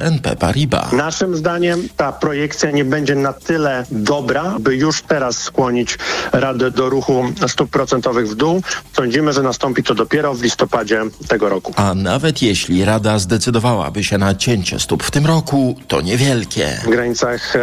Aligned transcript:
NP 0.00 0.36
Paribas. 0.36 0.92
Naszym 0.92 1.36
zdaniem 1.36 1.88
ta 1.96 2.12
projekcja 2.12 2.70
nie 2.70 2.84
będzie 2.84 3.14
na 3.14 3.32
tyle 3.32 3.86
dobra, 3.90 4.56
by 4.60 4.76
już 4.76 5.02
teraz 5.02 5.38
skłonić 5.38 5.98
Radę 6.32 6.70
do 6.70 6.90
ruchu 6.90 7.24
stóp 7.48 7.70
procentowych 7.70 8.28
w 8.28 8.34
dół. 8.34 8.62
Sądzimy, 8.92 9.32
że 9.32 9.42
nastąpi 9.42 9.82
to 9.82 9.94
dopiero 9.94 10.34
w 10.34 10.42
listopadzie 10.42 11.02
tego 11.28 11.48
roku. 11.48 11.72
A 11.76 11.94
nawet 11.94 12.42
jeśli 12.42 12.84
Rada 12.84 13.18
zdecydowałaby 13.18 14.04
się 14.04 14.18
na 14.18 14.34
cięcie 14.34 14.80
stóp 14.80 15.02
w 15.02 15.10
tym 15.10 15.26
roku, 15.26 15.76
to 15.88 16.00
niewielkie. 16.00 16.80
W 16.84 16.90
granicach 16.90 17.54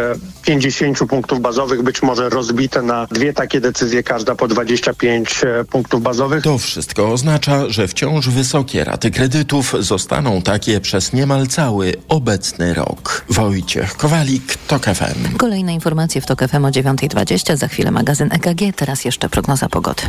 50 0.48 0.98
punktów 0.98 1.40
bazowych, 1.40 1.82
być 1.82 2.02
może 2.02 2.28
rozbite 2.28 2.82
na 2.82 3.06
dwie 3.06 3.32
takie 3.32 3.60
decyzje, 3.60 4.02
każda 4.02 4.34
po 4.34 4.48
25 4.48 5.40
punktów 5.70 6.02
bazowych. 6.02 6.44
To 6.44 6.58
wszystko 6.58 7.12
oznacza, 7.12 7.68
że 7.68 7.88
wciąż 7.88 8.28
wysokie 8.28 8.84
raty 8.84 9.10
kredytów 9.10 9.74
zostaną 9.78 10.42
takie 10.42 10.80
przez 10.80 11.12
niemal 11.12 11.46
cały 11.46 11.94
obecny 12.08 12.74
rok. 12.74 13.24
Wojciech 13.30 13.96
Kowalik, 13.96 14.56
TOK 14.66 14.84
FM. 14.84 15.36
Kolejne 15.36 15.74
informacje 15.74 16.20
w 16.20 16.26
TOK 16.26 16.48
FM 16.48 16.64
o 16.64 16.68
9.20, 16.68 17.56
za 17.56 17.68
chwilę 17.68 17.90
magazyn 17.90 18.28
EKG, 18.32 18.76
teraz 18.76 19.04
jeszcze 19.04 19.28
prognoza 19.28 19.68
pogody. 19.68 20.02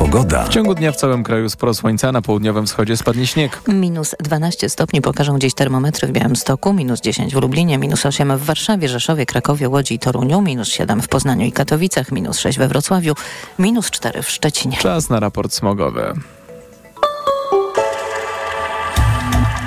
Pogoda. 0.00 0.44
W 0.44 0.48
ciągu 0.48 0.74
dnia 0.74 0.92
w 0.92 0.96
całym 0.96 1.22
kraju 1.22 1.48
sporo 1.48 1.74
słońca, 1.74 2.12
na 2.12 2.22
południowym 2.22 2.66
wschodzie 2.66 2.96
spadnie 2.96 3.26
śnieg. 3.26 3.60
Minus 3.68 4.14
12 4.20 4.68
stopni 4.68 5.00
pokażą 5.00 5.38
dziś 5.38 5.54
termometry 5.54 6.08
w 6.08 6.10
Białymstoku, 6.10 6.72
minus 6.72 7.00
10 7.00 7.34
w 7.34 7.40
Lublinie, 7.40 7.78
minus 7.78 8.06
8 8.06 8.38
w 8.38 8.44
Warszawie, 8.44 8.88
Rzeszowie, 8.88 9.26
Krakowie, 9.26 9.68
Łodzi 9.68 9.94
i 9.94 9.98
Toruniu, 9.98 10.40
minus 10.40 10.68
7 10.68 11.02
w 11.02 11.08
Poznaniu 11.08 11.46
i 11.46 11.52
Katowicach, 11.52 12.12
minus 12.12 12.38
6 12.38 12.58
we 12.58 12.68
Wrocławiu, 12.68 13.14
minus 13.58 13.90
4 13.90 14.22
w 14.22 14.30
Szczecinie. 14.30 14.76
Czas 14.76 15.10
na 15.10 15.20
raport 15.20 15.52
smogowy. 15.52 16.12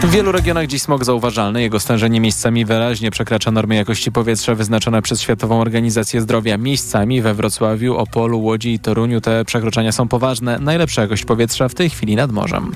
W 0.03 0.11
wielu 0.11 0.31
regionach 0.31 0.67
dziś 0.67 0.81
smog 0.81 1.05
zauważalny. 1.05 1.61
Jego 1.61 1.79
stężenie 1.79 2.19
miejscami 2.19 2.65
wyraźnie 2.65 3.11
przekracza 3.11 3.51
normy 3.51 3.75
jakości 3.75 4.11
powietrza 4.11 4.55
wyznaczone 4.55 5.01
przez 5.01 5.21
Światową 5.21 5.61
Organizację 5.61 6.21
Zdrowia. 6.21 6.57
Miejscami 6.57 7.21
we 7.21 7.33
Wrocławiu, 7.33 7.97
Opolu, 7.97 8.41
Łodzi 8.41 8.73
i 8.73 8.79
Toruniu 8.79 9.21
te 9.21 9.45
przekroczenia 9.45 9.91
są 9.91 10.07
poważne. 10.07 10.59
Najlepsza 10.59 11.01
jakość 11.01 11.25
powietrza 11.25 11.69
w 11.69 11.73
tej 11.73 11.89
chwili 11.89 12.15
nad 12.15 12.31
morzem. 12.31 12.71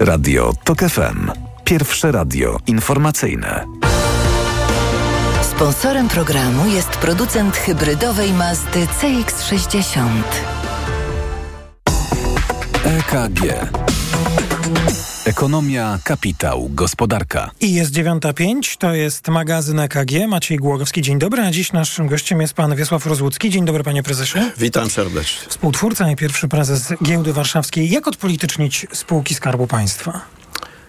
Radio 0.00 0.52
TOK 0.64 0.78
FM. 0.78 1.30
Pierwsze 1.64 2.12
radio 2.12 2.58
informacyjne. 2.66 3.64
Sponsorem 5.42 6.08
programu 6.08 6.66
jest 6.66 6.88
producent 6.88 7.56
hybrydowej 7.56 8.32
Mazdy 8.32 8.86
CX-60. 8.86 10.00
EKG. 12.84 13.70
Ekonomia, 15.26 15.98
kapitał, 16.04 16.70
gospodarka. 16.74 17.50
I 17.60 17.74
jest 17.74 17.92
9.05, 17.92 18.76
to 18.78 18.94
jest 18.94 19.28
magazyn 19.28 19.78
EKG. 19.78 20.28
Maciej 20.28 20.58
Głogowski, 20.58 21.02
dzień 21.02 21.18
dobry. 21.18 21.42
A 21.42 21.50
dziś 21.50 21.72
naszym 21.72 22.06
gościem 22.06 22.40
jest 22.40 22.54
pan 22.54 22.76
Wiesław 22.76 23.06
Rozłucki. 23.06 23.50
Dzień 23.50 23.64
dobry, 23.64 23.84
panie 23.84 24.02
prezesie. 24.02 24.38
Witam 24.58 24.90
serdecznie. 24.90 25.48
Współtwórca 25.48 26.10
i 26.10 26.16
pierwszy 26.16 26.48
prezes 26.48 26.92
Giełdy 27.02 27.32
Warszawskiej. 27.32 27.90
Jak 27.90 28.08
odpolitycznić 28.08 28.86
spółki 28.92 29.34
Skarbu 29.34 29.66
Państwa? 29.66 30.20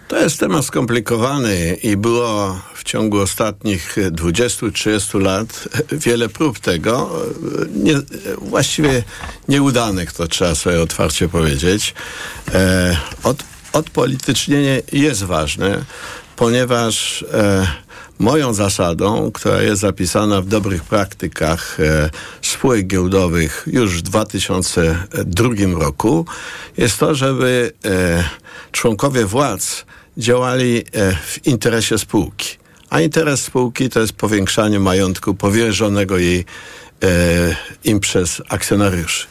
To 0.08 0.18
jest 0.18 0.40
temat 0.40 0.64
skomplikowany 0.64 1.76
i 1.82 1.96
było 1.96 2.60
w 2.74 2.84
ciągu 2.84 3.20
ostatnich 3.20 3.96
20-30 4.10 5.20
lat 5.20 5.68
wiele 5.92 6.28
prób 6.28 6.58
tego, 6.58 7.10
nie, 7.74 7.94
właściwie 8.38 9.02
nieudanych, 9.48 10.12
to 10.12 10.26
trzeba 10.26 10.54
sobie 10.54 10.82
otwarcie 10.82 11.28
powiedzieć. 11.28 11.94
E, 12.54 12.96
od, 13.22 13.44
odpolitycznienie 13.72 14.82
jest 14.92 15.24
ważne, 15.24 15.84
ponieważ 16.36 17.24
e, 17.32 17.66
moją 18.18 18.54
zasadą, 18.54 19.32
która 19.32 19.62
jest 19.62 19.80
zapisana 19.80 20.42
w 20.42 20.46
dobrych 20.46 20.84
praktykach 20.84 21.80
e, 21.80 22.10
spółek 22.42 22.86
giełdowych 22.86 23.64
już 23.66 23.98
w 23.98 24.02
2002 24.02 25.48
roku, 25.80 26.26
jest 26.76 26.98
to, 26.98 27.14
żeby 27.14 27.72
e, 27.84 28.24
członkowie 28.72 29.26
władz 29.26 29.84
działali 30.18 30.84
e, 30.92 31.14
w 31.14 31.46
interesie 31.46 31.98
spółki. 31.98 32.58
A 32.90 33.00
interes 33.00 33.42
spółki 33.42 33.88
to 33.88 34.00
jest 34.00 34.12
powiększanie 34.12 34.80
majątku 34.80 35.34
powierzonego 35.34 36.18
jej, 36.18 36.44
e, 37.02 37.56
im 37.84 38.00
przez 38.00 38.42
akcjonariuszy. 38.48 39.26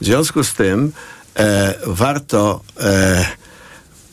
W 0.00 0.04
związku 0.04 0.44
z 0.44 0.54
tym 0.54 0.92
e, 1.36 1.74
warto 1.86 2.60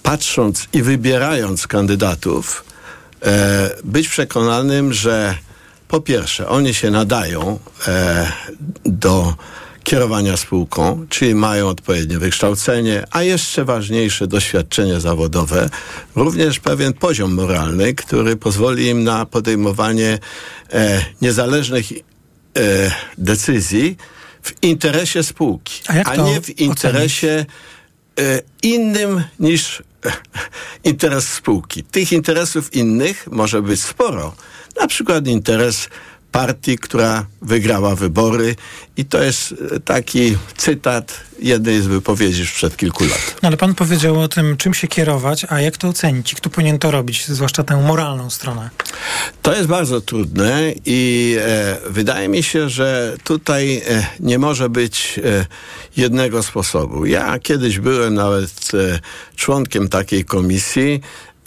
patrząc 0.06 0.68
i 0.74 0.82
wybierając 0.82 1.68
kandydatów, 1.68 2.64
e, 3.26 3.70
być 3.84 4.08
przekonanym, 4.08 4.94
że 4.94 5.38
po 5.88 6.02
pierwsze, 6.02 6.48
oni 6.48 6.74
się 6.74 6.92
nadają 6.92 7.60
e, 7.88 8.32
do 8.86 9.36
kierowania 9.84 10.38
spółką, 10.38 11.06
czyli 11.10 11.36
mają 11.36 11.68
odpowiednie 11.68 12.20
wykształcenie, 12.20 13.04
a 13.12 13.24
jeszcze 13.24 13.66
ważniejsze 13.66 14.28
doświadczenie 14.28 15.00
zawodowe, 15.00 15.70
również 16.16 16.60
pewien 16.60 16.94
poziom 16.94 17.34
moralny, 17.34 17.94
który 17.94 18.36
pozwoli 18.36 18.88
im 18.88 19.04
na 19.04 19.26
podejmowanie 19.26 20.20
e, 20.74 21.06
niezależnych 21.22 21.92
e, 21.92 21.98
decyzji 23.18 23.98
w 24.42 24.64
interesie 24.64 25.24
spółki, 25.24 25.82
a, 25.88 26.10
a 26.12 26.16
nie 26.16 26.42
w 26.42 26.60
interesie 26.60 27.46
e, 28.20 28.42
innym 28.64 29.24
niż 29.40 29.84
interes 30.84 31.28
spółki. 31.28 31.84
Tych 31.84 32.12
interesów 32.12 32.74
innych 32.74 33.28
może 33.32 33.62
być 33.62 33.84
sporo. 33.84 34.36
Na 34.80 34.88
przykład 34.88 35.28
interes 35.28 35.90
partii, 36.35 36.78
która 36.78 37.25
wygrała 37.41 37.96
wybory 37.96 38.56
i 38.97 39.06
to 39.06 39.23
jest 39.23 39.56
e, 39.75 39.79
taki 39.79 40.38
cytat 40.57 41.19
jednej 41.40 41.81
z 41.81 41.88
wypowiedzi 41.88 42.47
sprzed 42.47 42.78
kilku 42.78 43.03
lat. 43.03 43.35
No 43.44 43.47
ale 43.47 43.57
pan 43.57 43.75
powiedział 43.75 44.19
o 44.19 44.28
tym, 44.28 44.57
czym 44.57 44.74
się 44.74 44.88
kierować, 44.88 45.45
a 45.50 45.62
jak 45.62 45.78
to 45.78 45.88
ocenić? 45.88 46.35
Kto 46.35 46.50
powinien 46.50 46.79
to 46.79 46.91
robić, 46.91 47.28
zwłaszcza 47.28 47.63
tę 47.63 47.78
moralną 47.78 48.29
stronę? 48.29 48.69
To 49.41 49.56
jest 49.56 49.68
bardzo 49.68 50.01
trudne 50.01 50.74
i 50.85 51.35
e, 51.40 51.78
wydaje 51.90 52.28
mi 52.28 52.44
się, 52.44 52.69
że 52.69 53.18
tutaj 53.24 53.81
e, 53.88 54.06
nie 54.19 54.40
może 54.40 54.69
być 54.69 55.19
e, 55.24 55.45
jednego 55.97 56.44
sposobu. 56.44 57.06
Ja 57.06 57.40
kiedyś 57.40 57.79
byłem 57.79 58.13
nawet 58.13 58.72
e, 58.74 59.00
członkiem 59.35 59.88
takiej 59.90 60.25
komisji, 60.25 61.01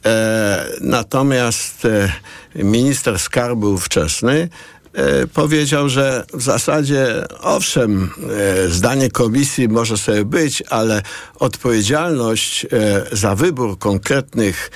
e, 0.07 0.67
natomiast 0.81 1.87
minister 2.55 3.19
skarbu 3.19 3.73
ówczesny 3.73 4.49
powiedział, 5.35 5.89
że 5.89 6.25
w 6.35 6.43
zasadzie 6.43 7.25
owszem, 7.41 8.11
e, 8.65 8.69
zdanie 8.69 9.11
komisji 9.11 9.69
może 9.69 9.97
sobie 9.97 10.25
być, 10.25 10.63
ale 10.71 11.03
odpowiedzialność 11.39 12.65
e, 12.65 12.69
za 13.13 13.35
wybór 13.35 13.79
konkretnych 13.79 14.71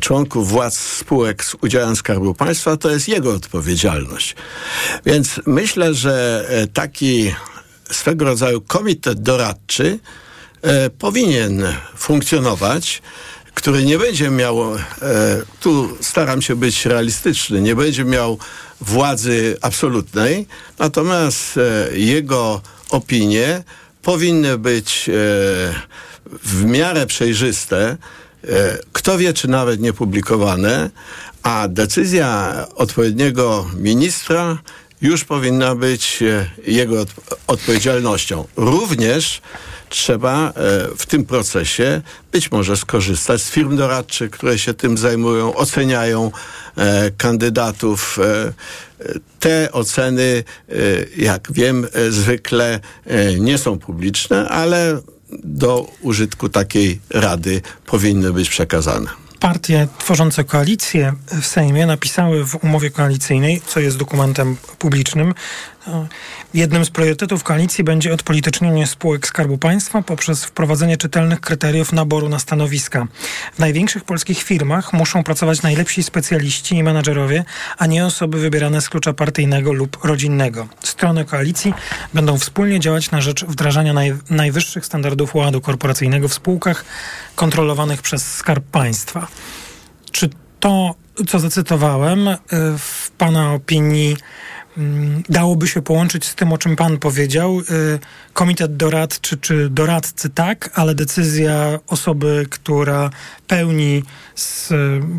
członków 0.00 0.48
władz 0.48 0.78
spółek 0.78 1.44
z 1.44 1.56
udziałem 1.60 1.96
Skarbu 1.96 2.34
Państwa 2.34 2.76
to 2.76 2.90
jest 2.90 3.08
jego 3.08 3.32
odpowiedzialność. 3.34 4.36
Więc 5.06 5.40
myślę, 5.46 5.94
że 5.94 6.46
taki 6.72 7.34
swego 7.90 8.24
rodzaju 8.24 8.60
komitet 8.60 9.22
doradczy 9.22 9.98
powinien 10.98 11.64
funkcjonować 11.96 13.02
który 13.58 13.84
nie 13.84 13.98
będzie 13.98 14.30
miał, 14.30 14.74
e, 14.74 14.78
tu 15.60 15.96
staram 16.00 16.42
się 16.42 16.56
być 16.56 16.86
realistyczny, 16.86 17.60
nie 17.60 17.74
będzie 17.74 18.04
miał 18.04 18.38
władzy 18.80 19.56
absolutnej, 19.60 20.46
natomiast 20.78 21.56
e, 21.56 21.98
jego 21.98 22.60
opinie 22.90 23.62
powinny 24.02 24.58
być 24.58 25.08
e, 25.08 25.12
w 26.42 26.64
miarę 26.64 27.06
przejrzyste, 27.06 27.96
e, 28.44 28.78
kto 28.92 29.18
wie, 29.18 29.32
czy 29.32 29.48
nawet 29.48 29.80
nie 29.80 29.92
publikowane, 29.92 30.90
a 31.42 31.68
decyzja 31.68 32.54
odpowiedniego 32.74 33.70
ministra 33.76 34.58
już 35.00 35.24
powinna 35.24 35.74
być 35.74 36.22
jego 36.66 37.00
od, 37.00 37.08
odpowiedzialnością. 37.46 38.44
Również 38.56 39.40
trzeba 39.88 40.48
e, 40.48 40.52
w 40.96 41.06
tym 41.06 41.24
procesie 41.24 42.02
być 42.32 42.50
może 42.50 42.76
skorzystać 42.76 43.42
z 43.42 43.50
firm 43.50 43.76
doradczych, 43.76 44.30
które 44.30 44.58
się 44.58 44.74
tym 44.74 44.98
zajmują, 44.98 45.54
oceniają 45.54 46.30
e, 46.76 47.10
kandydatów. 47.10 48.18
E, 48.18 48.52
te 49.40 49.72
oceny, 49.72 50.44
jak 51.16 51.52
wiem, 51.52 51.86
zwykle 52.10 52.80
nie 53.38 53.58
są 53.58 53.78
publiczne, 53.78 54.48
ale 54.48 55.00
do 55.44 55.86
użytku 56.00 56.48
takiej 56.48 57.00
rady 57.10 57.60
powinny 57.86 58.32
być 58.32 58.48
przekazane 58.48 59.10
partie 59.40 59.88
tworzące 59.98 60.44
koalicję 60.44 61.12
w 61.40 61.46
Sejmie 61.46 61.86
napisały 61.86 62.44
w 62.44 62.64
umowie 62.64 62.90
koalicyjnej, 62.90 63.62
co 63.66 63.80
jest 63.80 63.96
dokumentem 63.96 64.56
publicznym, 64.78 65.34
Jednym 66.54 66.84
z 66.84 66.90
priorytetów 66.90 67.44
koalicji 67.44 67.84
będzie 67.84 68.14
odpolitycznienie 68.14 68.86
spółek 68.86 69.26
Skarbu 69.26 69.58
Państwa 69.58 70.02
poprzez 70.02 70.44
wprowadzenie 70.44 70.96
czytelnych 70.96 71.40
kryteriów 71.40 71.92
naboru 71.92 72.28
na 72.28 72.38
stanowiska. 72.38 73.06
W 73.54 73.58
największych 73.58 74.04
polskich 74.04 74.42
firmach 74.42 74.92
muszą 74.92 75.24
pracować 75.24 75.62
najlepsi 75.62 76.02
specjaliści 76.02 76.76
i 76.76 76.82
menadżerowie, 76.82 77.44
a 77.78 77.86
nie 77.86 78.06
osoby 78.06 78.40
wybierane 78.40 78.80
z 78.80 78.88
klucza 78.88 79.12
partyjnego 79.12 79.72
lub 79.72 80.04
rodzinnego. 80.04 80.68
Strony 80.80 81.24
koalicji 81.24 81.74
będą 82.14 82.38
wspólnie 82.38 82.80
działać 82.80 83.10
na 83.10 83.20
rzecz 83.20 83.44
wdrażania 83.44 83.92
naj, 83.92 84.14
najwyższych 84.30 84.86
standardów 84.86 85.34
ładu 85.34 85.60
korporacyjnego 85.60 86.28
w 86.28 86.34
spółkach 86.34 86.84
kontrolowanych 87.34 88.02
przez 88.02 88.34
Skarb 88.34 88.64
Państwa. 88.64 89.28
Czy 90.12 90.30
to, 90.60 90.94
co 91.28 91.38
zacytowałem, 91.38 92.28
y, 92.28 92.36
w 92.78 93.10
Pana 93.18 93.54
opinii 93.54 94.16
dałoby 95.28 95.68
się 95.68 95.82
połączyć 95.82 96.24
z 96.24 96.34
tym, 96.34 96.52
o 96.52 96.58
czym 96.58 96.76
pan 96.76 96.98
powiedział. 96.98 97.60
Y, 97.60 97.98
komitet 98.32 98.76
doradczy 98.76 99.36
czy 99.36 99.68
doradcy 99.70 100.30
tak, 100.30 100.70
ale 100.74 100.94
decyzja 100.94 101.78
osoby, 101.86 102.46
która 102.50 103.10
pełni 103.46 104.02
z, 104.34 104.68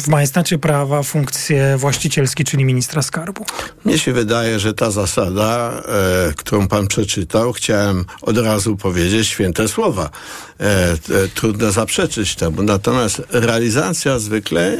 w 0.04 0.08
majestacie 0.08 0.58
prawa 0.58 1.04
funkcje 1.04 1.78
właścicielskie, 1.78 2.44
czyli 2.44 2.66
ministra 2.66 3.02
skarbu. 3.02 3.46
Mnie 3.86 4.00
się 4.00 4.14
wydaje, 4.14 4.60
że 4.60 4.74
ta 4.74 4.92
zasada, 4.92 5.82
e, 6.30 6.34
którą 6.36 6.68
pan 6.68 6.88
przeczytał, 6.88 7.54
chciałem 7.54 8.06
od 8.22 8.38
razu 8.38 8.78
powiedzieć 8.78 9.28
święte 9.28 9.68
słowa. 9.68 10.10
E, 10.60 10.92
e, 10.92 10.98
trudno 11.36 11.72
zaprzeczyć 11.72 12.36
temu. 12.36 12.64
Natomiast 12.64 13.22
realizacja 13.30 14.20
zwykle 14.20 14.78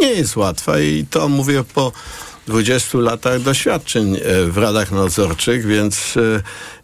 nie 0.00 0.10
jest 0.10 0.36
łatwa 0.36 0.80
i 0.80 1.06
to 1.10 1.28
mówię 1.28 1.64
po 1.74 1.92
20 2.48 2.98
latach 2.98 3.40
doświadczeń 3.40 4.16
e, 4.16 4.20
w 4.46 4.58
radach 4.58 4.92
nadzorczych, 4.92 5.66
więc 5.66 6.14
e, 6.16 6.42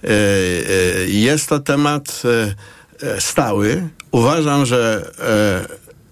e, 0.09 0.17
jest 1.07 1.49
to 1.49 1.59
temat 1.59 2.23
stały. 3.19 3.89
Uważam, 4.11 4.67
że 4.67 5.11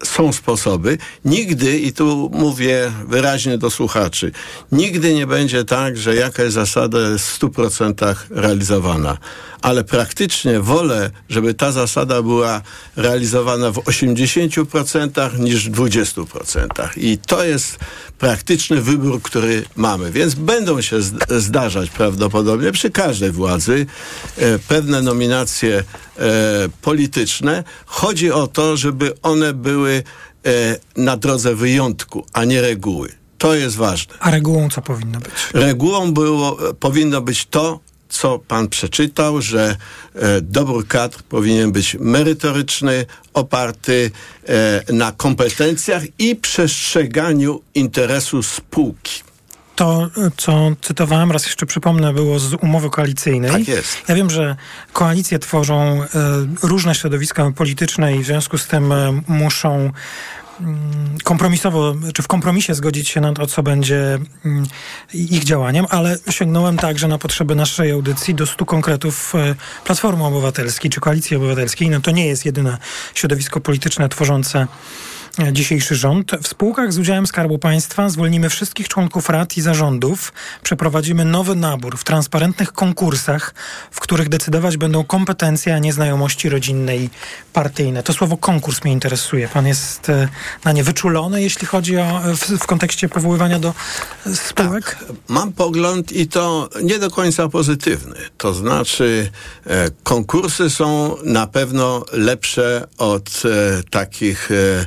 są 0.04 0.32
sposoby. 0.32 0.98
Nigdy, 1.24 1.78
i 1.78 1.92
tu 1.92 2.30
mówię 2.32 2.92
wyraźnie 3.08 3.58
do 3.58 3.70
słuchaczy, 3.70 4.32
nigdy 4.72 5.14
nie 5.14 5.26
będzie 5.26 5.64
tak, 5.64 5.96
że 5.96 6.14
jakaś 6.14 6.52
zasada 6.52 6.98
jest 7.00 7.28
w 7.28 7.40
100% 7.40 8.14
realizowana. 8.30 9.18
Ale 9.62 9.84
praktycznie 9.84 10.60
wolę, 10.60 11.10
żeby 11.28 11.54
ta 11.54 11.72
zasada 11.72 12.22
była 12.22 12.62
realizowana 12.96 13.70
w 13.70 13.76
80% 13.76 15.38
niż 15.38 15.70
w 15.70 15.72
20%. 15.72 16.66
I 16.96 17.18
to 17.18 17.44
jest 17.44 17.78
praktyczny 18.18 18.80
wybór, 18.80 19.22
który 19.22 19.64
mamy. 19.76 20.12
Więc 20.12 20.34
będą 20.34 20.80
się 20.80 20.96
zdarzać 21.28 21.90
prawdopodobnie 21.90 22.72
przy 22.72 22.90
każdej 22.90 23.30
władzy 23.30 23.86
e, 24.36 24.58
pewne 24.58 25.02
nominacje 25.02 25.84
polityczne. 26.82 27.64
Chodzi 27.86 28.30
o 28.30 28.46
to, 28.46 28.76
żeby 28.76 29.20
one 29.22 29.52
były 29.52 30.02
e, 30.46 30.76
na 30.96 31.16
drodze 31.16 31.54
wyjątku, 31.54 32.26
a 32.32 32.44
nie 32.44 32.60
reguły. 32.60 33.12
To 33.38 33.54
jest 33.54 33.76
ważne. 33.76 34.14
A 34.20 34.30
regułą 34.30 34.68
co 34.70 34.82
powinno 34.82 35.20
być? 35.20 35.32
Regułą 35.54 36.12
było, 36.12 36.56
powinno 36.80 37.20
być 37.20 37.46
to, 37.46 37.80
co 38.08 38.38
pan 38.38 38.68
przeczytał, 38.68 39.42
że 39.42 39.76
e, 40.14 40.40
dobór 40.40 40.86
kadr 40.86 41.22
powinien 41.22 41.72
być 41.72 41.96
merytoryczny, 42.00 43.06
oparty 43.34 44.10
e, 44.48 44.92
na 44.92 45.12
kompetencjach 45.12 46.02
i 46.18 46.36
przestrzeganiu 46.36 47.60
interesu 47.74 48.42
spółki. 48.42 49.31
To, 49.76 50.10
co 50.36 50.70
cytowałem, 50.80 51.32
raz 51.32 51.44
jeszcze 51.46 51.66
przypomnę, 51.66 52.12
było 52.12 52.38
z 52.38 52.54
umowy 52.54 52.90
koalicyjnej. 52.90 53.50
Tak 53.50 53.68
jest. 53.68 54.08
Ja 54.08 54.14
wiem, 54.14 54.30
że 54.30 54.56
koalicje 54.92 55.38
tworzą 55.38 55.74
e, 55.74 56.06
różne 56.62 56.94
środowiska 56.94 57.52
polityczne 57.56 58.16
i 58.16 58.18
w 58.18 58.26
związku 58.26 58.58
z 58.58 58.66
tym 58.66 58.92
e, 58.92 59.20
muszą 59.28 59.92
Mm, 60.60 61.18
kompromisowo, 61.24 61.94
czy 62.14 62.22
w 62.22 62.28
kompromisie 62.28 62.74
zgodzić 62.74 63.08
się 63.08 63.20
na 63.20 63.32
to, 63.32 63.46
co 63.46 63.62
będzie 63.62 64.18
mm, 64.44 64.66
ich 65.14 65.44
działaniem, 65.44 65.86
ale 65.90 66.16
sięgnąłem 66.30 66.76
także 66.76 67.08
na 67.08 67.18
potrzeby 67.18 67.54
naszej 67.54 67.90
audycji 67.90 68.34
do 68.34 68.46
stu 68.46 68.66
konkretów 68.66 69.34
e, 69.34 69.54
Platformy 69.84 70.24
Obywatelskiej 70.24 70.90
czy 70.90 71.00
Koalicji 71.00 71.36
Obywatelskiej. 71.36 71.90
No 71.90 72.00
to 72.00 72.10
nie 72.10 72.26
jest 72.26 72.44
jedyne 72.44 72.78
środowisko 73.14 73.60
polityczne 73.60 74.08
tworzące 74.08 74.66
dzisiejszy 75.52 75.96
rząd. 75.96 76.32
W 76.42 76.48
spółkach 76.48 76.92
z 76.92 76.98
udziałem 76.98 77.26
Skarbu 77.26 77.58
Państwa 77.58 78.08
zwolnimy 78.08 78.48
wszystkich 78.50 78.88
członków 78.88 79.28
rad 79.28 79.56
i 79.56 79.60
zarządów. 79.60 80.32
Przeprowadzimy 80.62 81.24
nowy 81.24 81.56
nabór 81.56 81.98
w 81.98 82.04
transparentnych 82.04 82.72
konkursach, 82.72 83.54
w 83.90 84.00
których 84.00 84.28
decydować 84.28 84.76
będą 84.76 85.04
kompetencje, 85.04 85.74
a 85.74 85.78
nie 85.78 85.92
znajomości 85.92 86.48
rodzinne 86.48 86.96
i 86.96 87.10
partyjne. 87.52 88.02
To 88.02 88.12
słowo 88.12 88.36
konkurs 88.36 88.84
mnie 88.84 88.92
interesuje. 88.92 89.48
Pan 89.48 89.66
jest 89.66 90.08
e, 90.08 90.28
na 90.64 90.72
nie 90.72 90.84
wyczulony, 90.84 91.42
jeśli 91.42 91.66
chodzi 91.66 91.98
o 91.98 92.20
w, 92.36 92.58
w 92.58 92.66
kontekście 92.66 93.08
powoływania 93.08 93.58
do 93.58 93.74
spółek? 94.34 94.84
Tak, 94.84 95.12
mam 95.28 95.52
pogląd 95.52 96.12
i 96.12 96.28
to 96.28 96.68
nie 96.82 96.98
do 96.98 97.10
końca 97.10 97.48
pozytywny. 97.48 98.16
To 98.38 98.54
znaczy 98.54 99.30
e, 99.66 99.90
konkursy 100.02 100.70
są 100.70 101.16
na 101.24 101.46
pewno 101.46 102.04
lepsze 102.12 102.86
od 102.98 103.42
e, 103.44 103.82
takich 103.90 104.50
e, 104.50 104.72
E, 104.72 104.86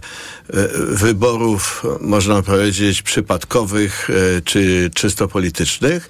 wyborów, 0.90 1.84
można 2.02 2.42
powiedzieć, 2.42 3.02
przypadkowych 3.02 4.10
e, 4.10 4.42
czy 4.42 4.92
czysto 4.94 5.28
politycznych. 5.28 6.10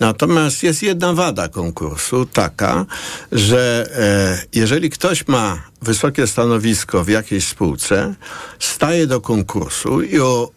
Natomiast 0.00 0.62
jest 0.62 0.82
jedna 0.82 1.12
wada 1.12 1.48
konkursu, 1.48 2.26
taka, 2.26 2.86
że 3.32 3.86
e, 3.96 4.58
jeżeli 4.60 4.90
ktoś 4.90 5.28
ma 5.28 5.62
wysokie 5.82 6.26
stanowisko 6.26 7.04
w 7.04 7.08
jakiejś 7.08 7.46
spółce, 7.48 8.14
staje 8.58 9.06
do 9.06 9.20
konkursu 9.20 10.02
i 10.02 10.20
o 10.20 10.50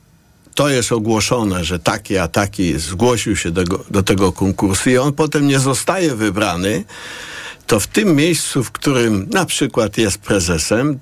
to 0.55 0.69
jest 0.69 0.91
ogłoszone, 0.91 1.63
że 1.63 1.79
taki 1.79 2.17
a 2.17 2.27
taki 2.27 2.79
zgłosił 2.79 3.35
się 3.35 3.51
do, 3.51 3.63
do 3.91 4.03
tego 4.03 4.31
konkursu 4.31 4.89
i 4.89 4.97
on 4.97 5.13
potem 5.13 5.47
nie 5.47 5.59
zostaje 5.59 6.15
wybrany, 6.15 6.83
to 7.67 7.79
w 7.79 7.87
tym 7.87 8.15
miejscu, 8.15 8.63
w 8.63 8.71
którym 8.71 9.27
na 9.29 9.45
przykład 9.45 9.97
jest 9.97 10.17
prezesem, 10.17 10.99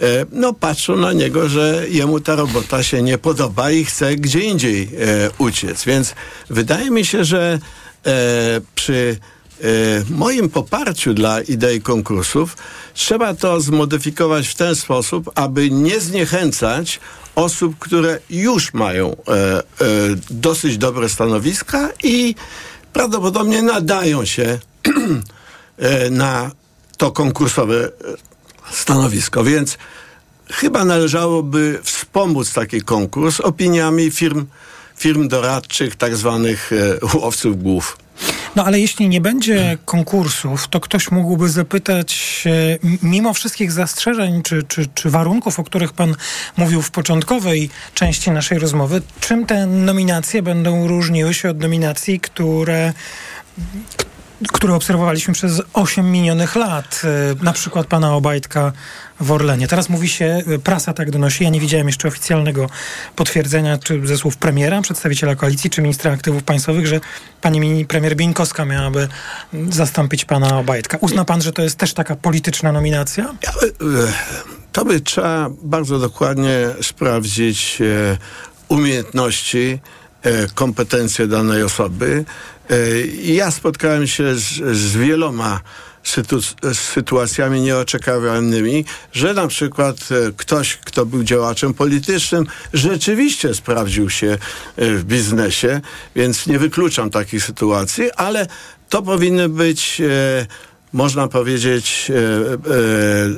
e, 0.00 0.26
no 0.32 0.52
patrzą 0.52 0.96
na 0.96 1.12
niego, 1.12 1.48
że 1.48 1.84
jemu 1.88 2.20
ta 2.20 2.34
robota 2.34 2.82
się 2.82 3.02
nie 3.02 3.18
podoba 3.18 3.70
i 3.70 3.84
chce 3.84 4.16
gdzie 4.16 4.40
indziej 4.40 4.82
e, 4.82 4.88
uciec. 5.38 5.84
Więc 5.84 6.14
wydaje 6.50 6.90
mi 6.90 7.04
się, 7.04 7.24
że 7.24 7.58
e, 8.06 8.60
przy 8.74 9.16
moim 10.10 10.50
poparciu 10.50 11.14
dla 11.14 11.40
idei 11.40 11.80
konkursów 11.80 12.56
trzeba 12.94 13.34
to 13.34 13.60
zmodyfikować 13.60 14.48
w 14.48 14.54
ten 14.54 14.76
sposób, 14.76 15.30
aby 15.34 15.70
nie 15.70 16.00
zniechęcać 16.00 17.00
osób, 17.34 17.78
które 17.78 18.18
już 18.30 18.74
mają 18.74 19.16
dosyć 20.30 20.78
dobre 20.78 21.08
stanowiska 21.08 21.88
i 22.02 22.34
prawdopodobnie 22.92 23.62
nadają 23.62 24.24
się 24.24 24.58
na 26.10 26.50
to 26.96 27.10
konkursowe 27.10 27.84
e, 27.84 27.90
stanowisko. 28.70 29.44
Więc 29.44 29.78
chyba 30.50 30.84
należałoby 30.84 31.80
wspomóc 31.82 32.52
taki 32.52 32.80
konkurs 32.80 33.40
opiniami 33.40 34.10
firm, 34.10 34.46
firm 34.96 35.28
doradczych, 35.28 35.96
tak 35.96 36.16
zwanych 36.16 36.70
e, 36.72 37.16
łowców 37.18 37.62
głów. 37.62 37.96
No 38.56 38.64
ale 38.64 38.80
jeśli 38.80 39.08
nie 39.08 39.20
będzie 39.20 39.78
konkursów, 39.84 40.68
to 40.68 40.80
ktoś 40.80 41.10
mógłby 41.10 41.48
zapytać, 41.48 42.44
mimo 43.02 43.34
wszystkich 43.34 43.72
zastrzeżeń 43.72 44.42
czy, 44.42 44.62
czy, 44.62 44.86
czy 44.94 45.10
warunków, 45.10 45.60
o 45.60 45.64
których 45.64 45.92
pan 45.92 46.14
mówił 46.56 46.82
w 46.82 46.90
początkowej 46.90 47.70
części 47.94 48.30
naszej 48.30 48.58
rozmowy, 48.58 49.02
czym 49.20 49.46
te 49.46 49.66
nominacje 49.66 50.42
będą 50.42 50.88
różniły 50.88 51.34
się 51.34 51.50
od 51.50 51.60
nominacji, 51.60 52.20
które 52.20 52.92
które 54.52 54.74
obserwowaliśmy 54.74 55.34
przez 55.34 55.62
8 55.72 56.10
minionych 56.10 56.56
lat. 56.56 57.02
E, 57.04 57.44
na 57.44 57.52
przykład 57.52 57.86
pana 57.86 58.14
Obajtka 58.14 58.72
w 59.20 59.32
Orlenie. 59.32 59.68
Teraz 59.68 59.88
mówi 59.88 60.08
się, 60.08 60.42
e, 60.46 60.58
prasa 60.58 60.92
tak 60.92 61.10
donosi, 61.10 61.44
ja 61.44 61.50
nie 61.50 61.60
widziałem 61.60 61.86
jeszcze 61.86 62.08
oficjalnego 62.08 62.66
potwierdzenia 63.16 63.78
czy 63.78 64.06
ze 64.06 64.16
słów 64.16 64.36
premiera, 64.36 64.82
przedstawiciela 64.82 65.34
koalicji, 65.34 65.70
czy 65.70 65.82
ministra 65.82 66.12
aktywów 66.12 66.42
państwowych, 66.42 66.86
że 66.86 67.00
pani 67.40 67.84
premier 67.84 68.16
Bieńkowska 68.16 68.64
miałaby 68.64 69.08
zastąpić 69.70 70.24
pana 70.24 70.58
Obajtka. 70.58 70.98
Uzna 71.00 71.24
pan, 71.24 71.42
że 71.42 71.52
to 71.52 71.62
jest 71.62 71.76
też 71.76 71.94
taka 71.94 72.16
polityczna 72.16 72.72
nominacja? 72.72 73.34
Ja, 73.42 73.50
e, 73.50 74.12
to 74.72 74.84
by 74.84 75.00
trzeba 75.00 75.50
bardzo 75.62 75.98
dokładnie 75.98 76.68
sprawdzić 76.82 77.78
umiejętności, 78.68 79.78
kompetencje 80.54 81.26
danej 81.26 81.62
osoby, 81.62 82.24
E, 82.70 83.06
ja 83.22 83.50
spotkałem 83.50 84.06
się 84.06 84.34
z, 84.34 84.76
z 84.76 84.96
wieloma 84.96 85.60
sytu- 86.04 86.74
sytuacjami 86.74 87.60
nieoczekiwanymi, 87.60 88.84
że 89.12 89.34
na 89.34 89.46
przykład 89.46 89.96
e, 89.96 90.32
ktoś, 90.36 90.76
kto 90.76 91.06
był 91.06 91.24
działaczem 91.24 91.74
politycznym, 91.74 92.46
rzeczywiście 92.72 93.54
sprawdził 93.54 94.10
się 94.10 94.38
e, 94.76 94.94
w 94.94 95.04
biznesie, 95.04 95.80
więc 96.16 96.46
nie 96.46 96.58
wykluczam 96.58 97.10
takich 97.10 97.44
sytuacji, 97.44 98.12
ale 98.12 98.46
to 98.88 99.02
powinny 99.02 99.48
być, 99.48 100.02
można 100.92 101.28
powiedzieć, 101.28 102.12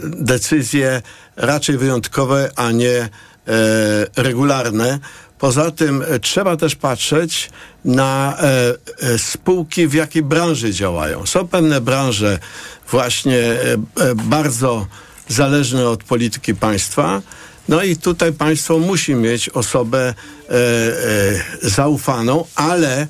decyzje 0.02 1.02
raczej 1.36 1.78
wyjątkowe, 1.78 2.50
a 2.56 2.72
nie 2.72 3.08
regularne. 4.16 4.98
Poza 5.40 5.70
tym 5.70 6.04
e, 6.08 6.18
trzeba 6.18 6.56
też 6.56 6.76
patrzeć 6.76 7.50
na 7.84 8.36
e, 8.38 8.74
e, 9.00 9.18
spółki, 9.18 9.86
w 9.86 9.94
jakiej 9.94 10.22
branży 10.22 10.72
działają. 10.72 11.26
Są 11.26 11.48
pewne 11.48 11.80
branże 11.80 12.38
właśnie 12.90 13.56
bardzo 14.14 14.86
zależne 15.28 15.88
od 15.88 16.04
polityki 16.04 16.54
państwa. 16.54 17.22
No 17.68 17.82
i 17.82 17.96
tutaj 17.96 18.32
państwo 18.32 18.78
musi 18.78 19.14
mieć 19.14 19.48
osobę 19.48 20.14
zaufaną, 21.62 22.44
ale 22.54 23.06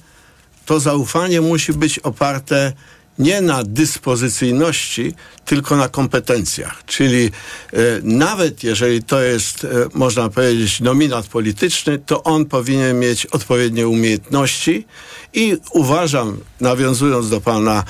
to 0.66 0.80
zaufanie 0.80 1.40
musi 1.40 1.72
być 1.72 1.98
oparte 1.98 2.72
nie 3.20 3.40
na 3.40 3.64
dyspozycyjności, 3.64 5.14
tylko 5.44 5.76
na 5.76 5.88
kompetencjach. 5.88 6.84
Czyli 6.86 7.24
e, 7.24 7.78
nawet 8.02 8.64
jeżeli 8.64 9.02
to 9.02 9.22
jest, 9.22 9.64
e, 9.64 9.68
można 9.94 10.28
powiedzieć, 10.28 10.80
nominat 10.80 11.26
polityczny, 11.26 11.98
to 11.98 12.22
on 12.22 12.44
powinien 12.44 12.98
mieć 12.98 13.26
odpowiednie 13.26 13.88
umiejętności 13.88 14.86
i 15.32 15.56
uważam, 15.72 16.38
nawiązując 16.60 17.30
do 17.30 17.40
pana 17.40 17.84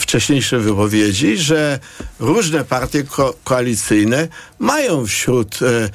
wcześniejszej 0.00 0.60
wypowiedzi, 0.60 1.36
że 1.36 1.78
różne 2.20 2.64
partie 2.64 3.04
ko- 3.04 3.34
koalicyjne 3.44 4.28
mają 4.58 5.06
wśród 5.06 5.62
e, 5.62 5.88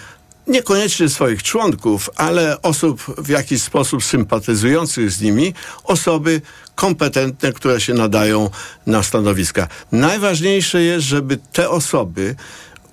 niekoniecznie 0.50 1.10
swoich 1.10 1.44
członków, 1.44 2.10
ale 2.16 2.62
osób 2.62 3.02
w 3.18 3.30
jakiś 3.30 3.62
sposób 3.62 4.04
sympatyzujących 4.04 5.12
z 5.12 5.22
nimi, 5.22 5.54
osoby 5.84 6.42
kompetentne, 6.76 7.54
które 7.54 7.82
się 7.82 7.94
nadają 7.94 8.50
na 8.86 9.04
stanowiska. 9.04 9.68
Najważniejsze 9.92 10.82
jest, 10.82 11.06
żeby 11.06 11.38
te 11.38 11.70
osoby 11.70 12.36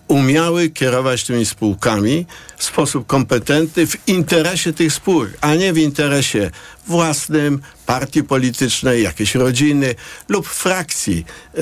umiały 0.08 0.70
kierować 0.70 1.24
tymi 1.24 1.46
spółkami 1.46 2.26
w 2.56 2.64
sposób 2.64 3.06
kompetentny 3.06 3.86
w 3.86 4.08
interesie 4.08 4.72
tych 4.72 4.92
spółek, 4.92 5.30
a 5.40 5.54
nie 5.54 5.72
w 5.72 5.78
interesie 5.78 6.50
własnym, 6.86 7.60
partii 7.86 8.22
politycznej, 8.22 9.02
jakiejś 9.02 9.34
rodziny 9.34 9.94
lub 10.28 10.46
frakcji 10.46 11.24
e, 11.54 11.60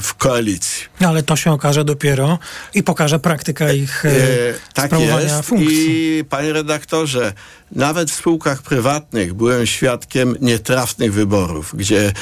w 0.00 0.14
koalicji. 0.18 0.84
No, 1.00 1.08
ale 1.08 1.22
to 1.22 1.36
się 1.36 1.52
okaże 1.52 1.84
dopiero 1.84 2.38
i 2.74 2.82
pokaże 2.82 3.18
praktyka 3.18 3.72
ich 3.72 4.04
e, 4.04 4.08
E, 4.10 4.54
tak 4.74 4.86
sprawowania 4.86 5.36
jest. 5.36 5.48
funkcji. 5.48 6.18
I 6.18 6.24
panie 6.24 6.52
redaktorze, 6.52 7.32
nawet 7.72 8.10
w 8.10 8.14
spółkach 8.14 8.62
prywatnych 8.62 9.34
byłem 9.34 9.66
świadkiem 9.66 10.36
nietrafnych 10.40 11.12
wyborów, 11.12 11.70
gdzie, 11.74 12.12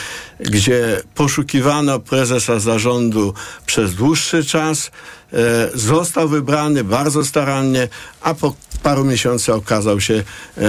gdzie 0.40 1.02
poszukiwano 1.14 1.98
prezesa 2.00 2.58
zarządu 2.60 3.34
przez 3.66 3.94
dłuższy 3.94 4.44
czas. 4.44 4.90
E, 5.32 5.68
został 5.74 6.28
wybrany 6.28 6.84
bardzo 6.84 7.24
starannie, 7.24 7.88
a 8.20 8.34
po 8.34 8.54
paru 8.82 9.04
miesiącach 9.04 9.56
okazał 9.56 10.00
się 10.00 10.14
e, 10.14 10.62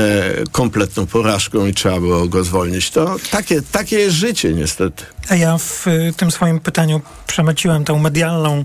kompletną 0.52 1.06
porażką 1.08 1.66
i 1.66 1.74
trzeba 1.74 2.00
było 2.00 2.28
go 2.28 2.44
zwolnić. 2.44 2.92
To 2.92 3.16
takie, 3.32 3.62
takie 3.62 4.00
jest 4.00 4.16
życie 4.16 4.54
niestety. 4.54 5.04
A 5.30 5.36
ja 5.36 5.58
w 5.58 5.88
y, 5.88 6.14
tym 6.18 6.32
swoim 6.32 6.60
pytaniu 6.60 7.02
przemyciłem 7.28 7.86
tę 7.86 8.00
medialną 8.00 8.64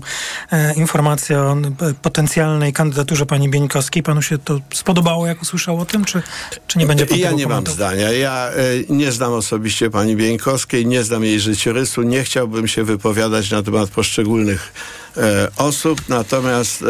e, 0.51 0.73
informację 0.73 1.39
o 1.39 1.57
p- 1.77 1.93
potencjalnej 2.01 2.73
kandydaturze 2.73 3.25
pani 3.25 3.49
Bieńkowskiej. 3.49 4.03
Panu 4.03 4.21
się 4.21 4.37
to 4.37 4.59
spodobało, 4.73 5.27
jak 5.27 5.41
usłyszał 5.41 5.79
o 5.79 5.85
tym, 5.85 6.05
czy, 6.05 6.21
czy 6.67 6.79
nie 6.79 6.85
będzie 6.85 7.05
pan 7.05 7.17
Ja 7.17 7.31
nie 7.31 7.47
mam 7.47 7.67
zdania. 7.67 8.11
Ja 8.11 8.49
e, 8.49 8.53
nie 8.89 9.11
znam 9.11 9.33
osobiście 9.33 9.89
pani 9.89 10.15
Bieńkowskiej, 10.15 10.85
nie 10.85 11.03
znam 11.03 11.23
jej 11.23 11.39
życiorysu, 11.39 12.01
nie 12.01 12.23
chciałbym 12.23 12.67
się 12.67 12.83
wypowiadać 12.83 13.51
na 13.51 13.63
temat 13.63 13.89
poszczególnych 13.89 14.73
e, 15.17 15.47
osób, 15.57 16.01
natomiast 16.09 16.81
e, 16.81 16.85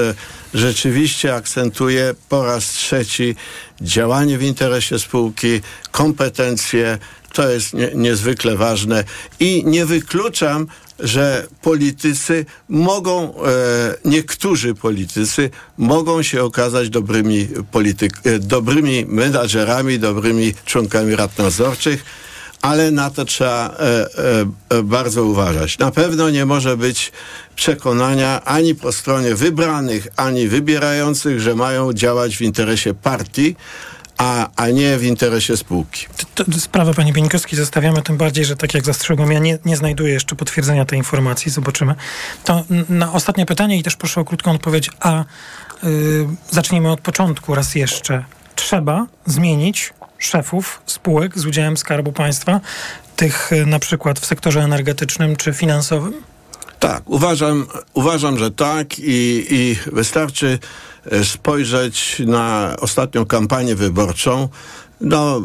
rzeczywiście 0.56 1.36
akcentuję 1.36 2.16
po 2.30 2.46
raz 2.46 2.70
trzeci 2.70 3.36
działanie 3.82 4.38
w 4.38 4.44
interesie 4.44 5.00
spółki, 5.00 5.62
kompetencje, 5.92 6.98
to 7.34 7.50
jest 7.50 7.74
nie, 7.74 7.92
niezwykle 7.96 8.56
ważne. 8.56 9.04
I 9.40 9.64
nie 9.66 9.86
wykluczam, 9.86 10.68
że 11.00 11.48
politycy 11.62 12.46
mogą, 12.70 13.34
e, 13.34 13.96
niektórzy 14.06 14.76
politycy 14.76 15.50
mogą 15.78 16.24
się 16.24 16.44
okazać 16.44 16.90
dobrymi, 16.90 17.48
polityk, 17.72 18.14
e, 18.24 18.40
dobrymi 18.40 19.06
menadżerami, 19.08 20.00
dobrymi 20.00 20.54
członkami 20.66 21.16
rad 21.16 21.38
nadzorczych, 21.38 22.06
ale 22.66 22.92
na 22.92 23.10
to 23.10 23.26
trzeba 23.26 23.70
e, 23.70 23.82
e, 23.82 24.78
e, 24.78 24.84
bardzo 24.84 25.24
uważać. 25.24 25.78
Na 25.78 25.92
pewno 25.92 26.30
nie 26.30 26.46
może 26.46 26.78
być 26.78 27.12
przekonania 27.56 28.42
ani 28.46 28.76
po 28.76 28.92
stronie 28.92 29.36
wybranych, 29.36 30.08
ani 30.16 30.48
wybierających, 30.48 31.40
że 31.40 31.56
mają 31.56 31.94
działać 31.94 32.38
w 32.38 32.42
interesie 32.42 32.94
partii, 32.94 33.56
a, 34.18 34.50
a 34.56 34.70
nie 34.70 34.98
w 34.98 35.04
interesie 35.04 35.58
spółki. 35.58 36.06
Sprawę 36.58 36.94
pani 36.94 37.14
Bieńkowskiej 37.14 37.60
zostawiamy, 37.60 38.02
tym 38.02 38.18
bardziej, 38.18 38.46
że 38.46 38.56
tak 38.56 38.74
jak 38.74 38.86
zastrzegłem, 38.86 39.32
ja 39.32 39.40
nie, 39.40 39.60
nie 39.66 39.78
znajduję 39.78 40.14
jeszcze 40.14 40.36
potwierdzenia 40.36 40.86
tej 40.86 40.98
informacji, 40.98 41.52
zobaczymy. 41.52 41.96
To 42.44 42.64
na 42.90 43.14
ostatnie 43.14 43.46
pytanie 43.46 43.78
i 43.78 43.84
też 43.84 43.96
proszę 43.96 44.22
o 44.22 44.26
krótką 44.26 44.52
odpowiedź, 44.52 44.90
a 45.00 45.24
y, 45.84 46.28
zacznijmy 46.52 46.92
od 46.92 47.02
początku 47.02 47.56
raz 47.56 47.76
jeszcze. 47.76 48.26
Trzeba 48.56 49.08
zmienić 49.26 49.94
szefów 50.26 50.82
spółek 50.86 51.40
z 51.40 51.46
udziałem 51.46 51.78
Skarbu 51.78 52.12
Państwa, 52.12 52.62
tych 53.16 53.52
y, 53.54 53.66
na 53.66 53.80
przykład 53.80 54.20
w 54.20 54.26
sektorze 54.26 54.62
energetycznym 54.62 55.36
czy 55.36 55.54
finansowym? 55.54 56.14
Tak, 56.80 57.10
uważam, 57.10 57.68
uważam 57.94 58.38
że 58.38 58.52
tak 58.52 59.00
i, 59.00 59.46
i 59.50 59.76
wystarczy 59.92 60.60
e, 61.12 61.26
spojrzeć 61.26 62.22
na 62.26 62.76
ostatnią 62.80 63.26
kampanię 63.26 63.76
wyborczą. 63.76 64.50
No, 65.02 65.42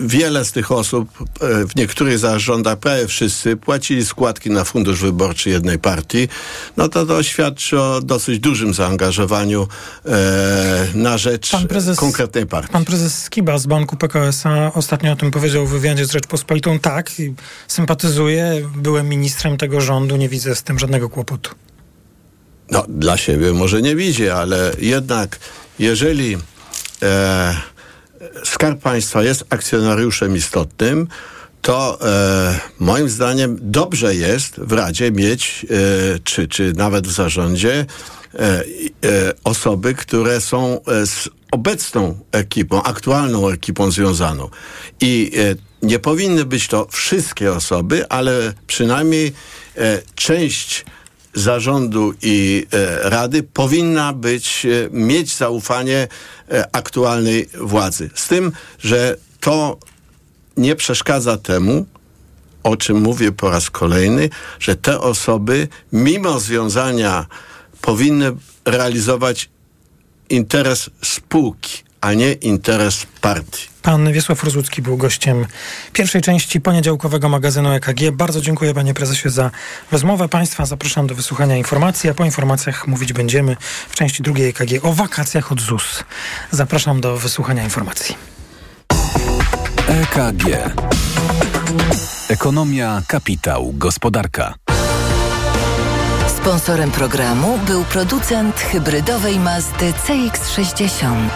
wiele 0.00 0.44
z 0.44 0.52
tych 0.52 0.72
osób 0.72 1.08
e, 1.40 1.66
w 1.66 1.76
niektórych 1.76 2.18
zarządach, 2.18 2.78
prawie 2.78 3.06
wszyscy, 3.06 3.56
płacili 3.56 4.06
składki 4.06 4.50
na 4.50 4.64
fundusz 4.64 5.00
wyborczy 5.00 5.50
jednej 5.50 5.78
partii. 5.78 6.28
No 6.76 6.88
to 6.88 7.06
to 7.06 7.22
świadczy 7.22 7.80
o 7.80 8.00
dosyć 8.00 8.38
dużym 8.38 8.74
zaangażowaniu 8.74 9.68
e, 10.06 10.86
na 10.94 11.18
rzecz 11.18 11.52
prezes- 11.52 11.96
konkretnej 11.96 12.46
partii. 12.46 12.72
Pan 12.72 12.84
prezes 12.84 13.22
Skiba 13.22 13.58
z 13.58 13.66
Banku 13.66 13.96
PKS-a 13.96 14.72
ostatnio 14.74 15.12
o 15.12 15.16
tym 15.16 15.30
powiedział 15.30 15.66
w 15.66 15.70
wywiadzie 15.70 16.06
z 16.06 16.10
Rzeczpospolitą. 16.12 16.78
Tak, 16.78 17.10
sympatyzuję, 17.68 18.70
byłem 18.76 19.08
ministrem 19.08 19.56
tego 19.56 19.80
rządu, 19.80 20.16
nie 20.16 20.28
widzę 20.28 20.54
z 20.56 20.62
tym 20.62 20.78
żadnego 20.78 21.08
kłopotu. 21.08 21.50
No, 22.70 22.84
dla 22.88 23.16
siebie 23.16 23.52
może 23.52 23.82
nie 23.82 23.96
widzi, 23.96 24.28
ale 24.28 24.72
jednak 24.78 25.38
jeżeli 25.78 26.36
e, 27.02 27.56
Skarb 28.44 28.80
Państwa 28.80 29.22
jest 29.22 29.44
akcjonariuszem 29.50 30.36
istotnym, 30.36 31.08
to 31.62 31.98
e, 32.02 32.60
moim 32.78 33.08
zdaniem 33.08 33.58
dobrze 33.60 34.14
jest 34.14 34.60
w 34.60 34.72
Radzie 34.72 35.10
mieć, 35.10 35.66
e, 35.70 36.18
czy, 36.18 36.48
czy 36.48 36.72
nawet 36.76 37.06
w 37.06 37.12
zarządzie, 37.12 37.86
e, 38.34 38.38
e, 38.38 38.64
osoby, 39.44 39.94
które 39.94 40.40
są 40.40 40.80
e, 40.84 41.06
z 41.06 41.28
obecną 41.50 42.18
ekipą, 42.32 42.82
aktualną 42.82 43.48
ekipą 43.48 43.90
związaną. 43.90 44.48
I 45.00 45.32
e, 45.36 45.86
nie 45.86 45.98
powinny 45.98 46.44
być 46.44 46.68
to 46.68 46.86
wszystkie 46.90 47.52
osoby, 47.52 48.08
ale 48.08 48.52
przynajmniej 48.66 49.32
część 50.14 50.84
zarządu 51.34 52.14
i 52.22 52.66
e, 52.72 53.10
rady 53.10 53.42
powinna 53.42 54.12
być, 54.12 54.66
e, 54.66 54.88
mieć 54.90 55.36
zaufanie 55.36 56.08
e, 56.50 56.76
aktualnej 56.76 57.48
władzy. 57.60 58.10
Z 58.14 58.28
tym, 58.28 58.52
że 58.78 59.16
to 59.40 59.78
nie 60.56 60.76
przeszkadza 60.76 61.36
temu, 61.36 61.86
o 62.62 62.76
czym 62.76 63.00
mówię 63.00 63.32
po 63.32 63.50
raz 63.50 63.70
kolejny, 63.70 64.30
że 64.60 64.76
te 64.76 65.00
osoby, 65.00 65.68
mimo 65.92 66.40
związania, 66.40 67.26
powinny 67.80 68.32
realizować 68.64 69.50
interes 70.28 70.90
spółki, 71.02 71.83
a 72.04 72.14
nie 72.14 72.32
interes 72.32 73.06
partii. 73.20 73.68
Pan 73.82 74.12
Wiesław 74.12 74.44
Rozucki 74.44 74.82
był 74.82 74.96
gościem 74.96 75.46
pierwszej 75.92 76.22
części 76.22 76.60
poniedziałkowego 76.60 77.28
magazynu 77.28 77.72
EKG. 77.72 78.10
Bardzo 78.12 78.40
dziękuję 78.40 78.74
panie 78.74 78.94
prezesie 78.94 79.30
za 79.30 79.50
rozmowę. 79.92 80.28
Państwa 80.28 80.66
zapraszam 80.66 81.06
do 81.06 81.14
wysłuchania 81.14 81.56
informacji, 81.56 82.10
a 82.10 82.14
po 82.14 82.24
informacjach 82.24 82.86
mówić 82.86 83.12
będziemy 83.12 83.56
w 83.88 83.94
części 83.94 84.22
drugiej 84.22 84.48
EKG 84.48 84.84
o 84.84 84.92
wakacjach 84.92 85.52
od 85.52 85.60
ZUS. 85.60 86.04
Zapraszam 86.50 87.00
do 87.00 87.16
wysłuchania 87.16 87.64
informacji. 87.64 88.16
EKG. 89.88 90.44
Ekonomia, 92.28 93.02
kapitał, 93.08 93.72
gospodarka. 93.72 94.54
Sponsorem 96.36 96.90
programu 96.90 97.58
był 97.66 97.84
producent 97.84 98.60
hybrydowej 98.60 99.38
Mazdy 99.38 99.92
CX-60. 100.06 101.28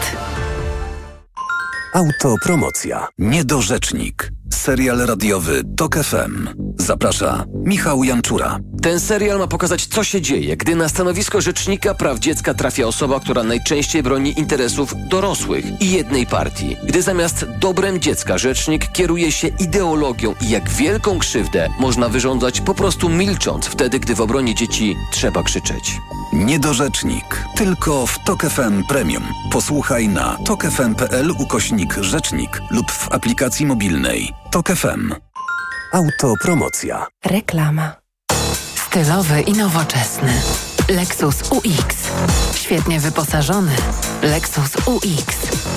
Autopromocja. 1.93 3.09
Niedorzecznik. 3.19 4.33
Serial 4.53 4.99
radiowy 4.99 5.63
TOK 5.77 5.97
FM. 5.97 6.49
Zaprasza 6.79 7.45
Michał 7.55 8.05
Janczura. 8.05 8.59
Ten 8.83 9.01
serial 9.01 9.39
ma 9.39 9.47
pokazać, 9.47 9.87
co 9.87 10.05
się 10.05 10.21
dzieje, 10.21 10.57
gdy 10.57 10.77
na 10.77 10.89
stanowisko 10.89 11.41
rzecznika 11.41 11.95
praw 11.95 12.19
dziecka 12.19 12.55
trafia 12.55 12.87
osoba, 12.87 13.21
która 13.21 13.43
najczęściej 13.43 14.03
broni 14.03 14.41
interesów 14.41 14.95
dorosłych 15.09 15.65
i 15.81 15.91
jednej 15.91 16.27
partii. 16.27 16.77
Gdy 16.85 17.03
zamiast 17.03 17.47
dobrem 17.61 18.01
dziecka 18.01 18.39
rzecznik 18.39 18.93
kieruje 18.93 19.33
się 19.33 19.49
ideologią 19.49 20.35
i 20.41 20.51
jak 20.51 20.71
wielką 20.71 21.19
krzywdę 21.19 21.69
można 21.81 22.09
wyrządzać 22.09 22.61
po 22.61 22.75
prostu 22.75 23.09
milcząc 23.09 23.67
wtedy, 23.67 24.01
gdy 24.01 24.15
w 24.15 24.21
obronie 24.21 24.55
dzieci 24.55 24.97
trzeba 25.13 25.43
krzyczeć. 25.43 26.01
Niedorzecznik. 26.39 27.45
Tylko 27.57 28.07
w 28.07 28.19
TOK 28.25 28.43
FM 28.43 28.85
Premium. 28.89 29.23
Posłuchaj 29.53 30.09
na 30.09 30.37
tokefm.pl 30.45 31.31
ukośnik 31.31 31.95
rzecznik 32.01 32.61
lub 32.71 32.91
w 32.91 33.13
aplikacji 33.13 33.67
mobilnej. 33.67 34.33
TOK 34.51 34.69
FM. 34.69 35.15
Autopromocja. 35.93 37.07
Reklama. 37.25 37.97
Stylowy 38.87 39.41
i 39.41 39.53
nowoczesny. 39.53 40.33
Lexus 40.89 41.43
UX. 41.51 41.97
Świetnie 42.55 43.01
wyposażony. 43.01 43.73
Lexus 44.23 44.77
UX. 44.87 45.58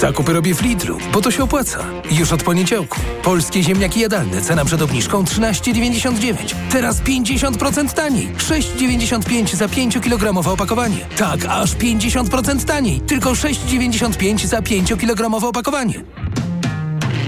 Zakupy 0.00 0.32
robię 0.32 0.54
w 0.54 0.62
Lidlu, 0.62 0.98
bo 1.12 1.20
to 1.20 1.30
się 1.30 1.42
opłaca. 1.42 1.78
Już 2.10 2.32
od 2.32 2.42
poniedziałku. 2.42 3.00
Polskie 3.22 3.62
ziemniaki 3.62 4.00
jadalne, 4.00 4.42
cena 4.42 4.64
przed 4.64 4.82
obniżką 4.82 5.24
13,99. 5.24 6.54
Teraz 6.70 7.00
50% 7.00 7.92
taniej. 7.94 8.28
6,95 8.36 9.56
za 9.56 9.66
5-kilogramowe 9.66 10.48
opakowanie. 10.48 11.06
Tak, 11.16 11.44
aż 11.48 11.76
50% 11.76 12.64
taniej. 12.64 13.00
Tylko 13.00 13.30
6,95 13.30 14.46
za 14.46 14.60
5-kilogramowe 14.60 15.44
opakowanie. 15.46 16.04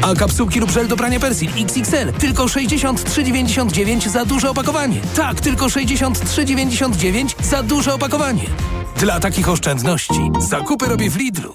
A 0.03 0.15
kapsułki 0.15 0.61
lub 0.61 0.71
żel 0.71 0.89
do 0.89 0.97
prania 0.97 1.21
persil 1.21 1.51
XXL 1.59 2.13
tylko 2.19 2.45
63,99 2.45 4.09
za 4.09 4.25
duże 4.25 4.51
opakowanie. 4.51 5.01
Tak, 5.17 5.41
tylko 5.41 5.67
63,99 5.67 7.35
za 7.43 7.63
duże 7.63 7.95
opakowanie. 7.95 8.45
Dla 8.97 9.21
takich 9.21 9.49
oszczędności 9.49 10.31
zakupy 10.39 10.87
robię 10.87 11.11
w 11.11 11.17
Lidlu. 11.17 11.55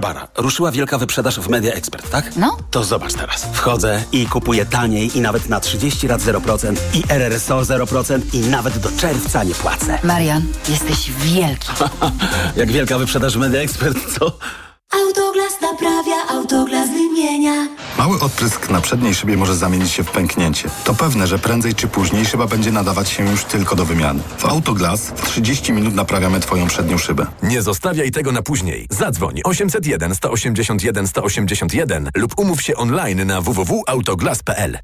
Barbara, 0.00 0.28
ruszyła 0.36 0.72
wielka 0.72 0.98
wyprzedaż 0.98 1.40
w 1.40 1.48
Media 1.48 1.72
Expert, 1.72 2.10
tak? 2.10 2.36
No. 2.36 2.56
To 2.70 2.84
zobacz 2.84 3.14
teraz. 3.14 3.46
Wchodzę 3.52 4.02
i 4.12 4.26
kupuję 4.26 4.66
taniej 4.66 5.18
i 5.18 5.20
nawet 5.20 5.48
na 5.48 5.60
30 5.60 6.08
lat 6.08 6.20
0% 6.20 6.76
i 6.94 7.02
RRSO 7.08 7.60
0% 7.60 8.20
i 8.32 8.40
nawet 8.40 8.78
do 8.78 8.88
czerwca 9.00 9.44
nie 9.44 9.54
płacę. 9.54 9.98
Marian, 10.02 10.42
jesteś 10.68 11.10
wielki. 11.10 11.68
Jak 12.56 12.72
wielka 12.72 12.98
wyprzedaż 12.98 13.34
w 13.34 13.40
Media 13.40 13.60
Expert, 13.60 13.98
co? 14.18 14.38
Autoglas 14.94 15.60
naprawia, 15.62 16.26
autoglas 16.28 16.88
wymienia. 16.90 17.68
Mały 17.98 18.20
odprysk 18.20 18.70
na 18.70 18.80
przedniej 18.80 19.14
szybie 19.14 19.36
może 19.36 19.56
zamienić 19.56 19.92
się 19.92 20.04
w 20.04 20.10
pęknięcie. 20.10 20.68
To 20.84 20.94
pewne, 20.94 21.26
że 21.26 21.38
prędzej 21.38 21.74
czy 21.74 21.88
później 21.88 22.26
szyba 22.26 22.46
będzie 22.46 22.72
nadawać 22.72 23.08
się 23.10 23.30
już 23.30 23.44
tylko 23.44 23.76
do 23.76 23.84
wymiany. 23.84 24.20
W 24.38 24.44
Autoglas 24.44 25.00
w 25.00 25.26
30 25.26 25.72
minut 25.72 25.94
naprawiamy 25.94 26.40
Twoją 26.40 26.66
przednią 26.66 26.98
szybę. 26.98 27.26
Nie 27.42 27.62
zostawiaj 27.62 28.10
tego 28.10 28.32
na 28.32 28.42
później. 28.42 28.86
Zadzwoń 28.90 29.40
801 29.44 30.14
181 30.14 31.06
181 31.08 32.10
lub 32.16 32.38
umów 32.38 32.62
się 32.62 32.76
online 32.76 33.26
na 33.26 33.40
www.autoglas.pl. 33.40 34.78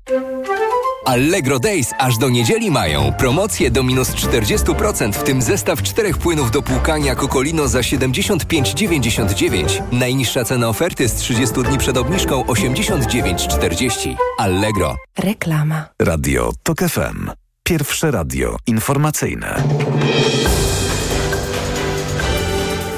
Allegro 1.05 1.59
Days 1.59 1.91
aż 1.99 2.19
do 2.19 2.29
niedzieli 2.29 2.71
mają 2.71 3.12
promocje 3.12 3.71
do 3.71 3.83
minus 3.83 4.11
40%, 4.11 5.12
w 5.12 5.23
tym 5.23 5.43
zestaw 5.43 5.83
czterech 5.83 6.19
płynów 6.19 6.51
do 6.51 6.62
płukania 6.62 7.15
Kokolino 7.15 7.69
za 7.69 7.81
75,99. 7.81 9.83
Najniższa 9.93 10.45
cena 10.45 10.69
oferty 10.69 11.09
z 11.09 11.15
30 11.15 11.62
dni 11.62 11.79
przed 11.79 11.97
obniżką 11.97 12.43
89,40. 12.43 14.17
Allegro. 14.38 14.97
Reklama. 15.19 15.85
Radio 16.03 16.53
TOK 16.62 16.79
FM. 16.79 17.31
Pierwsze 17.62 18.11
radio 18.11 18.57
informacyjne. 18.67 19.62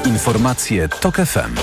Informacje 0.06 0.88
TOK 0.88 1.16
FM. 1.16 1.54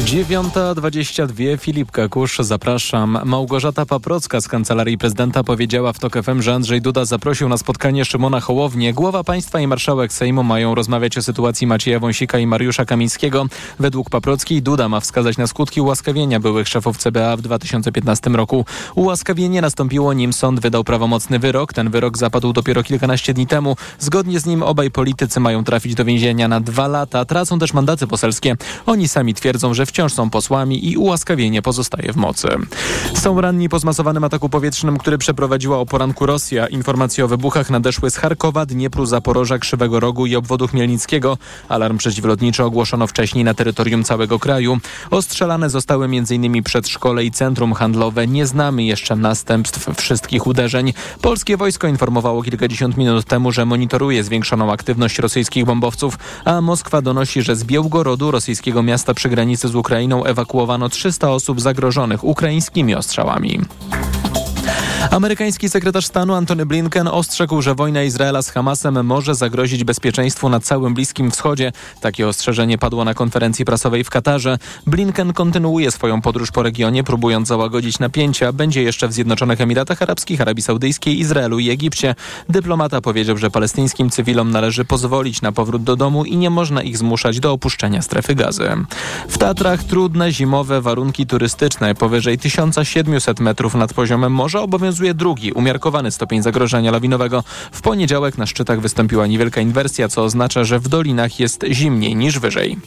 9.22 0.00 1.58
Filip 1.58 1.90
Kakusz, 1.90 2.38
zapraszam. 2.38 3.18
Małgorzata 3.24 3.86
Paprocka 3.86 4.40
z 4.40 4.48
Kancelarii 4.48 4.98
Prezydenta 4.98 5.44
powiedziała 5.44 5.92
w 5.92 5.98
TOK 5.98 6.22
FM, 6.22 6.42
że 6.42 6.54
Andrzej 6.54 6.82
Duda 6.82 7.04
zaprosił 7.04 7.48
na 7.48 7.56
spotkanie 7.58 8.04
Szymona 8.04 8.40
Hołownię. 8.40 8.92
Głowa 8.92 9.24
państwa 9.24 9.60
i 9.60 9.66
marszałek 9.66 10.12
Sejmu 10.12 10.42
mają 10.42 10.74
rozmawiać 10.74 11.18
o 11.18 11.22
sytuacji 11.22 11.66
Macieja 11.66 11.98
Wąsika 11.98 12.38
i 12.38 12.46
Mariusza 12.46 12.84
Kamińskiego. 12.84 13.46
Według 13.78 14.10
Paprockiej 14.10 14.62
Duda 14.62 14.88
ma 14.88 15.00
wskazać 15.00 15.38
na 15.38 15.46
skutki 15.46 15.80
ułaskawienia 15.80 16.40
byłych 16.40 16.68
szefów 16.68 16.98
CBA 16.98 17.36
w 17.36 17.42
2015 17.42 18.30
roku. 18.30 18.64
Ułaskawienie 18.94 19.60
nastąpiło 19.60 20.12
nim 20.12 20.32
sąd 20.32 20.60
wydał 20.60 20.84
prawomocny 20.84 21.38
wyrok. 21.38 21.72
Ten 21.72 21.90
wyrok 21.90 22.18
zapadł 22.18 22.52
dopiero 22.52 22.82
kilkanaście 22.82 23.34
dni 23.34 23.46
temu. 23.46 23.76
Zgodnie 23.98 24.40
z 24.40 24.46
nim 24.46 24.62
obaj 24.62 24.90
politycy 24.90 25.40
mają 25.40 25.64
trafić 25.64 25.94
do 25.94 26.04
więzienia 26.04 26.48
na 26.48 26.60
dwa 26.60 26.88
lata. 26.88 27.24
Tracą 27.24 27.58
też 27.58 27.72
mandaty 27.72 28.06
poselskie. 28.06 28.56
Oni 28.86 29.08
sami 29.08 29.34
twierdzą, 29.34 29.74
że 29.74 29.81
wciąż 29.86 30.12
są 30.12 30.30
posłami 30.30 30.90
i 30.90 30.96
ułaskawienie 30.96 31.62
pozostaje 31.62 32.12
w 32.12 32.16
mocy. 32.16 32.48
Są 33.14 33.40
ranni 33.40 33.68
po 33.68 33.78
zmasowanym 33.78 34.24
ataku 34.24 34.48
powietrznym, 34.48 34.98
który 34.98 35.18
przeprowadziła 35.18 35.78
o 35.78 35.86
poranku 35.86 36.26
Rosja. 36.26 36.66
Informacje 36.66 37.24
o 37.24 37.28
wybuchach 37.28 37.70
nadeszły 37.70 38.10
z 38.10 38.16
Charkowa, 38.16 38.66
Dniepru, 38.66 39.06
Zaporoża, 39.06 39.58
Krzywego 39.58 40.00
Rogu 40.00 40.26
i 40.26 40.36
obwodu 40.36 40.68
Chmielnickiego. 40.68 41.38
Alarm 41.68 41.98
przeciwlotniczy 41.98 42.64
ogłoszono 42.64 43.06
wcześniej 43.06 43.44
na 43.44 43.54
terytorium 43.54 44.04
całego 44.04 44.38
kraju. 44.38 44.78
Ostrzelane 45.10 45.70
zostały 45.70 46.04
m.in. 46.04 46.62
przedszkole 46.62 47.24
i 47.24 47.30
centrum 47.30 47.72
handlowe. 47.72 48.26
Nie 48.26 48.46
znamy 48.46 48.84
jeszcze 48.84 49.16
następstw 49.16 49.96
wszystkich 49.96 50.46
uderzeń. 50.46 50.92
Polskie 51.20 51.56
wojsko 51.56 51.86
informowało 51.86 52.42
kilkadziesiąt 52.42 52.96
minut 52.96 53.24
temu, 53.24 53.52
że 53.52 53.66
monitoruje 53.66 54.24
zwiększoną 54.24 54.72
aktywność 54.72 55.18
rosyjskich 55.18 55.64
bombowców, 55.64 56.18
a 56.44 56.60
Moskwa 56.60 57.02
donosi, 57.02 57.42
że 57.42 57.56
z 57.56 57.64
Białgorodu, 57.64 58.30
rosyjskiego 58.30 58.82
miasta 58.82 59.14
przy 59.14 59.28
granicy 59.28 59.68
z 59.68 59.71
Ukrainą, 59.74 60.24
ewakuowano 60.24 60.88
300 60.88 61.30
osób 61.30 61.60
zagrożonych 61.60 62.24
ukraińskimi 62.24 62.94
ostrzałami. 62.94 63.60
Amerykański 65.10 65.68
sekretarz 65.68 66.06
stanu 66.06 66.34
Antony 66.34 66.66
Blinken 66.66 67.08
ostrzegł, 67.08 67.62
że 67.62 67.74
wojna 67.74 68.02
Izraela 68.02 68.42
z 68.42 68.50
Hamasem 68.50 69.06
może 69.06 69.34
zagrozić 69.34 69.84
bezpieczeństwu 69.84 70.48
na 70.48 70.60
całym 70.60 70.94
Bliskim 70.94 71.30
Wschodzie. 71.30 71.72
Takie 72.00 72.28
ostrzeżenie 72.28 72.78
padło 72.78 73.04
na 73.04 73.14
konferencji 73.14 73.64
prasowej 73.64 74.04
w 74.04 74.10
Katarze. 74.10 74.58
Blinken 74.86 75.32
kontynuuje 75.32 75.90
swoją 75.90 76.20
podróż 76.20 76.50
po 76.50 76.62
regionie, 76.62 77.04
próbując 77.04 77.48
załagodzić 77.48 77.98
napięcia. 77.98 78.52
Będzie 78.52 78.82
jeszcze 78.82 79.08
w 79.08 79.12
Zjednoczonych 79.12 79.60
Emiratach 79.60 80.02
Arabskich, 80.02 80.40
Arabii 80.40 80.62
Saudyjskiej, 80.62 81.20
Izraelu 81.20 81.58
i 81.58 81.70
Egipcie. 81.70 82.14
Dyplomata 82.48 83.00
powiedział, 83.00 83.38
że 83.38 83.50
palestyńskim 83.50 84.10
cywilom 84.10 84.50
należy 84.50 84.84
pozwolić 84.84 85.42
na 85.42 85.52
powrót 85.52 85.82
do 85.82 85.96
domu 85.96 86.24
i 86.24 86.36
nie 86.36 86.50
można 86.50 86.82
ich 86.82 86.98
zmuszać 86.98 87.40
do 87.40 87.52
opuszczenia 87.52 88.02
strefy 88.02 88.34
gazy. 88.34 88.68
W 89.28 89.38
Tatrach 89.38 89.84
trudne 89.84 90.32
zimowe 90.32 90.80
warunki 90.80 91.26
turystyczne. 91.26 91.94
Powyżej 91.94 92.38
1700 92.38 93.40
metrów 93.40 93.74
nad 93.74 93.94
poziomem 93.94 94.32
morza 94.32 94.60
obowiązuje 94.92 95.14
drugi, 95.14 95.52
umiarkowany 95.52 96.10
stopień 96.10 96.42
zagrożenia 96.42 96.90
lawinowego. 96.90 97.44
W 97.72 97.80
poniedziałek 97.80 98.38
na 98.38 98.46
szczytach 98.46 98.80
wystąpiła 98.80 99.26
niewielka 99.26 99.60
inwersja, 99.60 100.08
co 100.08 100.24
oznacza, 100.24 100.64
że 100.64 100.78
w 100.78 100.88
dolinach 100.88 101.40
jest 101.40 101.64
zimniej 101.70 102.16
niż 102.16 102.38
wyżej. 102.38 102.78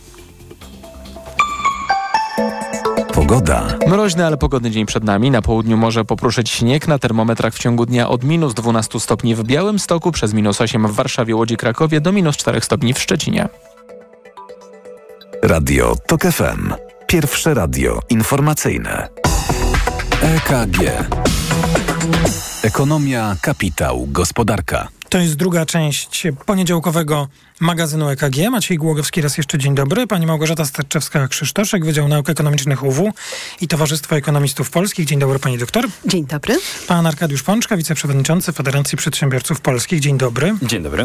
Pogoda. 3.13 3.77
Mroźny, 3.87 4.25
ale 4.25 4.37
pogodny 4.37 4.71
dzień 4.71 4.85
przed 4.85 5.03
nami. 5.03 5.31
Na 5.31 5.41
południu 5.41 5.77
może 5.77 6.05
popruszyć 6.05 6.49
śnieg 6.49 6.87
na 6.87 6.99
termometrach 6.99 7.53
w 7.53 7.59
ciągu 7.59 7.85
dnia 7.85 8.09
od 8.09 8.23
minus 8.23 8.53
12 8.53 8.99
stopni 8.99 9.35
w 9.35 9.43
Białym 9.43 9.79
Stoku 9.79 10.11
przez 10.11 10.33
minus 10.33 10.61
8 10.61 10.87
w 10.87 10.95
Warszawie, 10.95 11.35
Łodzi, 11.35 11.57
Krakowie 11.57 12.01
do 12.01 12.11
minus 12.11 12.37
4 12.37 12.61
stopni 12.61 12.93
w 12.93 12.99
Szczecinie. 12.99 13.47
Radio 15.43 15.95
TOK 16.07 16.21
FM. 16.21 16.73
Pierwsze 17.07 17.53
radio 17.53 17.99
informacyjne. 18.09 19.09
EKG. 20.21 20.79
Ekonomia, 22.63 23.35
kapitał, 23.41 24.07
gospodarka. 24.11 24.87
To 25.09 25.17
jest 25.17 25.35
druga 25.35 25.65
część 25.65 26.27
poniedziałkowego 26.45 27.27
magazynu 27.59 28.09
EKG. 28.09 28.49
Maciej 28.51 28.77
Głogowski, 28.77 29.21
raz 29.21 29.37
jeszcze 29.37 29.57
dzień 29.57 29.75
dobry. 29.75 30.07
Pani 30.07 30.25
Małgorzata 30.25 30.63
Starczewska-Krzysztoszek, 30.63 31.85
Wydział 31.85 32.07
Nauk 32.07 32.29
Ekonomicznych 32.29 32.83
UW 32.83 33.13
i 33.61 33.67
Towarzystwo 33.67 34.15
Ekonomistów 34.15 34.69
Polskich. 34.69 35.05
Dzień 35.05 35.19
dobry, 35.19 35.39
pani 35.39 35.57
doktor. 35.57 35.87
Dzień 36.05 36.25
dobry. 36.25 36.59
Pan 36.87 37.07
Arkadiusz 37.07 37.43
Pączka, 37.43 37.77
wiceprzewodniczący 37.77 38.53
Federacji 38.53 38.97
Przedsiębiorców 38.97 39.61
Polskich. 39.61 39.99
Dzień 39.99 40.17
dobry. 40.17 40.53
Dzień 40.61 40.83
dobry. 40.83 41.03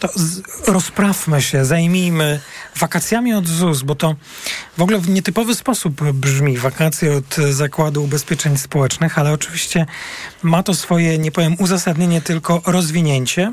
To 0.00 0.08
z, 0.14 0.42
rozprawmy 0.66 1.42
się, 1.42 1.64
zajmijmy 1.64 2.40
wakacjami 2.76 3.34
od 3.34 3.48
ZUS, 3.48 3.82
bo 3.82 3.94
to 3.94 4.14
w 4.78 4.82
ogóle 4.82 4.98
w 4.98 5.08
nietypowy 5.08 5.54
sposób 5.54 6.12
brzmi 6.12 6.58
wakacje 6.58 7.16
od 7.16 7.36
Zakładu 7.50 8.04
Ubezpieczeń 8.04 8.58
Społecznych, 8.58 9.18
ale 9.18 9.32
oczywiście 9.32 9.86
ma 10.42 10.62
to 10.62 10.74
swoje, 10.74 11.18
nie 11.18 11.32
powiem 11.32 11.56
uzasadnienie, 11.58 12.20
tylko 12.20 12.62
rozwinięcie. 12.66 13.52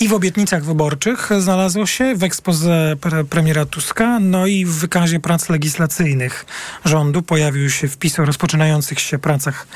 I 0.00 0.08
w 0.08 0.12
obietnicach 0.12 0.64
wyborczych 0.64 1.30
znalazło 1.38 1.86
się, 1.86 2.14
w 2.16 2.22
ekspoze 2.22 2.96
pre 3.00 3.24
premiera 3.24 3.66
Tuska, 3.66 4.18
no 4.20 4.46
i 4.46 4.64
w 4.64 4.70
wykazie 4.70 5.20
prac 5.20 5.48
legislacyjnych 5.48 6.46
rządu 6.84 7.22
pojawił 7.22 7.70
się 7.70 7.88
wpis 7.88 8.18
o 8.18 8.24
rozpoczynających 8.24 9.00
się 9.00 9.18
pracach 9.18 9.66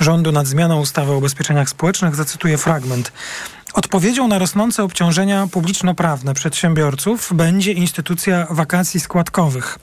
rządu 0.00 0.32
nad 0.32 0.46
zmianą 0.46 0.80
ustawy 0.80 1.12
o 1.12 1.16
ubezpieczeniach 1.16 1.68
społecznych. 1.68 2.14
Zacytuję 2.14 2.58
fragment. 2.58 3.12
Odpowiedzią 3.74 4.28
na 4.28 4.38
rosnące 4.38 4.82
obciążenia 4.82 5.46
publiczno-prawne 5.46 6.34
przedsiębiorców 6.34 7.32
będzie 7.34 7.72
instytucja 7.72 8.46
wakacji 8.50 9.00
składkowych. 9.00 9.78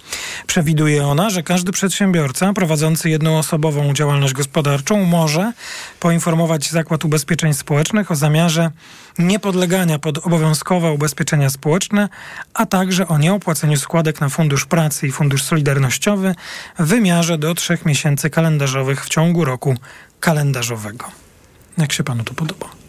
Przewiduje 0.48 1.08
ona, 1.08 1.30
że 1.30 1.44
każdy 1.44 1.72
przedsiębiorca 1.72 2.54
prowadzący 2.54 3.10
jednoosobową 3.10 3.94
działalność 3.94 4.34
gospodarczą 4.34 5.06
może 5.06 5.54
poinformować 6.00 6.70
Zakład 6.70 7.06
Ubezpieczeń 7.06 7.54
Społecznych 7.54 8.12
o 8.12 8.16
zamiarze 8.16 8.72
niepodlegania 9.20 10.00
pod 10.00 10.18
obowiązkowe 10.18 10.92
ubezpieczenia 10.92 11.50
społeczne, 11.50 12.10
a 12.54 12.66
także 12.66 13.08
o 13.08 13.18
nieopłaceniu 13.18 13.78
składek 13.78 14.22
na 14.22 14.30
Fundusz 14.30 14.66
Pracy 14.66 15.08
i 15.08 15.12
Fundusz 15.12 15.44
Solidarnościowy 15.44 16.36
w 16.80 16.86
wymiarze 16.86 17.38
do 17.38 17.56
trzech 17.56 17.86
miesięcy 17.86 18.30
kalendarzowych 18.30 19.06
w 19.06 19.10
ciągu 19.10 19.46
roku 19.46 19.76
kalendarzowego. 20.20 21.06
Jak 21.78 21.94
się 21.94 22.04
panu 22.04 22.24
to 22.24 22.34
podoba? 22.34 22.89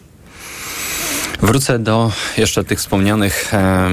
Wrócę 1.41 1.79
do 1.79 2.11
jeszcze 2.37 2.63
tych 2.63 2.79
wspomnianych 2.79 3.51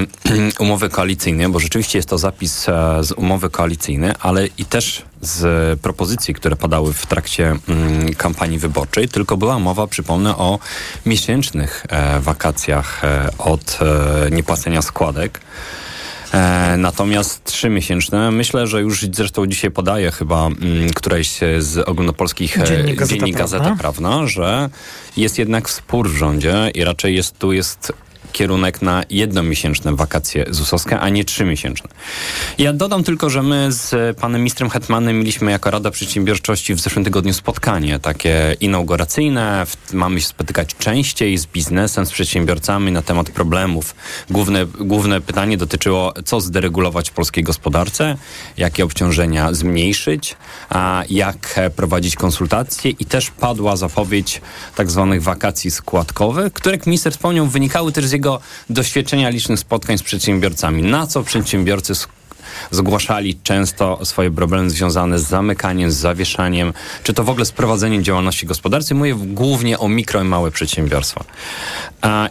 umowy 0.59 0.89
koalicyjnej, 0.89 1.49
bo 1.49 1.59
rzeczywiście 1.59 1.97
jest 1.97 2.09
to 2.09 2.17
zapis 2.17 2.69
e, 2.69 3.03
z 3.03 3.11
umowy 3.11 3.49
koalicyjnej, 3.49 4.11
ale 4.19 4.47
i 4.47 4.65
też 4.65 5.01
z 5.21 5.79
propozycji, 5.79 6.33
które 6.33 6.55
padały 6.55 6.93
w 6.93 7.05
trakcie 7.05 7.55
mm, 7.67 8.13
kampanii 8.13 8.59
wyborczej, 8.59 9.09
tylko 9.09 9.37
była 9.37 9.59
mowa, 9.59 9.87
przypomnę, 9.87 10.37
o 10.37 10.59
miesięcznych 11.05 11.85
e, 11.89 12.19
wakacjach 12.19 13.03
e, 13.03 13.29
od 13.37 13.79
niepłacenia 14.31 14.81
składek. 14.81 15.41
E, 16.33 16.77
natomiast 16.77 17.43
trzymiesięczne, 17.43 18.31
myślę, 18.31 18.67
że 18.67 18.81
już 18.81 19.05
zresztą 19.11 19.47
dzisiaj 19.47 19.71
podaje 19.71 20.11
chyba 20.11 20.47
m, 20.47 20.57
któreś 20.95 21.39
z 21.59 21.77
ogólnopolskich 21.77 22.57
e, 22.57 22.63
Dziennik 22.63 22.95
Gazeta, 22.95 23.19
dziennik 23.19 23.37
Gazeta 23.37 23.63
Prawna. 23.63 23.79
Prawna, 23.79 24.27
że 24.27 24.69
jest 25.17 25.39
jednak 25.39 25.69
spór 25.69 26.09
w 26.09 26.15
rządzie 26.15 26.71
i 26.73 26.83
raczej 26.83 27.15
jest 27.15 27.39
tu 27.39 27.53
jest 27.53 27.93
kierunek 28.31 28.81
na 28.81 29.03
jednomiesięczne 29.09 29.95
wakacje 29.95 30.45
ZUS-owskie, 30.49 30.99
a 30.99 31.09
nie 31.09 31.25
trzymiesięczne. 31.25 31.89
Ja 32.57 32.73
dodam 32.73 33.03
tylko, 33.03 33.29
że 33.29 33.43
my 33.43 33.71
z 33.71 34.17
panem 34.17 34.41
ministrem 34.41 34.69
Hetmanem 34.69 35.19
mieliśmy 35.19 35.51
jako 35.51 35.71
Rada 35.71 35.91
Przedsiębiorczości 35.91 36.73
w 36.73 36.79
zeszłym 36.79 37.05
tygodniu 37.05 37.33
spotkanie 37.33 37.99
takie 37.99 38.55
inauguracyjne. 38.59 39.65
Mamy 39.93 40.21
się 40.21 40.27
spotykać 40.27 40.75
częściej 40.75 41.37
z 41.37 41.45
biznesem, 41.45 42.05
z 42.05 42.11
przedsiębiorcami 42.11 42.91
na 42.91 43.01
temat 43.01 43.29
problemów. 43.29 43.95
Główne, 44.29 44.65
główne 44.65 45.21
pytanie 45.21 45.57
dotyczyło, 45.57 46.13
co 46.25 46.41
zderegulować 46.41 47.09
w 47.09 47.13
polskiej 47.13 47.43
gospodarce, 47.43 48.17
jakie 48.57 48.83
obciążenia 48.83 49.53
zmniejszyć, 49.53 50.35
a 50.69 51.03
jak 51.09 51.59
prowadzić 51.75 52.15
konsultacje 52.15 52.91
i 52.91 53.05
też 53.05 53.31
padła 53.31 53.75
zapowiedź 53.75 54.41
tak 54.75 54.91
zwanych 54.91 55.23
wakacji 55.23 55.71
składkowych, 55.71 56.53
które, 56.53 56.75
jak 56.75 56.85
minister 56.85 57.13
wspomniał, 57.13 57.47
wynikały 57.47 57.91
też 57.91 58.05
z 58.05 58.11
doświadczenia 58.69 59.29
licznych 59.29 59.59
spotkań 59.59 59.97
z 59.97 60.03
przedsiębiorcami. 60.03 60.83
Na 60.83 61.07
co 61.07 61.23
przedsiębiorcy 61.23 61.93
zgłaszali 62.71 63.39
często 63.43 64.05
swoje 64.05 64.31
problemy 64.31 64.69
związane 64.69 65.19
z 65.19 65.23
zamykaniem, 65.23 65.91
z 65.91 65.95
zawieszaniem, 65.95 66.73
czy 67.03 67.13
to 67.13 67.23
w 67.23 67.29
ogóle 67.29 67.45
z 67.45 67.51
prowadzeniem 67.51 68.03
działalności 68.03 68.45
gospodarczej. 68.45 68.97
Mówię 68.97 69.15
głównie 69.15 69.79
o 69.79 69.87
mikro 69.89 70.21
i 70.21 70.23
małe 70.23 70.51
przedsiębiorstwa. 70.51 71.23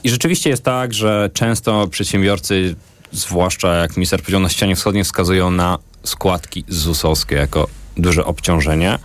I 0.05 0.11
rzeczywiście 0.11 0.51
jest 0.51 0.62
tak, 0.62 0.94
że 0.94 1.31
często 1.35 1.88
przedsiębiorcy, 1.88 2.74
zwłaszcza 3.12 3.74
jak 3.74 3.96
minister 3.96 4.20
powiedział, 4.20 4.40
na 4.40 4.48
ścianie 4.48 4.77
wschodniej 4.77 5.05
wskazują 5.05 5.51
na 5.51 5.79
składki 6.05 6.64
ZUS-owskie 6.68 7.37
jako 7.37 7.66
duże 7.96 8.24
obciążenie. 8.24 8.98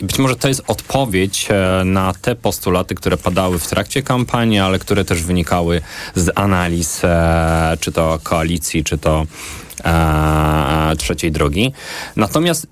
I 0.00 0.04
być 0.04 0.18
może 0.18 0.36
to 0.36 0.48
jest 0.48 0.62
odpowiedź 0.66 1.48
e, 1.50 1.84
na 1.84 2.14
te 2.14 2.34
postulaty, 2.34 2.94
które 2.94 3.16
padały 3.16 3.58
w 3.58 3.66
trakcie 3.66 4.02
kampanii, 4.02 4.58
ale 4.58 4.78
które 4.78 5.04
też 5.04 5.22
wynikały 5.22 5.82
z 6.14 6.30
analiz, 6.34 7.04
e, 7.04 7.76
czy 7.80 7.92
to 7.92 8.18
koalicji, 8.22 8.84
czy 8.84 8.98
to 8.98 9.26
e, 9.84 10.96
trzeciej 10.96 11.32
drogi. 11.32 11.72
Natomiast 12.16 12.66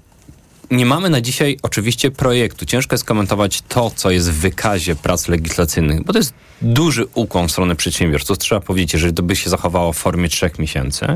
nie 0.71 0.87
mamy 0.87 1.11
na 1.11 1.21
dzisiaj 1.21 1.59
oczywiście 1.63 2.11
projektu. 2.11 2.67
Ciężko 2.67 2.95
jest 2.95 3.05
komentować 3.05 3.63
to, 3.69 3.91
co 3.97 4.11
jest 4.11 4.31
w 4.31 4.35
wykazie 4.35 4.97
prac 4.97 5.29
legislacyjnych, 5.29 6.05
bo 6.05 6.13
to 6.13 6.19
jest 6.19 6.35
duży 6.63 7.07
ukłon 7.15 7.49
w 7.49 7.51
stronę 7.51 7.77
przedsiębiorców. 7.77 8.39
Trzeba 8.39 8.61
powiedzieć, 8.61 8.93
jeżeli 8.93 9.15
to 9.15 9.23
by 9.23 9.37
się 9.37 9.51
zachowało 9.51 9.93
w 9.93 9.97
formie 9.97 10.29
trzech 10.29 10.59
miesięcy. 10.59 11.07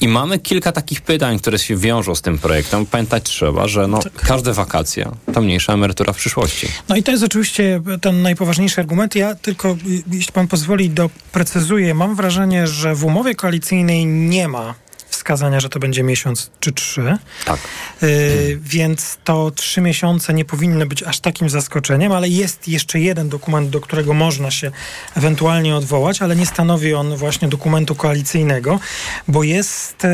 I 0.00 0.08
mamy 0.08 0.38
kilka 0.38 0.72
takich 0.72 1.00
pytań, 1.00 1.38
które 1.38 1.58
się 1.58 1.76
wiążą 1.76 2.14
z 2.14 2.22
tym 2.22 2.38
projektem. 2.38 2.86
Pamiętać 2.86 3.22
trzeba, 3.22 3.68
że 3.68 3.88
no, 3.88 4.00
każde 4.16 4.52
wakacje 4.52 5.10
to 5.34 5.40
mniejsza 5.40 5.72
emerytura 5.72 6.12
w 6.12 6.16
przyszłości. 6.16 6.66
No 6.88 6.96
i 6.96 7.02
to 7.02 7.10
jest 7.10 7.24
oczywiście 7.24 7.82
ten 8.00 8.22
najpoważniejszy 8.22 8.80
argument. 8.80 9.14
Ja 9.14 9.34
tylko, 9.34 9.76
jeśli 10.12 10.32
pan 10.32 10.48
pozwoli, 10.48 10.90
doprecyzuję. 10.90 11.94
Mam 11.94 12.16
wrażenie, 12.16 12.66
że 12.66 12.94
w 12.94 13.04
umowie 13.04 13.34
koalicyjnej 13.34 14.06
nie 14.06 14.48
ma 14.48 14.74
wskazania, 15.22 15.60
że 15.60 15.68
to 15.68 15.78
będzie 15.78 16.02
miesiąc 16.02 16.50
czy 16.60 16.72
trzy. 16.72 17.16
Tak. 17.44 17.60
Y, 18.02 18.58
Więc 18.62 19.18
to 19.24 19.50
trzy 19.50 19.80
miesiące 19.80 20.34
nie 20.34 20.44
powinny 20.44 20.86
być 20.86 21.02
aż 21.02 21.20
takim 21.20 21.50
zaskoczeniem, 21.50 22.12
ale 22.12 22.28
jest 22.28 22.68
jeszcze 22.68 23.00
jeden 23.00 23.28
dokument, 23.28 23.70
do 23.70 23.80
którego 23.80 24.14
można 24.14 24.50
się 24.50 24.70
ewentualnie 25.16 25.76
odwołać, 25.76 26.22
ale 26.22 26.36
nie 26.36 26.46
stanowi 26.46 26.94
on 26.94 27.16
właśnie 27.16 27.48
dokumentu 27.48 27.94
koalicyjnego, 27.94 28.80
bo 29.28 29.42
jest 29.42 30.06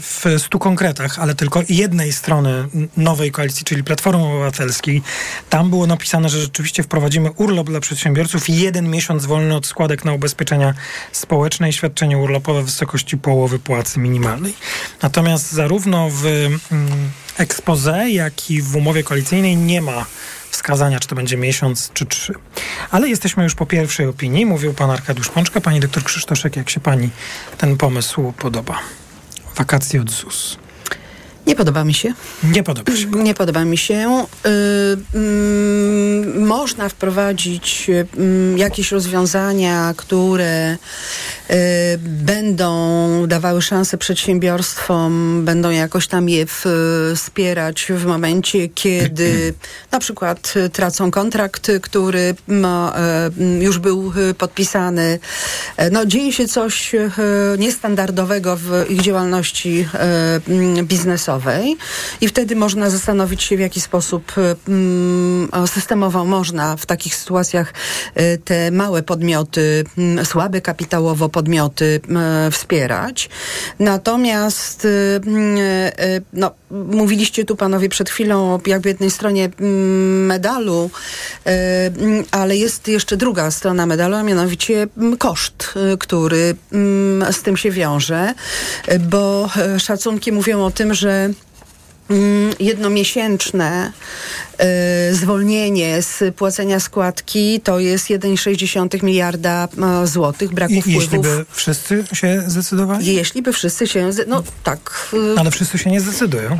w 0.00 0.24
stu 0.38 0.58
konkretach, 0.58 1.18
ale 1.18 1.34
tylko 1.34 1.62
jednej 1.68 2.12
strony 2.12 2.68
nowej 2.96 3.32
koalicji, 3.32 3.64
czyli 3.64 3.84
Platformy 3.84 4.24
Obywatelskiej. 4.24 5.02
Tam 5.50 5.70
było 5.70 5.86
napisane, 5.86 6.28
że 6.28 6.40
rzeczywiście 6.40 6.82
wprowadzimy 6.82 7.30
urlop 7.30 7.66
dla 7.66 7.80
przedsiębiorców 7.80 8.48
jeden 8.48 8.90
miesiąc 8.90 9.26
wolny 9.26 9.56
od 9.56 9.66
składek 9.66 10.04
na 10.04 10.12
ubezpieczenia 10.12 10.74
społeczne 11.12 11.68
i 11.68 11.72
świadczenie 11.72 12.18
urlopowe 12.18 12.62
w 12.62 12.64
wysokości 12.64 13.18
połowy 13.18 13.58
płacy 13.58 14.00
minimalnej. 14.00 14.54
Natomiast 15.02 15.52
zarówno 15.52 16.10
w 16.10 16.26
mm, 16.26 16.60
expose, 17.38 18.10
jak 18.10 18.50
i 18.50 18.62
w 18.62 18.76
umowie 18.76 19.02
koalicyjnej 19.02 19.56
nie 19.56 19.80
ma 19.80 20.06
wskazania, 20.50 21.00
czy 21.00 21.08
to 21.08 21.14
będzie 21.14 21.36
miesiąc, 21.36 21.90
czy 21.94 22.06
trzy. 22.06 22.34
Ale 22.90 23.08
jesteśmy 23.08 23.44
już 23.44 23.54
po 23.54 23.66
pierwszej 23.66 24.06
opinii. 24.06 24.46
Mówił 24.46 24.74
pan 24.74 24.90
Arkadiusz 24.90 25.28
Pączka, 25.28 25.60
pani 25.60 25.80
doktor 25.80 26.04
Krzysztoszek, 26.04 26.56
jak 26.56 26.70
się 26.70 26.80
pani 26.80 27.10
ten 27.58 27.76
pomysł 27.76 28.32
podoba? 28.32 28.78
Wakacje 29.58 30.00
od 30.00 30.10
ZUS. 30.10 30.58
Nie 31.46 31.56
podoba 31.56 31.84
mi 31.84 31.94
się. 31.94 32.14
Nie 32.44 32.62
podoba 32.62 32.96
się. 32.96 33.06
Nie 33.06 33.34
podoba 33.34 33.64
mi 33.64 33.78
się. 33.78 34.26
Y, 34.46 34.48
mm, 35.14 36.46
można 36.46 36.88
wprowadzić 36.88 37.86
y, 37.88 38.06
mm, 38.16 38.58
jakieś 38.58 38.92
rozwiązania, 38.92 39.94
które 39.96 40.76
będą 42.00 43.26
dawały 43.26 43.62
szansę 43.62 43.98
przedsiębiorstwom, 43.98 45.42
będą 45.44 45.70
jakoś 45.70 46.06
tam 46.08 46.28
je 46.28 46.46
wspierać 47.14 47.86
w 47.90 48.06
momencie, 48.06 48.68
kiedy 48.68 49.54
na 49.92 49.98
przykład 49.98 50.54
tracą 50.72 51.10
kontrakt, 51.10 51.70
który 51.82 52.34
ma, 52.48 52.96
już 53.60 53.78
był 53.78 54.12
podpisany. 54.38 55.18
No, 55.92 56.06
dzieje 56.06 56.32
się 56.32 56.48
coś 56.48 56.92
niestandardowego 57.58 58.56
w 58.56 58.90
ich 58.90 59.00
działalności 59.00 59.88
biznesowej 60.82 61.35
i 62.20 62.28
wtedy 62.28 62.56
można 62.56 62.90
zastanowić 62.90 63.42
się, 63.42 63.56
w 63.56 63.60
jaki 63.60 63.80
sposób 63.80 64.32
systemowo 65.66 66.24
można 66.24 66.76
w 66.76 66.86
takich 66.86 67.14
sytuacjach 67.14 67.74
te 68.44 68.70
małe 68.70 69.02
podmioty, 69.02 69.84
słabe 70.24 70.60
kapitałowo 70.60 71.28
podmioty 71.28 72.00
wspierać. 72.50 73.28
Natomiast 73.78 74.84
y, 74.84 74.88
y, 74.88 76.04
y, 76.04 76.22
no, 76.32 76.50
mówiliście 76.70 77.44
tu 77.44 77.56
panowie 77.56 77.88
przed 77.88 78.10
chwilą 78.10 78.60
jakby 78.66 78.88
jednej 78.88 79.10
stronie 79.10 79.50
medalu, 80.26 80.90
ale 82.30 82.56
jest 82.56 82.88
jeszcze 82.88 83.16
druga 83.16 83.50
strona 83.50 83.86
medalu, 83.86 84.16
a 84.16 84.22
mianowicie 84.22 84.86
koszt, 85.18 85.74
który 85.98 86.56
z 87.30 87.42
tym 87.42 87.56
się 87.56 87.70
wiąże, 87.70 88.34
bo 89.00 89.48
szacunki 89.78 90.32
mówią 90.32 90.64
o 90.64 90.70
tym, 90.70 90.94
że 90.94 91.25
jednomiesięczne 92.60 93.92
y, 93.92 93.92
zwolnienie 95.12 96.02
z 96.02 96.34
płacenia 96.34 96.80
składki 96.80 97.60
to 97.64 97.78
jest 97.78 98.06
1,6 98.06 99.02
miliarda 99.02 99.68
y, 100.04 100.06
złotych 100.06 100.52
braku 100.52 100.72
I, 100.72 100.80
wpływów. 100.80 101.02
Jeśli 101.02 101.18
by 101.18 101.44
wszyscy 101.50 102.04
się 102.12 102.42
zdecydowali? 102.46 103.14
Jeśli 103.14 103.42
by 103.42 103.52
wszyscy 103.52 103.86
się, 103.86 104.10
no 104.26 104.42
tak. 104.64 105.08
Y, 105.14 105.40
ale 105.40 105.50
wszyscy 105.50 105.78
się 105.78 105.90
nie 105.90 106.00
zdecydują. 106.00 106.58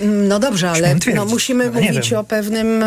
No 0.00 0.38
dobrze, 0.38 0.70
ale 0.70 0.96
no, 1.14 1.24
musimy 1.24 1.70
mówić 1.70 2.12
o 2.12 2.24
pewnym, 2.24 2.84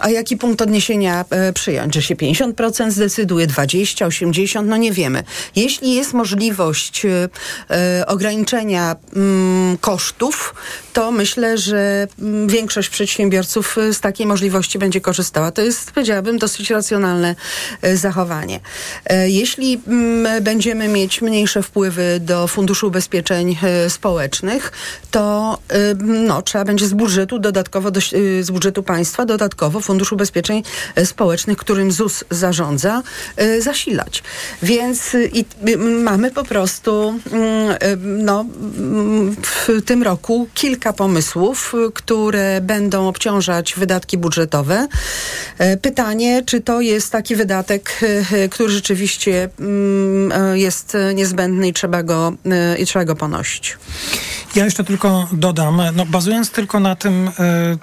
a 0.00 0.10
jaki 0.10 0.36
punkt 0.36 0.62
odniesienia 0.62 1.24
przyjąć, 1.54 1.94
że 1.94 2.02
się 2.02 2.16
50% 2.16 2.90
zdecyduje, 2.90 3.46
20, 3.46 4.06
80, 4.06 4.68
no 4.68 4.76
nie 4.76 4.92
wiemy. 4.92 5.24
Jeśli 5.56 5.94
jest 5.94 6.12
możliwość 6.12 7.06
ograniczenia 8.06 8.96
mm, 9.16 9.78
kosztów, 9.78 10.54
to 10.92 11.12
myślę, 11.12 11.58
że 11.58 12.08
mm, 12.18 12.48
większość 12.48 12.88
przedsiębiorców 12.88 13.71
y, 13.78 13.94
z 13.94 14.00
takiej 14.00 14.26
możliwości 14.26 14.78
będzie 14.78 15.00
korzystała. 15.00 15.50
To 15.50 15.62
jest, 15.62 15.92
powiedziałabym, 15.92 16.38
dosyć 16.38 16.70
racjonalne 16.70 17.34
y, 17.84 17.96
zachowanie. 17.96 18.60
E, 19.04 19.30
jeśli 19.30 19.80
mm, 19.86 20.44
będziemy 20.44 20.88
mieć 20.88 21.22
mniejsze 21.22 21.62
wpływy 21.62 22.20
do 22.20 22.46
Funduszu 22.46 22.86
Ubezpieczeń 22.86 23.56
y, 23.86 23.90
Społecznych, 23.90 24.72
to 25.10 25.58
no, 26.04 26.42
trzeba 26.42 26.64
będzie 26.64 26.86
z 26.86 26.92
budżetu 26.92 27.38
dodatkowo, 27.38 27.90
do, 27.90 28.00
z 28.40 28.50
budżetu 28.50 28.82
państwa 28.82 29.24
dodatkowo 29.24 29.80
Fundusz 29.80 30.12
Ubezpieczeń 30.12 30.62
Społecznych, 31.04 31.58
którym 31.58 31.92
ZUS 31.92 32.24
zarządza, 32.30 33.02
zasilać. 33.58 34.22
Więc 34.62 35.16
i, 35.32 35.44
mamy 36.04 36.30
po 36.30 36.44
prostu 36.44 37.20
mm, 37.32 37.76
no, 38.24 38.44
w 39.42 39.82
tym 39.84 40.02
roku 40.02 40.48
kilka 40.54 40.92
pomysłów, 40.92 41.74
które 41.94 42.60
będą 42.60 43.08
obciążać 43.08 43.61
wydatki 43.76 44.18
budżetowe. 44.18 44.88
E, 45.58 45.76
pytanie, 45.76 46.42
czy 46.46 46.60
to 46.60 46.80
jest 46.80 47.12
taki 47.12 47.36
wydatek, 47.36 48.00
e, 48.32 48.48
który 48.48 48.68
rzeczywiście 48.68 49.48
mm, 49.60 50.32
e, 50.32 50.58
jest 50.58 50.96
niezbędny 51.14 51.68
i 51.68 51.72
trzeba 51.72 52.02
go, 52.02 52.32
i 52.78 52.86
trzeba 52.86 53.04
go 53.04 53.16
ponosić. 53.16 53.76
Ja 54.54 54.64
jeszcze 54.64 54.84
tylko 54.84 55.28
dodam, 55.32 55.82
no 55.94 56.06
bazując 56.06 56.50
tylko 56.50 56.80
na 56.80 56.96
tym, 56.96 57.30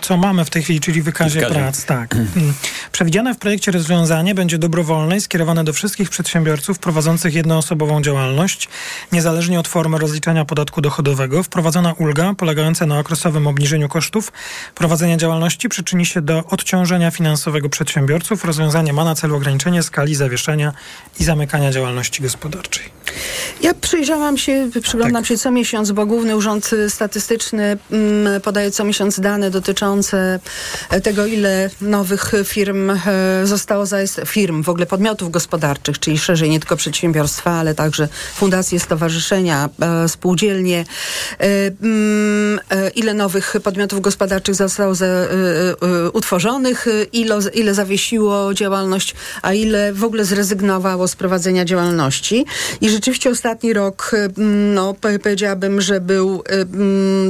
co 0.02 0.18
mamy 0.18 0.46
w 0.46 0.50
tej 0.50 0.64
chwili, 0.64 0.80
czyli 0.80 1.02
wykazie 1.02 1.40
Zgadza. 1.40 1.56
prac, 1.56 1.86
tak. 1.86 2.16
Mm. 2.16 2.54
Przewidziane 2.92 3.34
w 3.34 3.38
projekcie 3.38 3.72
rozwiązanie 3.72 4.36
będzie 4.36 4.58
dobrowolne 4.58 5.18
i 5.18 5.22
skierowane 5.22 5.64
do 5.64 5.74
wszystkich 5.74 6.10
przedsiębiorców 6.10 6.80
prowadzących 6.80 7.34
jednoosobową 7.34 8.02
działalność, 8.02 8.70
niezależnie 9.12 9.60
od 9.60 9.68
formy 9.68 9.98
rozliczania 9.98 10.46
podatku 10.46 10.82
dochodowego. 10.82 11.44
Wprowadzona 11.44 11.94
ulga 11.94 12.34
polegająca 12.34 12.86
na 12.86 13.00
okresowym 13.00 13.48
obniżeniu 13.48 13.90
kosztów 13.90 14.32
prowadzenia 14.76 15.18
działalności 15.18 15.70
przyczyni 15.70 16.06
się 16.06 16.22
do 16.22 16.44
odciążenia 16.46 17.12
finansowego 17.12 17.70
przedsiębiorców. 17.70 18.46
Rozwiązanie 18.46 18.94
ma 18.94 19.04
na 19.04 19.16
celu 19.16 19.36
ograniczenie 19.36 19.84
skali 19.84 20.16
zawieszenia 20.16 20.74
i 21.20 21.24
zamykania 21.24 21.72
działalności 21.72 22.22
gospodarczej. 22.22 22.84
Ja 23.62 23.74
przyjrzałam 23.74 24.38
się, 24.38 24.70
przyglądam 24.84 25.24
tak. 25.24 25.28
się 25.28 25.38
co 25.38 25.52
miesiąc, 25.52 25.92
bo 25.92 26.06
Główny 26.06 26.36
Urząd 26.36 26.59
Statystyczny 26.90 27.78
mm, 27.92 28.42
podaje 28.42 28.72
co 28.72 28.84
miesiąc 28.84 29.20
dane 29.20 29.52
dotyczące 29.52 30.40
tego, 31.04 31.26
ile 31.26 31.70
nowych 31.82 32.32
firm 32.46 32.90
e, 32.90 32.98
zostało 33.44 33.86
zarejestrowanych, 33.86 34.30
firm, 34.32 34.64
w 34.64 34.70
ogóle 34.70 34.86
podmiotów 34.86 35.32
gospodarczych, 35.32 36.00
czyli 36.00 36.18
szerzej 36.18 36.50
nie 36.50 36.60
tylko 36.60 36.76
przedsiębiorstwa, 36.76 37.52
ale 37.52 37.76
także 37.76 38.08
fundacje, 38.36 38.80
stowarzyszenia, 38.80 39.70
e, 39.82 40.10
spółdzielnie. 40.10 40.86
E, 41.40 41.46
mm, 41.82 42.60
ile 42.96 43.14
nowych 43.14 43.56
podmiotów 43.64 44.02
gospodarczych 44.02 44.56
zostało 44.56 44.94
utworzonych, 46.14 46.88
ile, 47.14 47.40
ile 47.54 47.74
zawiesiło 47.74 48.54
działalność, 48.54 49.16
a 49.42 49.54
ile 49.54 49.94
w 49.94 50.04
ogóle 50.04 50.26
zrezygnowało 50.26 51.08
z 51.08 51.16
prowadzenia 51.16 51.66
działalności. 51.66 52.46
I 52.82 52.90
rzeczywiście 52.90 53.30
ostatni 53.30 53.74
rok, 53.74 54.12
no, 54.74 54.96
powiedziałabym, 55.22 55.82
że 55.82 56.02
był 56.02 56.44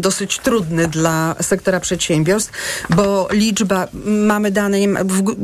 dosyć 0.02 0.40
trudny 0.40 0.88
dla 0.88 1.36
sektora 1.42 1.80
przedsiębiorstw, 1.80 2.52
bo 2.90 3.28
liczba, 3.32 3.88
mamy 4.06 4.52
dane, 4.52 4.78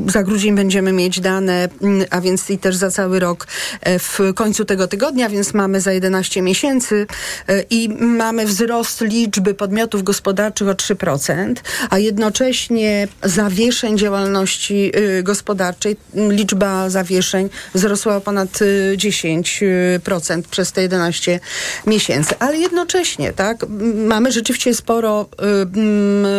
za 0.07 0.23
grudzień 0.23 0.55
będziemy 0.55 0.91
mieć 0.91 1.19
dane, 1.19 1.69
a 2.09 2.21
więc 2.21 2.49
i 2.49 2.57
też 2.57 2.75
za 2.75 2.91
cały 2.91 3.19
rok 3.19 3.47
e, 3.81 3.99
w 3.99 4.19
końcu 4.35 4.65
tego 4.65 4.87
tygodnia, 4.87 5.29
więc 5.29 5.53
mamy 5.53 5.81
za 5.81 5.91
11 5.91 6.41
miesięcy 6.41 7.07
e, 7.47 7.61
i 7.69 7.89
mamy 7.99 8.45
wzrost 8.45 9.01
liczby 9.01 9.53
podmiotów 9.53 10.03
gospodarczych 10.03 10.67
o 10.67 10.73
3%, 10.73 11.53
a 11.89 11.97
jednocześnie 11.97 13.07
zawieszeń 13.23 13.97
działalności 13.97 14.91
y, 15.19 15.23
gospodarczej, 15.23 15.97
liczba 16.29 16.89
zawieszeń 16.89 17.49
wzrosła 17.73 18.15
o 18.15 18.21
ponad 18.21 18.49
10% 18.97 20.41
przez 20.51 20.71
te 20.71 20.81
11 20.81 21.39
miesięcy. 21.87 22.35
Ale 22.39 22.57
jednocześnie, 22.57 23.33
tak, 23.33 23.64
mamy 23.95 24.31
rzeczywiście 24.31 24.75
sporo 24.75 25.29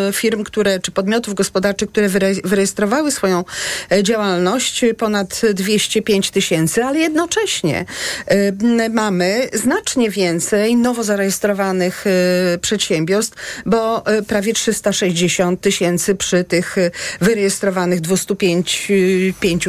y, 0.09 0.13
firm, 0.13 0.45
które, 0.45 0.81
czy 0.81 0.91
podmiotów 0.91 1.35
gospodarczych, 1.35 1.91
które 1.91 2.09
wyrejestrowały 2.45 3.11
swoją 3.11 3.45
e, 3.93 4.03
działalność, 4.03 4.85
ponad 4.99 5.43
205 5.55 6.31
tysięcy, 6.31 6.85
ale 6.85 6.99
jednocześnie 6.99 7.85
y, 8.33 8.91
mamy 8.91 9.49
znacznie 9.53 10.11
więcej 10.11 10.77
nowo 10.77 11.05
zarejestrowanych 11.05 12.05
y, 12.07 12.59
przedsiębiorstw, 12.59 13.37
bo 13.67 14.05
prawie 14.27 14.53
360 14.53 15.61
tysięcy 15.61 16.15
przy 16.15 16.45
tych 16.45 16.77
wyrejestrowanych 17.21 18.01
205 18.01 18.89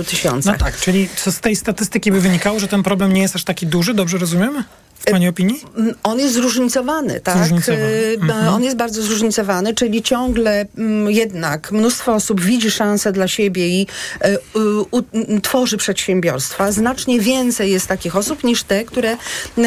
tysiącach. 0.07 0.59
No 0.59 0.65
tak, 0.65 0.77
czyli 0.77 1.09
z 1.15 1.39
tej 1.39 1.55
statystyki 1.55 2.11
by 2.11 2.21
wynikało, 2.21 2.59
że 2.59 2.67
ten 2.67 2.83
problem 2.83 3.13
nie 3.13 3.21
jest 3.21 3.35
aż 3.35 3.43
taki 3.43 3.67
duży, 3.67 3.93
dobrze 3.93 4.17
rozumiemy? 4.17 4.63
W 4.99 5.11
Pani 5.11 5.27
opinii? 5.27 5.61
On 6.03 6.19
jest 6.19 6.33
zróżnicowany, 6.33 7.19
tak? 7.19 7.37
Zróżnicowany. 7.37 7.83
Y, 7.83 8.17
mhm. 8.21 8.53
On 8.53 8.63
jest 8.63 8.77
bardzo 8.77 9.01
zróżnicowany, 9.01 9.73
czyli 9.73 10.03
ciągle 10.03 10.65
jednak 11.07 11.71
mnóstwo 11.71 12.13
osób 12.13 12.41
widzi 12.41 12.71
szansę 12.71 13.11
dla 13.11 13.27
siebie 13.27 13.67
i 13.67 13.87
y, 14.25 15.41
tworzy 15.41 15.77
przedsiębiorstwa. 15.77 16.71
Znacznie 16.71 17.19
więcej 17.19 17.71
jest 17.71 17.87
takich 17.87 18.15
osób 18.15 18.43
niż 18.43 18.63
te, 18.63 18.85
które 18.85 19.17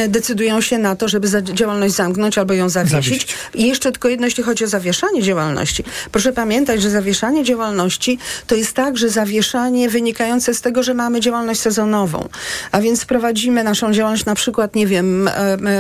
decydują 0.09 0.61
się 0.61 0.79
na 0.79 0.97
to, 0.97 1.09
żeby 1.09 1.29
działalność 1.43 1.95
zamknąć 1.95 2.39
albo 2.39 2.55
ją 2.55 2.69
zawiesić. 2.69 3.37
I 3.55 3.69
jeszcze 3.69 3.93
tylko 3.93 4.09
jedno, 4.09 4.27
jeśli 4.27 4.43
chodzi 4.43 4.65
o 4.65 4.69
zawieszanie 4.69 5.23
działalności. 5.23 5.85
Proszę 6.13 6.33
pamiętać, 6.33 6.83
że 6.83 6.91
zawieszanie 6.91 7.45
działalności 7.45 8.19
to 8.47 8.55
jest 8.55 8.73
także 8.73 9.09
zawieszanie 9.09 9.89
wynikające 9.89 10.55
z 10.55 10.61
tego, 10.61 10.83
że 10.83 10.95
mamy 10.95 11.21
działalność 11.21 11.61
sezonową. 11.61 12.29
A 12.73 12.81
więc 12.81 13.05
prowadzimy 13.05 13.65
naszą 13.65 13.93
działalność 13.93 14.25
na 14.25 14.35
przykład, 14.35 14.75
nie 14.75 14.87
wiem, 14.87 15.20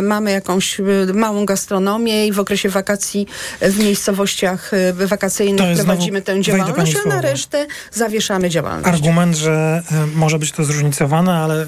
mamy 0.02 0.30
jakąś 0.30 0.80
e, 0.80 0.84
małą 1.14 1.44
gastronomię 1.44 2.26
i 2.26 2.32
w 2.32 2.40
okresie 2.40 2.68
wakacji 2.68 3.26
w 3.60 3.78
miejscowościach 3.78 4.70
wakacyjnych 4.94 5.76
prowadzimy 5.76 6.22
tę 6.22 6.40
działalność, 6.42 6.96
a 7.06 7.08
na 7.08 7.20
resztę 7.20 7.66
zawieszamy 7.92 8.50
działalność. 8.50 8.88
Argument, 8.88 9.36
że 9.36 9.82
może 10.14 10.38
być 10.38 10.52
to 10.52 10.64
zróżnicowane, 10.64 11.32
ale 11.32 11.66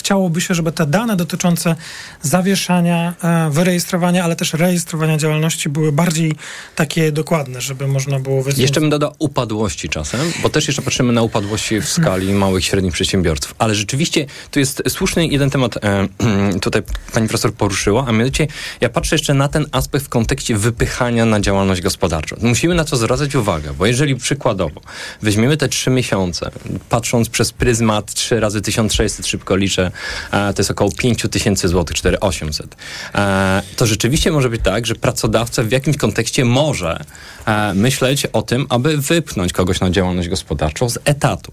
chciałoby 0.00 0.40
się, 0.40 0.54
żeby 0.54 0.72
te 0.72 0.86
dane 0.86 1.16
dotyczące 1.16 1.76
zawieszania, 2.22 3.14
e, 3.22 3.50
wyrejestrowania, 3.50 4.24
ale 4.24 4.36
też 4.36 4.52
rejestrowania 4.52 5.16
działalności 5.16 5.68
były 5.68 5.92
bardziej 5.92 6.32
takie 6.76 7.12
dokładne, 7.12 7.60
żeby 7.60 7.86
można 7.86 8.20
było 8.20 8.42
wiedzieć. 8.42 8.60
Jeszcze 8.60 8.80
bym 8.80 8.90
dodał 8.90 9.14
upadłości 9.18 9.88
czasem, 9.88 10.20
bo 10.42 10.48
też 10.48 10.66
jeszcze 10.66 10.82
patrzymy 10.82 11.12
na 11.12 11.22
upadłości 11.22 11.80
w 11.80 11.88
skali 11.88 12.32
małych 12.32 12.64
i 12.64 12.66
średnich 12.66 12.92
przedsiębiorców. 12.92 13.54
Ale 13.58 13.74
rzeczywiście 13.74 14.26
tu 14.50 14.58
jest 14.58 14.82
słuszny 14.88 15.26
jeden 15.26 15.50
temat, 15.50 15.84
e, 15.84 16.08
tutaj 16.66 16.82
pani 17.12 17.28
profesor 17.28 17.54
poruszyła, 17.54 18.04
a 18.08 18.12
mianowicie 18.12 18.46
ja 18.80 18.88
patrzę 18.88 19.14
jeszcze 19.14 19.34
na 19.34 19.48
ten 19.48 19.66
aspekt 19.72 20.04
w 20.04 20.08
kontekście 20.08 20.56
wypychania 20.56 21.24
na 21.24 21.40
działalność 21.40 21.80
gospodarczą. 21.80 22.36
Musimy 22.42 22.74
na 22.74 22.84
to 22.84 22.96
zwracać 22.96 23.34
uwagę, 23.34 23.72
bo 23.78 23.86
jeżeli 23.86 24.16
przykładowo 24.16 24.80
weźmiemy 25.22 25.56
te 25.56 25.68
trzy 25.68 25.90
miesiące, 25.90 26.50
patrząc 26.88 27.28
przez 27.28 27.52
pryzmat 27.52 28.14
3 28.14 28.40
razy 28.40 28.60
1600, 28.60 29.26
szybko 29.26 29.56
liczę, 29.56 29.89
to 30.30 30.54
jest 30.58 30.70
około 30.70 30.90
5 30.92 31.26
tysięcy 31.30 31.68
złotych, 31.68 31.96
4800, 31.96 32.76
e, 33.14 33.62
to 33.76 33.86
rzeczywiście 33.86 34.32
może 34.32 34.50
być 34.50 34.60
tak, 34.64 34.86
że 34.86 34.94
pracodawca 34.94 35.62
w 35.62 35.70
jakimś 35.70 35.96
kontekście 35.96 36.44
może 36.44 37.04
e, 37.46 37.74
myśleć 37.74 38.26
o 38.26 38.42
tym, 38.42 38.66
aby 38.68 38.96
wypchnąć 38.96 39.52
kogoś 39.52 39.80
na 39.80 39.90
działalność 39.90 40.28
gospodarczą 40.28 40.88
z 40.88 40.98
etatu. 41.04 41.52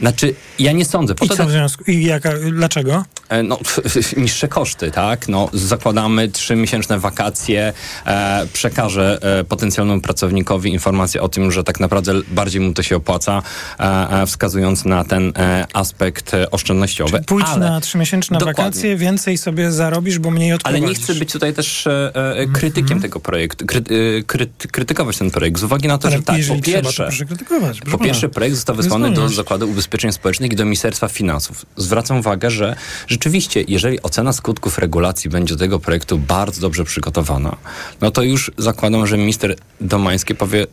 Znaczy, 0.00 0.34
ja 0.58 0.72
nie 0.72 0.84
sądzę. 0.84 1.14
Po 1.14 1.24
I 1.24 1.28
co 1.28 1.44
w 1.46 1.50
związku? 1.50 1.84
I 1.90 2.04
jaka, 2.04 2.30
dlaczego? 2.52 3.04
E, 3.28 3.42
No, 3.42 3.58
niższe 4.16 4.48
koszty, 4.48 4.90
tak? 4.90 5.28
No, 5.28 5.50
zakładamy 5.52 6.28
trzymiesięczne 6.28 6.98
wakacje, 6.98 7.72
e, 8.06 8.46
przekażę 8.52 9.18
e, 9.40 9.44
potencjalnemu 9.44 10.00
pracownikowi 10.00 10.70
informację 10.72 11.22
o 11.22 11.28
tym, 11.28 11.52
że 11.52 11.64
tak 11.64 11.80
naprawdę 11.80 12.12
bardziej 12.30 12.60
mu 12.60 12.72
to 12.72 12.82
się 12.82 12.96
opłaca, 12.96 13.42
e, 13.80 13.82
e, 14.22 14.26
wskazując 14.26 14.84
na 14.84 15.04
ten 15.04 15.32
e, 15.36 15.66
aspekt 15.72 16.32
oszczędnościowy. 16.50 17.22
Pójdź 17.26 17.46
ale, 17.46 17.70
na 17.70 17.80
trzymiesięczne 17.80 18.38
Dokładnie. 18.38 18.64
wakacje, 18.64 18.96
więcej 18.96 19.38
sobie 19.38 19.72
zarobisz, 19.72 20.18
bo 20.18 20.30
mniej 20.30 20.48
ale 20.50 20.56
odprowadzisz. 20.56 20.88
nie 20.88 20.94
chcę 20.94 21.14
być 21.14 21.32
tutaj 21.32 21.54
też 21.54 21.86
e, 21.86 22.12
e, 22.14 22.46
krytykiem 22.46 23.00
tego 23.02 23.20
projektu, 23.20 23.66
kry, 23.66 23.82
kryty, 24.26 24.68
krytykować 24.68 25.18
ten 25.18 25.30
projekt 25.30 25.60
z 25.60 25.64
uwagi 25.64 25.88
na 25.88 25.98
to, 25.98 26.08
Ale 26.08 26.16
że 26.16 26.22
tak, 26.22 26.34
po 26.34 26.38
jeżeli 26.38 26.60
trzeba, 26.62 26.78
to 26.78 26.82
pierwsze, 26.84 27.02
proszę 27.02 27.24
krytykować. 27.24 27.80
proszę 27.80 27.98
po 27.98 28.04
pierwsze, 28.04 28.28
projekt 28.28 28.56
został 28.56 28.76
wysłany 28.76 29.08
do 29.10 29.14
wolność. 29.14 29.36
Zakładu 29.58 29.72
Ubezpieczeń 29.72 30.12
Społecznych 30.12 30.52
i 30.52 30.56
do 30.56 30.64
Ministerstwa 30.64 31.08
Finansów. 31.08 31.66
Zwracam 31.76 32.18
uwagę, 32.18 32.50
że 32.50 32.76
rzeczywiście, 33.08 33.64
jeżeli 33.68 34.02
ocena 34.02 34.32
skutków 34.32 34.78
regulacji 34.78 35.30
będzie 35.30 35.54
do 35.54 35.58
tego 35.58 35.78
projektu 35.78 36.18
bardzo 36.18 36.60
dobrze 36.60 36.84
przygotowana, 36.84 37.56
no 38.00 38.10
to 38.10 38.22
już 38.22 38.50
zakładam, 38.58 39.06
że 39.06 39.18
minister 39.18 39.56
Domański 39.80 40.34
powie, 40.34 40.66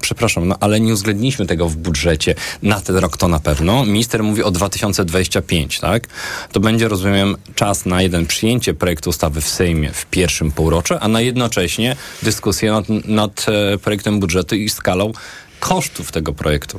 przepraszam, 0.00 0.48
no 0.48 0.56
ale 0.60 0.80
nie 0.80 0.92
uwzględniliśmy 0.92 1.46
tego 1.46 1.68
w 1.68 1.76
budżecie 1.76 2.34
na 2.62 2.80
ten 2.80 2.96
rok 2.96 3.16
to 3.16 3.28
na 3.28 3.40
pewno. 3.40 3.84
Minister 3.84 4.22
mówi 4.22 4.42
o 4.42 4.50
2025, 4.50 5.80
tak? 5.80 6.08
To 6.52 6.60
będzie, 6.60 6.88
rozumiem, 6.88 7.36
czas 7.54 7.86
na 7.86 8.02
jeden 8.02 8.26
przyjęcie 8.26 8.74
projektu 8.74 9.10
ustawy 9.10 9.40
w 9.40 9.48
Sejmie 9.48 9.92
w 9.92 10.06
pierwszym 10.06 10.52
półroczu, 10.52 10.94
a 11.00 11.08
na 11.08 11.20
jednocześnie 11.20 11.96
dyskusję 12.22 12.72
nad, 12.72 12.88
nad 13.04 13.46
e, 13.48 13.78
projektem 13.78 14.20
budżetu 14.20 14.54
i 14.54 14.68
skalą 14.68 15.12
kosztów 15.60 16.12
tego 16.12 16.32
projektu. 16.32 16.78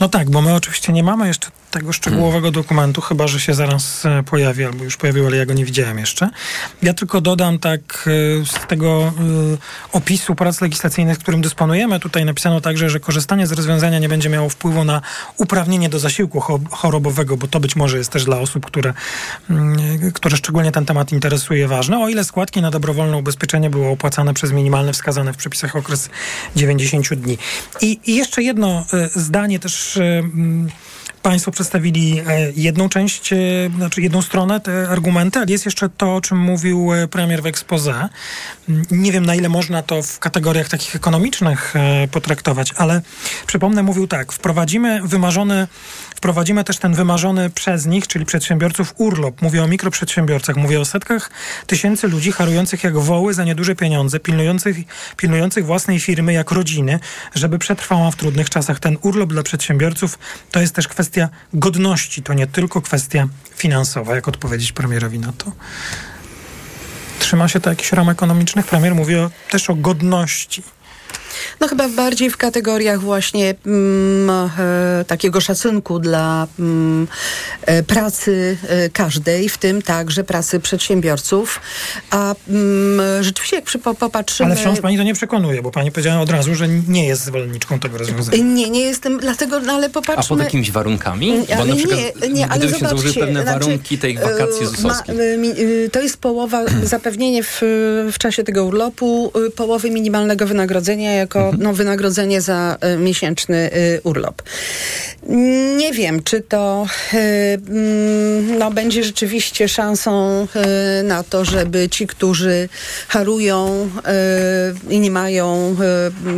No 0.00 0.08
tak, 0.08 0.30
bo 0.30 0.42
my 0.42 0.54
oczywiście 0.54 0.92
nie 0.92 1.02
mamy 1.02 1.26
jeszcze 1.26 1.50
tego 1.70 1.92
szczegółowego 1.92 2.50
dokumentu, 2.50 3.00
chyba 3.00 3.26
że 3.26 3.40
się 3.40 3.54
zaraz 3.54 4.06
e, 4.06 4.22
pojawi, 4.22 4.64
albo 4.64 4.84
już 4.84 4.96
pojawił, 4.96 5.26
ale 5.26 5.36
ja 5.36 5.46
go 5.46 5.54
nie 5.54 5.64
widziałem 5.64 5.98
jeszcze. 5.98 6.30
Ja 6.82 6.94
tylko 6.94 7.20
dodam 7.20 7.58
tak 7.58 8.08
e, 8.40 8.46
z 8.46 8.66
tego 8.66 9.02
e, 9.02 9.12
opisu 9.92 10.34
prac 10.34 10.60
legislacyjnych, 10.60 11.18
którym 11.18 11.42
dysponujemy. 11.42 12.00
Tutaj 12.00 12.24
napisano 12.24 12.60
także, 12.60 12.90
że 12.90 13.00
korzystanie 13.00 13.46
z 13.46 13.52
rozwiązania 13.52 13.98
nie 13.98 14.08
będzie 14.08 14.28
miało 14.28 14.48
wpływu 14.48 14.84
na 14.84 15.02
uprawnienie 15.36 15.88
do 15.88 15.98
zasiłku 15.98 16.40
cho- 16.40 16.68
chorobowego, 16.70 17.36
bo 17.36 17.46
to 17.46 17.60
być 17.60 17.76
może 17.76 17.98
jest 17.98 18.10
też 18.10 18.24
dla 18.24 18.38
osób, 18.38 18.66
które, 18.66 18.94
mm, 19.50 20.12
które 20.12 20.36
szczególnie 20.36 20.72
ten 20.72 20.84
temat 20.84 21.12
interesuje 21.12 21.68
ważne, 21.68 21.98
o 21.98 22.08
ile 22.08 22.24
składki 22.24 22.62
na 22.62 22.70
dobrowolne 22.70 23.16
ubezpieczenie 23.16 23.70
były 23.70 23.86
opłacane 23.86 24.34
przez 24.34 24.52
minimalny 24.52 24.92
wskazany 24.92 25.32
w 25.32 25.36
przepisach 25.36 25.76
okres 25.76 26.10
90 26.56 27.14
dni. 27.14 27.38
I, 27.80 28.00
i 28.06 28.16
jeszcze 28.16 28.42
jedno 28.42 28.84
zdanie 29.14 29.58
też 29.58 29.96
mm, 29.96 30.68
Państwo 31.22 31.50
przedstawili 31.50 32.20
e, 32.20 32.24
jedną 32.56 32.88
część, 32.88 33.32
e, 33.32 33.36
znaczy 33.76 34.02
jedną 34.02 34.22
stronę, 34.22 34.60
te 34.60 34.88
argumenty, 34.88 35.38
ale 35.38 35.46
jest 35.48 35.64
jeszcze 35.64 35.88
to, 35.88 36.14
o 36.14 36.20
czym 36.20 36.38
mówił 36.38 36.92
e, 36.92 37.08
premier 37.08 37.42
w 37.42 37.46
expose. 37.46 38.08
Mm, 38.68 38.84
Nie 38.90 39.12
wiem, 39.12 39.26
na 39.26 39.34
ile 39.34 39.48
można 39.48 39.82
to 39.82 40.02
w 40.02 40.18
kategoriach 40.18 40.68
takich 40.68 40.96
ekonomicznych 40.96 41.74
potraktować, 42.10 42.72
ale 42.76 43.02
przypomnę, 43.46 43.82
mówił 43.82 44.06
tak, 44.06 44.32
wprowadzimy 44.32 45.00
wymarzony, 45.04 45.66
wprowadzimy 46.18 46.64
też 46.64 46.78
ten 46.78 46.94
wymarzony 46.94 47.50
przez 47.50 47.86
nich, 47.86 48.06
czyli 48.06 48.24
przedsiębiorców 48.24 48.94
urlop. 48.96 49.42
Mówię 49.42 49.64
o 49.64 49.68
mikroprzedsiębiorcach, 49.68 50.56
mówię 50.56 50.80
o 50.80 50.84
setkach 50.84 51.30
tysięcy 51.66 52.08
ludzi 52.08 52.32
harujących 52.32 52.84
jak 52.84 52.98
woły 52.98 53.34
za 53.34 53.44
nieduże 53.44 53.76
pieniądze, 53.76 54.20
pilnujących, 54.20 54.76
pilnujących 55.16 55.66
własnej 55.66 56.00
firmy 56.00 56.32
jak 56.32 56.50
rodziny, 56.50 57.00
żeby 57.34 57.58
przetrwała 57.58 58.10
w 58.10 58.16
trudnych 58.16 58.50
czasach. 58.50 58.80
Ten 58.80 58.96
urlop 59.02 59.30
dla 59.30 59.42
przedsiębiorców 59.42 60.18
to 60.50 60.60
jest 60.60 60.74
też 60.74 60.88
kwestia 60.88 61.28
godności, 61.52 62.22
to 62.22 62.34
nie 62.34 62.46
tylko 62.46 62.82
kwestia 62.82 63.28
finansowa. 63.56 64.14
Jak 64.14 64.28
odpowiedzieć 64.28 64.72
premierowi 64.72 65.18
na 65.18 65.32
to? 65.32 65.52
Trzyma 67.18 67.48
się 67.48 67.60
to 67.60 67.70
jakichś 67.70 67.92
ram 67.92 68.08
ekonomicznych? 68.08 68.66
Premier 68.66 68.94
mówi 68.94 69.16
o, 69.16 69.30
też 69.50 69.70
o 69.70 69.74
godności. 69.74 70.62
No 71.60 71.68
chyba 71.68 71.88
bardziej 71.88 72.30
w 72.30 72.36
kategoriach 72.36 73.00
właśnie 73.00 73.54
mm, 73.66 74.50
e, 74.58 75.04
takiego 75.04 75.40
szacunku 75.40 75.98
dla 75.98 76.46
mm, 76.58 77.08
e, 77.62 77.82
pracy 77.82 78.56
e, 78.68 78.88
każdej, 78.88 79.48
w 79.48 79.58
tym 79.58 79.82
także 79.82 80.24
pracy 80.24 80.60
przedsiębiorców. 80.60 81.60
A 82.10 82.34
mm, 82.48 83.24
rzeczywiście 83.24 83.56
jak 83.56 83.64
przy, 83.64 83.78
po, 83.78 83.94
popatrzymy... 83.94 84.50
Ale 84.50 84.60
wciąż 84.60 84.80
pani 84.80 84.96
to 84.96 85.02
nie 85.02 85.14
przekonuje, 85.14 85.62
bo 85.62 85.70
pani 85.70 85.92
powiedziała 85.92 86.20
od 86.20 86.30
razu, 86.30 86.54
że 86.54 86.68
nie 86.68 87.06
jest 87.06 87.24
zwolenniczką 87.24 87.78
tego 87.78 87.98
rozwiązania. 87.98 88.38
Nie, 88.44 88.70
nie 88.70 88.80
jestem, 88.80 89.18
dlatego, 89.18 89.60
no 89.60 89.72
ale 89.72 89.86
A 89.86 89.90
popatrzmy... 89.90 90.36
pod 90.36 90.44
jakimiś 90.44 90.70
warunkami? 90.70 91.30
Mm, 91.30 91.46
Bo 91.58 91.64
na 91.64 91.76
przykład 91.76 92.00
nie, 92.22 92.28
nie, 92.28 92.48
ale 92.48 92.58
gdyby 92.58 92.78
się 92.78 92.86
założyły 92.86 93.12
zobaczcie, 93.12 93.20
pewne 93.20 93.42
znaczy, 93.42 93.60
warunki 93.60 93.98
tej 93.98 94.18
wakacji 94.18 94.66
e, 95.08 95.36
mi- 95.36 95.60
y, 95.60 95.90
To 95.92 96.00
jest 96.00 96.16
połowa, 96.16 96.64
zapewnienie 96.82 97.42
w, 97.42 97.58
w 98.12 98.18
czasie 98.18 98.44
tego 98.44 98.64
urlopu 98.64 99.32
połowy 99.56 99.90
minimalnego 99.90 100.46
wynagrodzenia 100.46 101.12
jako 101.28 101.48
Mhm. 101.48 101.62
no, 101.62 101.72
wynagrodzenie 101.72 102.40
za 102.40 102.76
y, 102.94 102.98
miesięczny 102.98 103.70
y, 103.74 104.00
urlop. 104.04 104.42
Nie 105.76 105.92
wiem, 105.92 106.22
czy 106.22 106.40
to 106.40 106.86
y, 107.14 107.16
mm, 107.68 108.58
no, 108.58 108.70
będzie 108.70 109.04
rzeczywiście 109.04 109.68
szansą 109.68 110.46
na 111.04 111.22
to, 111.22 111.44
żeby 111.44 111.88
ci, 111.88 112.06
którzy 112.06 112.68
harują 113.08 113.90
i 114.90 115.00
nie 115.00 115.10
mają 115.10 115.76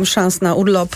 szans 0.05 0.41
na 0.41 0.55
urlop, 0.55 0.95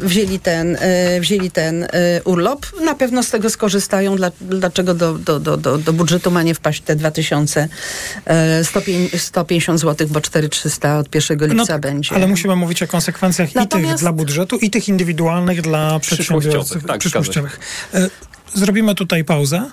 wzięli 0.00 0.40
ten, 0.40 0.78
wzięli 1.20 1.50
ten 1.50 1.86
urlop. 2.24 2.66
Na 2.84 2.94
pewno 2.94 3.22
z 3.22 3.30
tego 3.30 3.50
skorzystają. 3.50 4.16
Dla, 4.16 4.30
dlaczego 4.40 4.94
do, 4.94 5.14
do, 5.14 5.40
do, 5.40 5.56
do, 5.78 5.92
budżetu 5.92 6.30
ma 6.30 6.42
nie 6.42 6.54
wpaść 6.54 6.82
te 6.82 6.96
2150 6.96 9.80
zł, 9.80 10.08
bo 10.10 10.20
4300 10.20 10.98
od 10.98 11.14
1 11.14 11.38
lipca 11.38 11.72
No 11.72 11.78
będzie. 11.78 12.14
Ale 12.14 12.26
musimy 12.26 12.56
mówić 12.56 12.82
o 12.82 12.86
konsekwencjach 12.86 13.15
i 13.22 13.34
tych 13.46 13.54
Natomiast- 13.54 14.00
dla 14.02 14.12
budżetu, 14.12 14.56
i 14.56 14.70
tych 14.70 14.88
indywidualnych 14.88 15.62
dla 15.62 16.00
przedsiębiorców. 16.00 16.50
Przyszłościowych, 16.52 16.86
tak, 16.86 17.00
przyszłościowych. 17.00 17.60
E, 17.94 18.10
Zrobimy 18.54 18.94
tutaj 18.94 19.24
pauzę. 19.24 19.70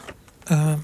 E, 0.51 0.77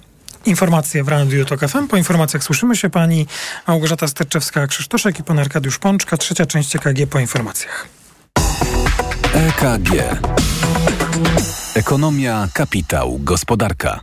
Informacje 0.45 1.03
w 1.03 1.07
Radiu 1.07 1.45
Tok 1.45 1.59
FM. 1.67 1.87
Po 1.87 1.97
informacjach 1.97 2.43
słyszymy 2.43 2.75
się 2.75 2.89
pani 2.89 3.27
Małgorzata 3.67 4.05
Sterczewska-Krzysztoszek 4.05 5.19
i 5.19 5.23
pan 5.23 5.39
Arkadiusz 5.39 5.77
Pączka. 5.79 6.17
Trzecia 6.17 6.45
część 6.45 6.75
EKG 6.75 7.07
po 7.09 7.19
informacjach. 7.19 7.87
EKG. 9.33 9.89
Ekonomia, 11.75 12.47
kapitał, 12.53 13.19
gospodarka. 13.23 13.99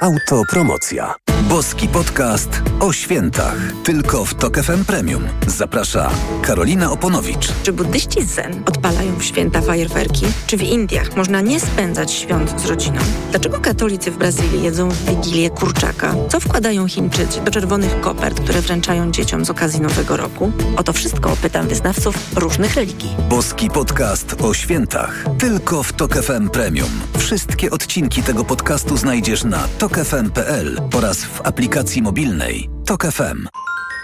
Autopromocja. 0.00 1.14
Boski 1.54 1.88
podcast 1.88 2.62
o 2.80 2.92
świętach. 2.92 3.56
Tylko 3.84 4.24
w 4.24 4.34
Tok 4.34 4.62
FM 4.62 4.84
Premium. 4.84 5.22
Zaprasza 5.46 6.10
Karolina 6.42 6.92
Oponowicz. 6.92 7.52
Czy 7.62 7.72
buddyści 7.72 8.24
zen 8.24 8.62
odpalają 8.66 9.16
w 9.16 9.24
święta 9.24 9.60
fajerwerki? 9.60 10.26
Czy 10.46 10.56
w 10.56 10.62
Indiach 10.62 11.16
można 11.16 11.40
nie 11.40 11.60
spędzać 11.60 12.12
świąt 12.12 12.60
z 12.60 12.66
rodziną? 12.66 12.98
Dlaczego 13.30 13.60
katolicy 13.60 14.10
w 14.10 14.18
Brazylii 14.18 14.62
jedzą 14.62 14.88
w 14.88 15.04
Wigilię 15.04 15.50
kurczaka? 15.50 16.14
Co 16.28 16.40
wkładają 16.40 16.88
Chińczycy 16.88 17.40
do 17.40 17.50
czerwonych 17.50 18.00
kopert, 18.00 18.40
które 18.40 18.60
wręczają 18.60 19.10
dzieciom 19.10 19.44
z 19.44 19.50
okazji 19.50 19.80
Nowego 19.80 20.16
Roku? 20.16 20.52
O 20.76 20.82
to 20.82 20.92
wszystko 20.92 21.36
pytam 21.42 21.68
wyznawców 21.68 22.16
różnych 22.36 22.74
religii. 22.74 23.10
Boski 23.28 23.70
podcast 23.70 24.36
o 24.42 24.54
świętach. 24.54 25.24
Tylko 25.38 25.82
w 25.82 25.92
Tok 25.92 26.14
FM 26.14 26.48
Premium. 26.48 26.90
Wszystkie 27.18 27.70
odcinki 27.70 28.22
tego 28.22 28.44
podcastu 28.44 28.96
znajdziesz 28.96 29.44
na 29.44 29.68
tokefm.pl 29.78 30.80
oraz 30.94 31.24
w 31.24 31.43
aplikacji 31.44 32.02
mobilnej 32.02 32.70
Tok 32.86 33.06
FM. 33.06 33.46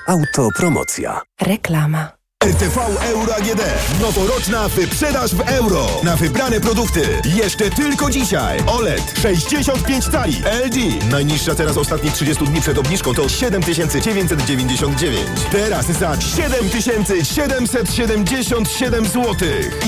Autopromocja. 0.07 1.21
Reklama. 1.41 2.20
RTV 2.45 2.81
Euro 3.03 3.37
AGD. 3.37 3.61
Noworoczna 4.01 4.69
wyprzedaż 4.69 5.35
w 5.35 5.41
euro. 5.41 5.87
Na 6.03 6.17
wybrane 6.17 6.61
produkty. 6.61 7.03
Jeszcze 7.25 7.71
tylko 7.71 8.11
dzisiaj. 8.11 8.59
OLED 8.67 9.15
65 9.23 10.05
cali 10.05 10.43
LG. 10.67 11.05
Najniższa 11.11 11.55
teraz 11.55 11.77
ostatnich 11.77 12.13
30 12.13 12.45
dni 12.45 12.61
przed 12.61 12.79
obniżką 12.79 13.15
to 13.15 13.29
7999. 13.29 15.19
Teraz 15.53 15.87
za 15.87 16.21
7777 16.21 19.07
zł. 19.07 19.35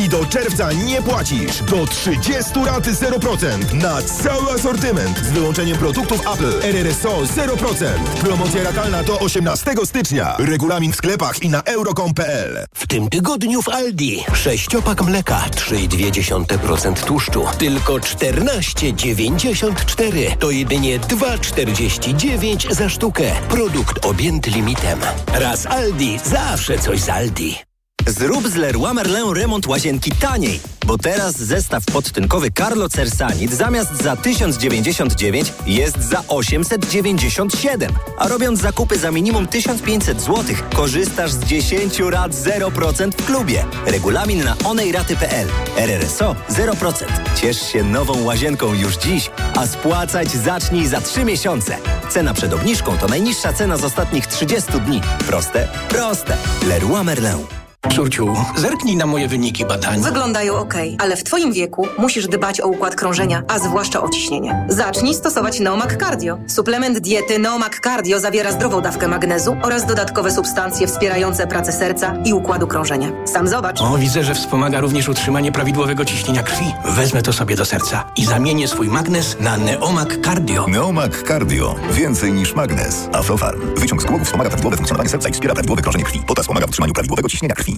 I 0.05 0.09
do 0.09 0.27
czerwca 0.27 0.73
nie 0.73 1.03
płacisz. 1.03 1.63
Do 1.63 1.87
30 1.87 2.33
lat 2.67 2.85
0%. 2.85 3.75
Na 3.75 4.03
cały 4.03 4.53
asortyment. 4.53 5.19
Z 5.19 5.31
wyłączeniem 5.31 5.79
produktów 5.79 6.21
Apple. 6.35 6.53
RRSO 6.63 7.23
0%. 7.23 7.87
Promocja 8.21 8.63
ratalna 8.63 9.03
do 9.03 9.19
18 9.19 9.75
stycznia. 9.85 10.37
Regulamin 10.39 10.93
w 10.93 10.97
sklepach 10.97 11.43
i 11.43 11.49
na 11.49 11.63
euro.com.pl 11.63 12.42
W 12.75 12.87
tym 12.87 13.09
tygodniu 13.09 13.63
w 13.63 13.69
Aldi 13.69 14.25
sześciopak 14.35 15.03
mleka 15.03 15.47
3,2% 15.51 17.05
tłuszczu. 17.05 17.45
Tylko 17.59 17.95
14,94. 17.95 20.37
To 20.37 20.51
jedynie 20.51 21.01
2,49 21.01 22.75
za 22.75 22.89
sztukę. 22.89 23.33
Produkt 23.49 24.07
objęty 24.07 24.51
limitem. 24.51 25.01
Raz 25.35 25.67
Aldi, 25.67 26.19
zawsze 26.25 26.79
coś 26.79 27.01
z 27.01 27.09
Aldi. 27.09 27.72
Zrób 28.07 28.49
z 28.49 28.55
Leroy 28.55 28.95
Merlin 28.95 29.35
remont 29.35 29.67
łazienki 29.67 30.11
taniej, 30.11 30.61
bo 30.87 30.99
teraz 30.99 31.37
zestaw 31.37 31.85
podtynkowy 31.85 32.51
Carlo 32.51 32.89
Cersanit 32.89 33.53
zamiast 33.53 34.03
za 34.03 34.17
1099 34.17 35.53
jest 35.67 36.03
za 36.03 36.23
897. 36.29 37.93
A 38.19 38.29
robiąc 38.29 38.61
zakupy 38.61 38.99
za 38.99 39.11
minimum 39.11 39.47
1500 39.47 40.21
zł, 40.21 40.45
korzystasz 40.75 41.33
z 41.33 41.45
10 41.45 41.99
rat 42.01 42.33
0% 42.33 43.13
w 43.13 43.27
klubie. 43.27 43.65
Regulamin 43.87 44.45
na 44.45 44.57
onejraty.pl. 44.65 45.49
RRSO 45.77 46.37
0%. 46.51 47.05
Ciesz 47.41 47.73
się 47.73 47.85
nową 47.85 48.23
łazienką 48.23 48.75
już 48.75 48.97
dziś, 48.97 49.31
a 49.57 49.67
spłacać 49.67 50.31
zacznij 50.31 50.87
za 50.87 51.01
3 51.01 51.25
miesiące. 51.25 51.77
Cena 52.11 52.35
przed 52.35 52.53
obniżką 52.53 52.99
to 52.99 53.07
najniższa 53.07 53.53
cena 53.53 53.77
z 53.77 53.85
ostatnich 53.85 54.27
30 54.27 54.73
dni. 54.87 55.01
Proste? 55.27 55.69
Proste. 55.89 56.37
Leroy 56.69 57.05
Merlin. 57.05 57.62
Córciu, 57.91 58.35
zerknij 58.57 58.97
na 58.97 59.07
moje 59.07 59.29
wyniki 59.29 59.65
badań. 59.67 60.01
Wyglądają 60.01 60.55
ok, 60.55 60.75
ale 60.99 61.17
w 61.17 61.25
Twoim 61.25 61.53
wieku 61.53 61.89
musisz 61.99 62.27
dbać 62.29 62.61
o 62.61 62.67
układ 62.69 62.95
krążenia, 62.95 63.43
a 63.49 63.59
zwłaszcza 63.59 64.03
o 64.03 64.09
ciśnienie. 64.09 64.67
Zacznij 64.69 65.15
stosować 65.15 65.61
Neomak 65.61 65.97
Cardio. 66.01 66.39
Suplement 66.47 66.99
diety 66.99 67.39
Neomak 67.39 67.81
Cardio 67.85 68.21
zawiera 68.21 68.53
zdrową 68.53 68.81
dawkę 68.81 69.09
magnezu 69.09 69.57
oraz 69.63 69.87
dodatkowe 69.87 70.31
substancje 70.31 70.87
wspierające 70.87 71.47
pracę 71.47 71.73
serca 71.73 72.15
i 72.25 72.33
układu 72.33 72.67
krążenia. 72.67 73.09
Sam 73.25 73.49
zobacz. 73.49 73.81
O, 73.81 73.99
widzę, 73.99 74.25
że 74.25 74.35
wspomaga 74.35 74.81
również 74.81 75.09
utrzymanie 75.09 75.53
prawidłowego 75.53 76.05
ciśnienia 76.05 76.43
krwi. 76.43 76.65
Wezmę 76.85 77.23
to 77.23 77.33
sobie 77.33 77.57
do 77.57 77.65
serca 77.65 78.05
i 78.17 78.25
zamienię 78.25 78.69
swój 78.69 78.89
magnes 78.89 79.37
na 79.41 79.57
Neomak 79.57 80.19
Cardio. 80.25 80.67
Neomak 80.69 81.23
Cardio. 81.29 81.75
Więcej 81.93 82.33
niż 82.33 82.55
magnes. 82.55 83.09
Aflofarm. 83.13 83.61
Wyciąg 83.77 84.03
z 84.03 84.05
głowy 84.05 84.25
wspomaga 84.25 84.51
prawidłowe 84.51 84.77
funkcjonowanie 84.77 85.11
serca 85.11 85.29
i 85.29 85.33
wspiera 85.33 85.55
prawidłowe 85.55 85.83
krążenie 85.83 86.05
krwi. 86.05 86.23
Potas 86.27 86.47
pomaga 86.47 86.67
w 86.67 86.69
utrzymaniu 86.69 86.93
prawidłowego 86.93 87.29
ciśnienia 87.29 87.55
krwi. 87.55 87.72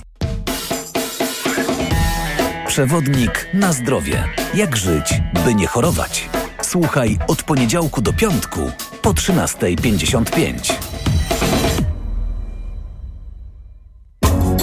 Przewodnik 2.66 3.46
na 3.54 3.72
zdrowie. 3.72 4.24
Jak 4.54 4.76
żyć, 4.76 5.20
by 5.44 5.54
nie 5.54 5.66
chorować? 5.66 6.28
Słuchaj 6.62 7.18
od 7.28 7.42
poniedziałku 7.42 8.00
do 8.00 8.12
piątku 8.12 8.60
po 9.02 9.10
13.55. 9.10 10.74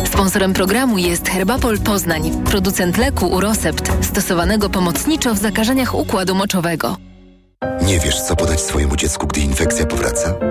Sponsorem 0.05 0.53
programu 0.53 0.97
jest 0.97 1.29
Herbapol 1.29 1.79
Poznań, 1.79 2.43
producent 2.45 2.97
leku 2.97 3.27
Urosept, 3.27 3.91
stosowanego 4.05 4.69
pomocniczo 4.69 5.33
w 5.33 5.37
zakażeniach 5.37 5.95
układu 5.95 6.35
moczowego. 6.35 6.97
Nie 7.85 7.99
wiesz, 7.99 8.21
co 8.21 8.35
podać 8.35 8.61
swojemu 8.61 8.95
dziecku, 8.95 9.27
gdy 9.27 9.39
infekcja 9.39 9.85
powraca? 9.85 10.50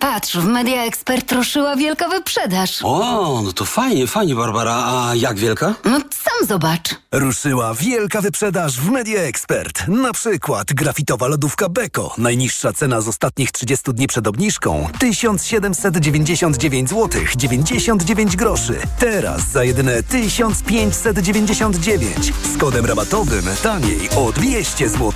patrz, 0.00 0.36
w 0.36 0.44
Media 0.44 0.84
Expert 0.84 1.32
ruszyła 1.32 1.76
wielka 1.76 2.08
wyprzedaż. 2.08 2.78
O, 2.82 3.40
no 3.44 3.52
to 3.52 3.64
fajnie, 3.64 4.06
fajnie, 4.06 4.34
Barbara. 4.34 4.74
A 4.74 5.14
jak 5.14 5.38
wielka? 5.38 5.74
No 5.84 5.98
sam 5.98 6.48
zobacz. 6.48 6.88
Ruszyła 7.12 7.74
wielka 7.74 8.20
wyprzedaż 8.20 8.80
w 8.80 8.90
Media 8.90 9.20
Expert. 9.20 9.88
Na 9.88 10.12
przykład 10.12 10.72
grafitowa 10.72 11.28
lodówka 11.28 11.68
Beko. 11.68 12.14
Najniższa 12.18 12.72
cena 12.72 13.00
z 13.00 13.08
ostatnich 13.08 13.52
30 13.52 13.92
dni 13.92 14.06
przed 14.06 14.26
obniżką 14.26 14.88
1799 14.98 16.90
zł 16.90 17.20
99 17.36 18.36
groszy. 18.36 18.78
Teraz 18.98 19.48
za 19.48 19.64
jedyne 19.64 20.02
1599. 20.02 22.32
Z 22.54 22.58
kodem 22.58 22.86
rabatowym 22.86 23.44
taniej 23.62 24.08
o 24.16 24.32
200 24.32 24.88
zł. 24.88 25.12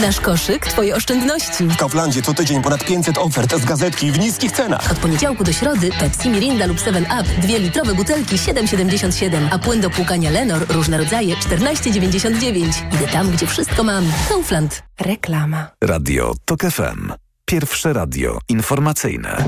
Nasz 0.00 0.20
koszyk, 0.20 0.66
Twoje 0.66 0.96
oszczędności. 0.96 1.64
W 1.64 1.76
Kauflandzie 1.76 2.22
co 2.22 2.34
tydzień 2.34 2.62
ponad 2.62 2.84
500 2.84 3.18
ofert 3.18 3.56
z 3.56 3.64
gazetki 3.64 4.12
w 4.12 4.18
niskich 4.18 4.52
cenach. 4.52 4.92
Od 4.92 4.98
poniedziałku 4.98 5.44
do 5.44 5.52
środy 5.52 5.90
Pepsi, 6.00 6.30
Mirinda 6.30 6.66
lub 6.66 6.78
7up, 6.78 7.24
dwie 7.42 7.58
litrowe 7.58 7.94
butelki 7.94 8.36
7,77, 8.36 9.48
a 9.50 9.58
płyn 9.58 9.80
do 9.80 9.90
płukania 9.90 10.30
Lenor, 10.30 10.66
różne 10.68 10.98
rodzaje 10.98 11.36
14,99. 11.36 12.94
Idę 12.94 13.06
tam, 13.12 13.30
gdzie 13.30 13.46
wszystko 13.46 13.84
mam. 13.84 14.04
Kaufland. 14.28 14.82
Reklama. 15.00 15.70
Radio 15.84 16.34
TOK 16.44 16.60
FM. 16.60 17.12
Pierwsze 17.44 17.92
radio 17.92 18.38
informacyjne. 18.48 19.44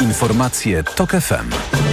Informacje 0.00 0.84
TOK 0.84 1.10
FM. 1.10 1.83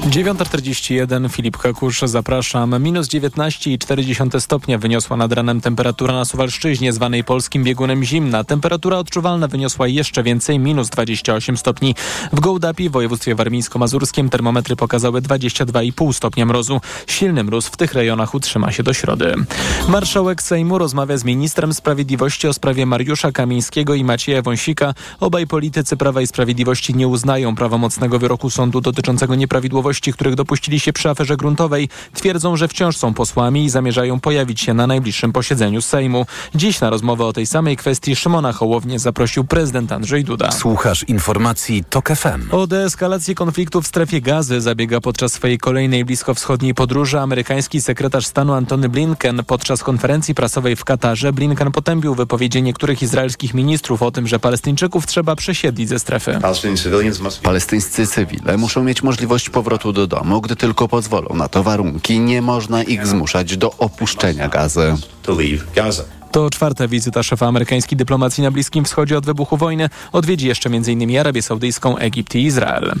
9.41, 0.00 1.30
Filip 1.30 1.56
Kakusz, 1.56 2.00
zapraszam. 2.04 2.82
Minus 2.82 3.08
19,4 3.08 4.40
stopnia 4.40 4.78
wyniosła 4.78 5.16
nad 5.16 5.32
ranem 5.32 5.60
temperatura 5.60 6.14
na 6.14 6.24
Suwalszczyźnie, 6.24 6.92
zwanej 6.92 7.24
polskim 7.24 7.64
biegunem 7.64 8.04
zimna. 8.04 8.44
Temperatura 8.44 8.98
odczuwalna 8.98 9.48
wyniosła 9.48 9.88
jeszcze 9.88 10.22
więcej, 10.22 10.58
minus 10.58 10.88
28 10.88 11.56
stopni. 11.56 11.94
W 12.32 12.40
Gołdapi, 12.40 12.90
województwie 12.90 13.34
warmińsko-mazurskim, 13.34 14.28
termometry 14.28 14.76
pokazały 14.76 15.20
22,5 15.20 16.12
stopnia 16.12 16.46
mrozu. 16.46 16.80
Silny 17.06 17.44
mróz 17.44 17.66
w 17.66 17.76
tych 17.76 17.94
rejonach 17.94 18.34
utrzyma 18.34 18.72
się 18.72 18.82
do 18.82 18.92
środy. 18.92 19.34
Marszałek 19.88 20.42
Sejmu 20.42 20.78
rozmawia 20.78 21.16
z 21.16 21.24
ministrem 21.24 21.74
sprawiedliwości 21.74 22.48
o 22.48 22.52
sprawie 22.52 22.86
Mariusza 22.86 23.32
Kamińskiego 23.32 23.94
i 23.94 24.04
Macieja 24.04 24.42
Wąsika. 24.42 24.94
Obaj 25.20 25.46
politycy 25.46 25.96
Prawa 25.96 26.20
i 26.20 26.26
Sprawiedliwości 26.26 26.94
nie 26.94 27.08
uznają 27.08 27.54
prawomocnego 27.54 28.18
wyroku 28.18 28.50
sądu 28.50 28.80
dotyczącego 28.80 29.34
nieprawidłowości 29.34 29.89
których 29.98 30.34
dopuścili 30.34 30.80
się 30.80 30.92
przy 30.92 31.10
aferze 31.10 31.36
gruntowej, 31.36 31.88
twierdzą, 32.14 32.56
że 32.56 32.68
wciąż 32.68 32.96
są 32.96 33.14
posłami 33.14 33.64
i 33.64 33.70
zamierzają 33.70 34.20
pojawić 34.20 34.60
się 34.60 34.74
na 34.74 34.86
najbliższym 34.86 35.32
posiedzeniu 35.32 35.82
Sejmu. 35.82 36.26
Dziś 36.54 36.80
na 36.80 36.90
rozmowę 36.90 37.24
o 37.24 37.32
tej 37.32 37.46
samej 37.46 37.76
kwestii 37.76 38.16
Szymona 38.16 38.52
Hołownię 38.52 38.98
zaprosił 38.98 39.44
prezydent 39.44 39.92
Andrzej 39.92 40.24
Duda. 40.24 40.52
Słuchasz 40.52 41.04
informacji 41.08 41.84
TOK 41.90 42.08
FM. 42.08 42.54
O 42.54 42.66
deeskalację 42.66 43.34
konfliktu 43.34 43.82
w 43.82 43.86
strefie 43.86 44.20
gazy 44.20 44.60
zabiega 44.60 45.00
podczas 45.00 45.32
swojej 45.32 45.58
kolejnej 45.58 46.04
bliskowschodniej 46.04 46.74
podróży 46.74 47.20
amerykański 47.20 47.80
sekretarz 47.80 48.26
stanu 48.26 48.52
Antony 48.52 48.88
Blinken. 48.88 49.42
Podczas 49.46 49.82
konferencji 49.82 50.34
prasowej 50.34 50.76
w 50.76 50.84
Katarze 50.84 51.32
Blinken 51.32 51.72
potępił 51.72 52.14
wypowiedzi 52.14 52.62
niektórych 52.62 53.02
izraelskich 53.02 53.54
ministrów 53.54 54.02
o 54.02 54.10
tym, 54.10 54.26
że 54.26 54.38
Palestyńczyków 54.38 55.06
trzeba 55.06 55.36
przesiedlić 55.36 55.88
ze 55.88 55.98
strefy. 55.98 56.38
Palestyńscy 57.42 58.06
cywile 58.06 58.56
muszą 58.56 58.84
mieć 58.84 59.02
możliwość 59.02 59.50
powrotu 59.50 59.79
do 59.92 60.06
domu, 60.06 60.40
gdy 60.40 60.56
tylko 60.56 60.88
pozwolą 60.88 61.34
na 61.34 61.48
to 61.48 61.62
warunki. 61.62 62.20
Nie 62.20 62.42
można 62.42 62.82
ich 62.82 63.06
zmuszać 63.06 63.56
do 63.56 63.70
opuszczenia 63.78 64.48
gazy. 64.48 64.94
To 66.30 66.50
czwarta 66.50 66.88
wizyta 66.88 67.22
szefa 67.22 67.46
amerykańskiej 67.46 67.98
dyplomacji 67.98 68.42
na 68.42 68.50
Bliskim 68.50 68.84
Wschodzie 68.84 69.18
od 69.18 69.26
wybuchu 69.26 69.56
wojny. 69.56 69.88
Odwiedzi 70.12 70.46
jeszcze 70.46 70.70
m.in. 70.70 71.18
Arabię 71.18 71.42
Saudyjską, 71.42 71.96
Egipt 71.96 72.34
i 72.34 72.44
Izrael. 72.44 72.92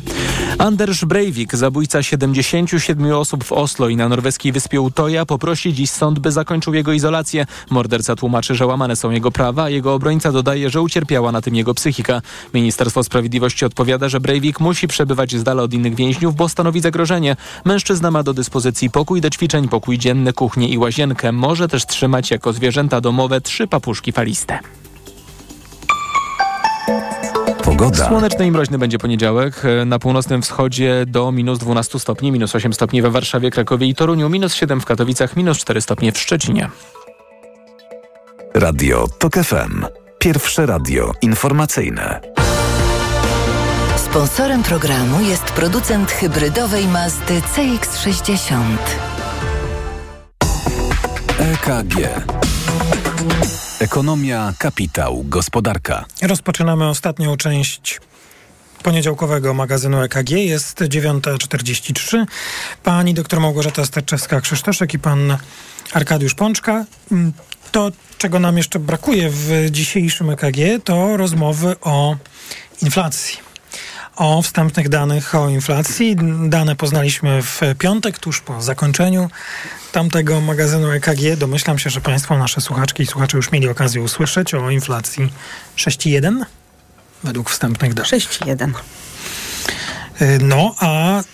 Anders 0.58 1.04
Breivik, 1.04 1.56
zabójca 1.56 2.02
77 2.02 3.12
osób 3.12 3.44
w 3.44 3.52
Oslo 3.52 3.88
i 3.88 3.96
na 3.96 4.08
norweskiej 4.08 4.52
wyspie 4.52 4.80
Utoja, 4.80 5.26
poprosi 5.26 5.74
dziś 5.74 5.90
sąd, 5.90 6.18
by 6.18 6.32
zakończył 6.32 6.74
jego 6.74 6.92
izolację. 6.92 7.46
Morderca 7.70 8.16
tłumaczy, 8.16 8.54
że 8.54 8.66
łamane 8.66 8.96
są 8.96 9.10
jego 9.10 9.30
prawa, 9.30 9.62
a 9.62 9.70
jego 9.70 9.94
obrońca 9.94 10.32
dodaje, 10.32 10.70
że 10.70 10.80
ucierpiała 10.80 11.32
na 11.32 11.40
tym 11.40 11.54
jego 11.54 11.74
psychika. 11.74 12.22
Ministerstwo 12.54 13.04
Sprawiedliwości 13.04 13.64
odpowiada, 13.64 14.08
że 14.08 14.20
Breivik 14.20 14.60
musi 14.60 14.88
przebywać 14.88 15.36
z 15.36 15.42
dala 15.42 15.62
od 15.62 15.74
innych 15.74 15.94
więźniów, 15.94 16.34
bo 16.34 16.48
stanowi 16.48 16.80
zagrożenie. 16.80 17.36
Mężczyzna 17.64 18.10
ma 18.10 18.22
do 18.22 18.34
dyspozycji 18.34 18.90
pokój 18.90 19.20
do 19.20 19.30
ćwiczeń, 19.30 19.68
pokój 19.68 19.98
dzienny, 19.98 20.32
kuchnię 20.32 20.68
i 20.68 20.78
łazienkę. 20.78 21.32
Może 21.32 21.68
też 21.68 21.86
trzymać 21.86 22.30
jako 22.30 22.52
zwierzęta 22.52 23.00
domowe 23.00 23.19
trzy 23.28 23.66
papuszki 23.66 24.12
faliste. 24.12 24.58
Pogoda. 27.64 28.08
Słoneczny 28.08 28.46
i 28.46 28.50
mroźny 28.50 28.78
będzie 28.78 28.98
poniedziałek. 28.98 29.62
Na 29.86 29.98
północnym 29.98 30.42
wschodzie 30.42 31.04
do 31.06 31.32
minus 31.32 31.58
12 31.58 31.98
stopni, 31.98 32.32
minus 32.32 32.54
8 32.54 32.72
stopni 32.72 33.02
we 33.02 33.10
Warszawie, 33.10 33.50
Krakowie 33.50 33.86
i 33.86 33.94
Toruniu, 33.94 34.28
minus 34.28 34.54
7 34.54 34.80
w 34.80 34.84
Katowicach, 34.84 35.36
minus 35.36 35.58
4 35.58 35.80
stopnie 35.80 36.12
w 36.12 36.18
Szczecinie. 36.18 36.70
Radio 38.54 39.08
TOK 39.18 39.34
FM. 39.34 39.84
Pierwsze 40.18 40.66
radio 40.66 41.12
informacyjne. 41.22 42.20
Sponsorem 43.96 44.62
programu 44.62 45.20
jest 45.20 45.44
producent 45.44 46.10
hybrydowej 46.10 46.88
Mazdy 46.88 47.40
CX-60. 47.40 48.54
EKG. 51.38 51.96
Ekonomia, 53.80 54.52
kapitał, 54.58 55.24
gospodarka. 55.24 56.04
Rozpoczynamy 56.22 56.88
ostatnią 56.88 57.36
część 57.36 58.00
poniedziałkowego 58.82 59.54
magazynu 59.54 60.02
EKG. 60.02 60.30
Jest 60.30 60.80
9.43. 60.80 62.26
Pani 62.82 63.14
doktor 63.14 63.40
Małgorzata 63.40 63.82
Sterczewska-Krzysztoszek 63.82 64.94
i 64.94 64.98
pan 64.98 65.38
Arkadiusz 65.92 66.34
Pączka. 66.34 66.84
To, 67.72 67.90
czego 68.18 68.38
nam 68.38 68.56
jeszcze 68.56 68.78
brakuje 68.78 69.30
w 69.30 69.66
dzisiejszym 69.70 70.30
EKG, 70.30 70.84
to 70.84 71.16
rozmowy 71.16 71.76
o 71.80 72.16
inflacji 72.82 73.49
o 74.20 74.42
wstępnych 74.42 74.88
danych 74.88 75.34
o 75.34 75.48
inflacji. 75.48 76.16
Dane 76.48 76.76
poznaliśmy 76.76 77.42
w 77.42 77.60
piątek, 77.78 78.18
tuż 78.18 78.40
po 78.40 78.62
zakończeniu 78.62 79.30
tamtego 79.92 80.40
magazynu 80.40 80.90
EKG. 80.90 81.36
Domyślam 81.36 81.78
się, 81.78 81.90
że 81.90 82.00
Państwo, 82.00 82.38
nasze 82.38 82.60
słuchaczki 82.60 83.02
i 83.02 83.06
słuchacze 83.06 83.36
już 83.36 83.52
mieli 83.52 83.68
okazję 83.68 84.02
usłyszeć 84.02 84.54
o 84.54 84.70
inflacji 84.70 85.32
6,1 85.76 86.44
według 87.24 87.50
wstępnych 87.50 87.94
danych. 87.94 88.10
6,1. 88.10 88.72
No, 90.40 90.74
a 90.78 91.20
y, 91.20 91.24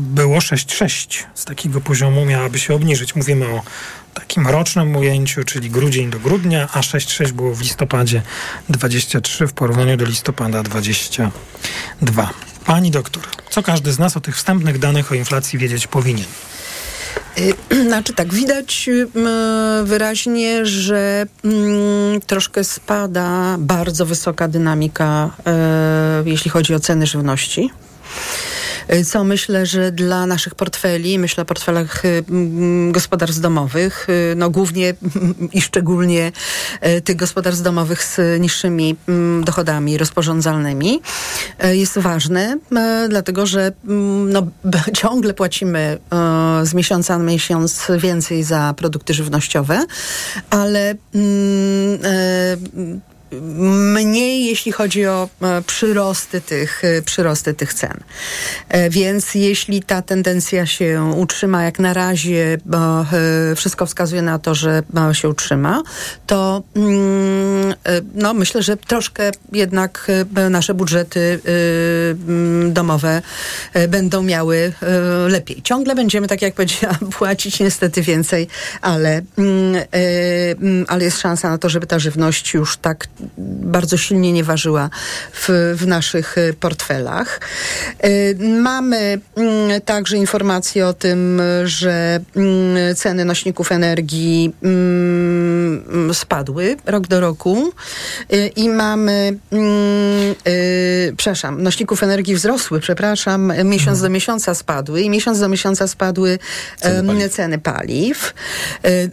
było 0.00 0.38
6,6. 0.38 1.24
Z 1.34 1.44
takiego 1.44 1.80
poziomu 1.80 2.24
miałaby 2.24 2.58
się 2.58 2.74
obniżyć. 2.74 3.14
Mówimy 3.16 3.48
o 3.48 3.62
takim 4.14 4.46
rocznym 4.46 4.96
ujęciu, 4.96 5.44
czyli 5.44 5.70
grudzień 5.70 6.10
do 6.10 6.20
grudnia, 6.20 6.68
a 6.72 6.80
6,6 6.80 7.32
było 7.32 7.54
w 7.54 7.60
listopadzie 7.60 8.22
23 8.68 9.46
w 9.46 9.52
porównaniu 9.52 9.96
do 9.96 10.04
listopada 10.04 10.62
22. 10.62 12.30
Pani 12.64 12.90
doktor, 12.90 13.22
co 13.50 13.62
każdy 13.62 13.92
z 13.92 13.98
nas 13.98 14.16
o 14.16 14.20
tych 14.20 14.36
wstępnych 14.36 14.78
danych 14.78 15.12
o 15.12 15.14
inflacji 15.14 15.58
wiedzieć 15.58 15.86
powinien? 15.86 16.26
Znaczy 17.88 18.14
tak, 18.14 18.34
widać 18.34 18.90
wyraźnie, 19.84 20.66
że 20.66 21.26
mm, 21.44 22.20
troszkę 22.20 22.64
spada 22.64 23.56
bardzo 23.58 24.06
wysoka 24.06 24.48
dynamika, 24.48 25.30
e, 25.46 26.22
jeśli 26.24 26.50
chodzi 26.50 26.74
o 26.74 26.80
ceny 26.80 27.06
żywności 27.06 27.70
co 29.04 29.24
myślę, 29.24 29.66
że 29.66 29.92
dla 29.92 30.26
naszych 30.26 30.54
portfeli, 30.54 31.18
myślę 31.18 31.42
o 31.42 31.46
portfelach 31.46 32.04
y, 32.04 32.24
gospodarstw 32.90 33.40
domowych, 33.40 34.06
y, 34.08 34.34
no 34.36 34.50
głównie 34.50 34.94
i 35.52 35.60
szczególnie 35.60 36.32
y, 36.86 37.00
tych 37.00 37.16
gospodarstw 37.16 37.64
domowych 37.64 38.04
z 38.04 38.40
niższymi 38.40 38.96
dochodami 39.44 39.98
rozporządzalnymi, 39.98 41.00
jest 41.70 41.98
ważne, 41.98 42.58
dlatego 43.08 43.46
że 43.46 43.72
no, 43.84 44.46
ciągle 45.00 45.34
płacimy 45.34 45.98
z 46.62 46.74
miesiąca 46.74 47.18
na 47.18 47.24
miesiąc 47.24 47.86
więcej 47.98 48.42
za 48.42 48.74
produkty 48.76 49.14
żywnościowe, 49.14 49.84
ale 50.50 50.94
mniej, 53.94 54.44
jeśli 54.44 54.72
chodzi 54.72 55.06
o 55.06 55.28
e, 55.42 55.62
przyrosty 55.62 56.40
tych, 56.40 56.84
e, 56.84 57.02
przyrosty 57.02 57.54
tych 57.54 57.74
cen. 57.74 57.96
E, 58.68 58.90
więc 58.90 59.34
jeśli 59.34 59.82
ta 59.82 60.02
tendencja 60.02 60.66
się 60.66 61.12
utrzyma, 61.16 61.62
jak 61.62 61.78
na 61.78 61.94
razie 61.94 62.58
bo 62.66 63.06
wszystko 63.56 63.86
wskazuje 63.86 64.22
na 64.22 64.38
to, 64.38 64.54
że 64.54 64.82
się 65.12 65.28
utrzyma, 65.28 65.82
to 66.26 66.62
mm, 66.76 67.74
no, 68.14 68.34
myślę, 68.34 68.62
że 68.62 68.76
troszkę 68.76 69.30
jednak 69.52 70.06
nasze 70.50 70.74
budżety 70.74 71.40
mm, 72.28 72.72
domowe 72.72 73.22
będą 73.88 74.22
miały 74.22 74.72
lepiej. 75.28 75.62
Ciągle 75.62 75.94
będziemy, 75.94 76.28
tak 76.28 76.42
jak 76.42 76.54
powiedziałam, 76.54 76.98
płacić 77.18 77.60
niestety 77.60 78.02
więcej, 78.02 78.48
ale, 78.80 79.22
mm, 79.38 80.84
ale 80.88 81.04
jest 81.04 81.20
szansa 81.20 81.50
na 81.50 81.58
to, 81.58 81.68
żeby 81.68 81.86
ta 81.86 81.98
żywność 81.98 82.54
już 82.54 82.76
tak 82.76 83.08
bardzo 83.62 83.96
silnie 83.96 84.32
nie 84.32 84.44
ważyła 84.44 84.90
w, 85.32 85.74
w 85.76 85.86
naszych 85.86 86.38
y, 86.38 86.54
portfelach. 86.60 87.40
Y, 88.04 88.36
mamy 88.40 89.20
mm, 89.36 89.80
także 89.80 90.16
informacje 90.16 90.86
o 90.86 90.92
tym, 90.94 91.42
że 91.64 92.20
mm, 92.36 92.96
ceny 92.96 93.24
nośników 93.24 93.72
energii 93.72 94.52
mm, 94.62 96.14
spadły 96.14 96.76
rok 96.86 97.06
do 97.06 97.20
roku 97.20 97.72
y, 98.32 98.46
i 98.46 98.68
mamy, 98.68 99.38
przepraszam, 101.16 101.62
nośników 101.62 102.02
energii 102.02 102.34
wzrosły, 102.34 102.80
przepraszam, 102.80 103.52
miesiąc 103.64 103.98
mhm. 103.98 104.02
do 104.02 104.10
miesiąca 104.10 104.54
spadły 104.54 105.00
i 105.02 105.10
miesiąc 105.10 105.40
do 105.40 105.48
miesiąca 105.48 105.88
spadły 105.88 106.38
ceny 106.80 107.08
paliw. 107.08 107.32
Ceny 107.32 107.58
paliw. 107.58 108.34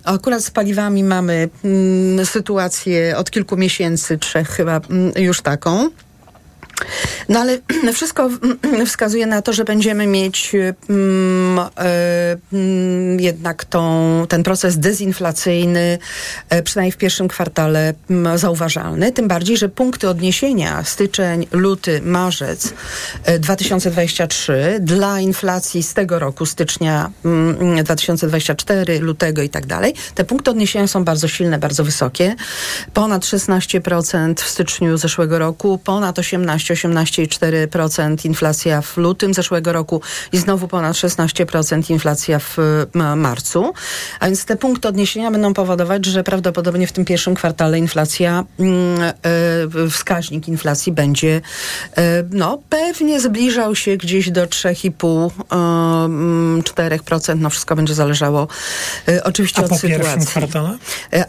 Akurat 0.04 0.44
z 0.44 0.52
paliwami 0.52 1.04
mamy 1.04 1.50
sytuację 2.24 3.18
od 3.18 3.32
kilku 3.32 3.58
miesięcy, 3.58 3.97
trzech 4.18 4.50
chyba 4.50 4.82
mm, 4.90 5.12
już 5.16 5.42
taką. 5.42 5.90
No 7.30 7.40
ale 7.40 7.60
wszystko 7.94 8.30
wskazuje 8.86 9.28
na 9.28 9.42
to, 9.42 9.54
że 9.54 9.66
będziemy 9.66 10.08
mieć 10.08 10.56
mm, 10.90 11.60
e, 11.60 12.38
mm, 12.54 13.20
jednak 13.20 13.66
tą, 13.66 14.26
ten 14.30 14.44
proces 14.44 14.78
dezinflacyjny 14.78 15.98
e, 16.50 16.64
przynajmniej 16.64 16.92
w 16.92 16.98
pierwszym 16.98 17.28
kwartale 17.28 17.94
mm, 18.10 18.38
zauważalny. 18.38 19.12
Tym 19.12 19.28
bardziej, 19.28 19.58
że 19.58 19.70
punkty 19.70 20.10
odniesienia 20.10 20.84
styczeń, 20.84 21.48
luty, 21.52 22.02
marzec 22.02 22.74
e, 23.24 23.40
2023 23.40 24.78
dla 24.80 25.20
inflacji 25.20 25.84
z 25.84 25.94
tego 25.94 26.20
roku, 26.20 26.46
stycznia 26.46 27.12
2024, 27.84 29.00
lutego 29.00 29.42
i 29.42 29.50
tak 29.50 29.66
dalej, 29.66 29.94
te 30.16 30.24
punkty 30.24 30.52
odniesienia 30.52 30.88
są 30.88 31.04
bardzo 31.04 31.28
silne, 31.28 31.60
bardzo 31.60 31.84
wysokie. 31.84 32.36
Ponad 32.94 33.22
16% 33.22 34.34
w 34.36 34.50
styczniu 34.50 34.98
zeszłego 34.98 35.40
roku, 35.40 35.78
ponad 35.84 36.20
18 36.20 36.67
18,4% 36.74 38.26
inflacja 38.26 38.82
w 38.82 38.98
lutym 38.98 39.34
zeszłego 39.34 39.74
roku 39.74 40.02
i 40.32 40.38
znowu 40.38 40.68
ponad 40.68 40.96
16% 40.96 41.92
inflacja 41.92 42.40
w 42.40 42.58
marcu. 43.16 43.74
A 44.20 44.26
więc 44.26 44.46
te 44.46 44.56
punkty 44.56 44.88
odniesienia 44.88 45.32
będą 45.32 45.54
powodować, 45.54 46.06
że 46.06 46.24
prawdopodobnie 46.24 46.88
w 46.88 46.92
tym 46.92 47.06
pierwszym 47.06 47.36
kwartale 47.36 47.80
inflacja, 47.80 48.44
mm, 48.60 49.02
e, 49.02 49.14
wskaźnik 49.90 50.48
inflacji 50.48 50.92
będzie 50.92 51.42
e, 51.98 52.24
no 52.32 52.60
pewnie 52.70 53.20
zbliżał 53.20 53.76
się 53.76 53.98
gdzieś 53.98 54.32
do 54.32 54.46
3,5-4%. 54.46 57.32
E, 57.32 57.36
no 57.36 57.50
wszystko 57.50 57.76
będzie 57.76 57.94
zależało 57.94 58.48
oczywiście 59.24 59.62
A 59.62 59.64
od 59.64 59.70
po 59.70 59.78
sytuacji. 59.78 60.00
Pierwszym 60.00 60.26
kwartale? 60.26 60.78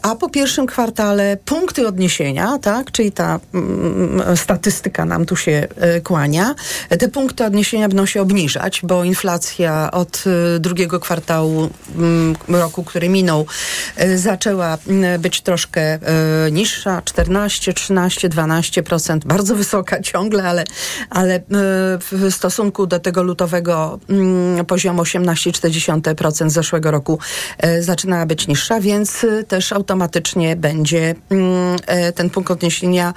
A 0.02 0.14
po 0.14 0.30
pierwszym 0.30 0.66
kwartale 0.66 1.36
punkty 1.44 1.88
odniesienia, 1.88 2.58
tak, 2.58 2.92
czyli 2.92 3.12
ta 3.12 3.40
mm, 3.54 4.36
statystyka 4.36 5.04
nam 5.04 5.26
tu 5.28 5.36
się 5.36 5.68
e, 5.76 6.00
kłania. 6.00 6.54
Te 6.98 7.08
punkty 7.08 7.44
odniesienia 7.44 7.88
będą 7.88 8.06
się 8.06 8.22
obniżać, 8.22 8.80
bo 8.82 9.04
inflacja 9.04 9.90
od 9.90 10.24
e, 10.56 10.58
drugiego 10.58 11.00
kwartału 11.00 11.70
mm, 11.96 12.36
roku, 12.48 12.84
który 12.84 13.08
minął, 13.08 13.46
e, 13.96 14.18
zaczęła 14.18 14.78
mm, 14.86 15.20
być 15.20 15.40
troszkę 15.40 15.98
niższa, 16.52 17.02
14, 17.02 17.72
13, 17.72 18.28
12%, 18.28 19.18
bardzo 19.24 19.54
wysoka 19.54 20.00
ciągle, 20.10 20.44
ale, 20.44 20.64
ale 21.10 21.40
w 22.00 22.30
stosunku 22.30 22.86
do 22.86 22.98
tego 22.98 23.22
lutowego 23.22 23.98
mm, 24.10 24.66
poziomu 24.66 25.02
18,4% 25.02 26.50
zeszłego 26.50 26.90
roku 26.90 27.18
zaczynała 27.80 28.26
być 28.26 28.48
niższa, 28.48 28.80
więc 28.80 29.26
też 29.48 29.72
automatycznie 29.72 30.56
będzie 30.56 31.14
ten 32.14 32.30
punkt 32.30 32.50
odniesienia 32.50 33.14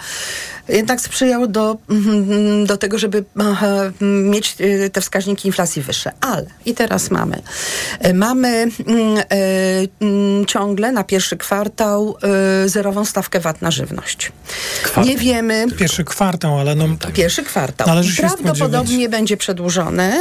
jednak 0.72 1.02
sprzyjał 1.02 1.48
do, 1.48 1.78
do 2.66 2.78
tego, 2.78 2.98
żeby 2.98 3.24
mieć 4.02 4.56
e, 4.60 4.90
te 4.90 5.02
wskaźniki 5.02 5.48
inflacji 5.48 5.82
wyższe. 5.82 6.12
Ale 6.22 6.46
i 6.66 6.74
teraz 6.74 7.12
mamy. 7.12 7.42
E, 8.00 8.14
mamy 8.14 8.48
mm, 8.48 9.18
e, 9.18 9.24
mm, 10.02 10.46
ciągle 10.46 10.92
na 10.92 11.04
pierwszy 11.04 11.38
kwartał 11.38 12.16
zerową 12.66 13.06
stawkę 13.06 13.40
VAT 13.40 13.62
na 13.62 13.72
żywność. 13.72 14.32
Kwartał. 14.84 15.06
Nie 15.06 15.18
wiemy. 15.18 15.66
Pierwszy 15.78 16.04
kwartał, 16.04 16.60
ale 16.60 16.76
no. 16.76 16.86
Tak. 17.00 17.14
Pierwszy 17.14 17.44
kwartał. 17.44 17.88
Prawdopodobnie 18.18 19.10
będzie 19.10 19.38
przedłużony, 19.38 20.14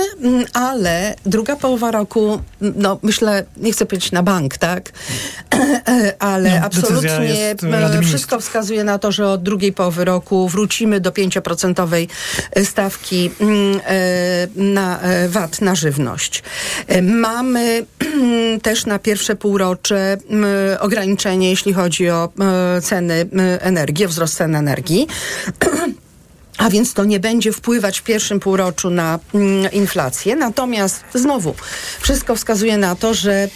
ale 0.53 1.14
druga 1.26 1.57
połowa 1.57 1.91
roku, 1.91 2.41
no 2.61 2.99
myślę, 3.03 3.45
nie 3.57 3.72
chcę 3.72 3.87
powiedzieć 3.87 4.12
na 4.12 4.22
bank, 4.22 4.59
tak? 4.59 4.93
ale 6.18 6.61
no, 6.61 6.66
absolutnie 6.66 7.55
wszystko 8.03 8.41
wskazuje 8.41 8.85
na 8.85 8.99
to, 8.99 9.12
że 9.12 9.28
od 9.28 9.43
drugiej 9.43 9.72
połowy 9.72 10.05
roku 10.05 10.49
wrócimy 10.49 11.01
do 11.01 11.11
5% 11.11 11.70
e, 12.53 12.64
stawki 12.64 13.31
mm, 13.41 13.81
e, 13.87 14.49
na 14.57 15.01
e, 15.01 15.29
VAT 15.29 15.61
na 15.61 15.75
żywność. 15.75 16.43
Mamy 17.03 17.87
też 18.62 18.87
na 18.87 18.99
pierwsze 18.99 19.37
półrocze 19.37 20.16
ograniczenie, 20.81 21.51
jeśli 21.51 21.73
chodzi 21.73 22.11
o 22.11 22.29
ceny 22.83 23.27
energii, 23.61 24.05
o 24.05 24.09
wzrost 24.09 24.37
cen 24.37 24.55
energii. 24.55 25.07
A 26.61 26.71
więc 26.71 26.95
to 26.95 27.05
nie 27.05 27.21
będzie 27.21 27.53
wpływać 27.53 27.99
w 27.99 28.03
pierwszym 28.03 28.41
półroczu 28.41 28.91
na 28.91 29.18
inflację. 29.73 30.37
Natomiast 30.37 31.05
znowu 31.14 31.55
wszystko 32.01 32.37
wskazuje 32.37 32.77
na 32.77 32.95
to, 32.95 33.14
że 33.14 33.49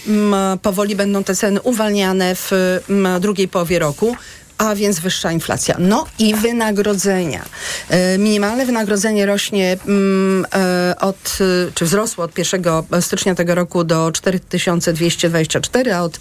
powoli 0.61 0.95
będą 0.95 1.23
te 1.23 1.35
ceny 1.35 1.61
uwalniane 1.61 2.35
w 2.35 2.51
drugiej 3.19 3.47
połowie 3.47 3.79
roku 3.79 4.15
a 4.57 4.75
więc 4.75 4.99
wyższa 4.99 5.31
inflacja. 5.31 5.75
No 5.79 6.05
i 6.19 6.35
wynagrodzenia. 6.35 7.45
E, 7.89 8.17
minimalne 8.17 8.65
wynagrodzenie 8.65 9.25
rośnie 9.25 9.77
mm, 9.87 10.45
e, 10.55 10.95
od, 10.99 11.37
czy 11.75 11.85
wzrosło 11.85 12.23
od 12.23 12.37
1 12.37 12.63
stycznia 13.01 13.35
tego 13.35 13.55
roku 13.55 13.83
do 13.83 14.11
4224, 14.11 15.93
a 15.93 16.01
od 16.01 16.19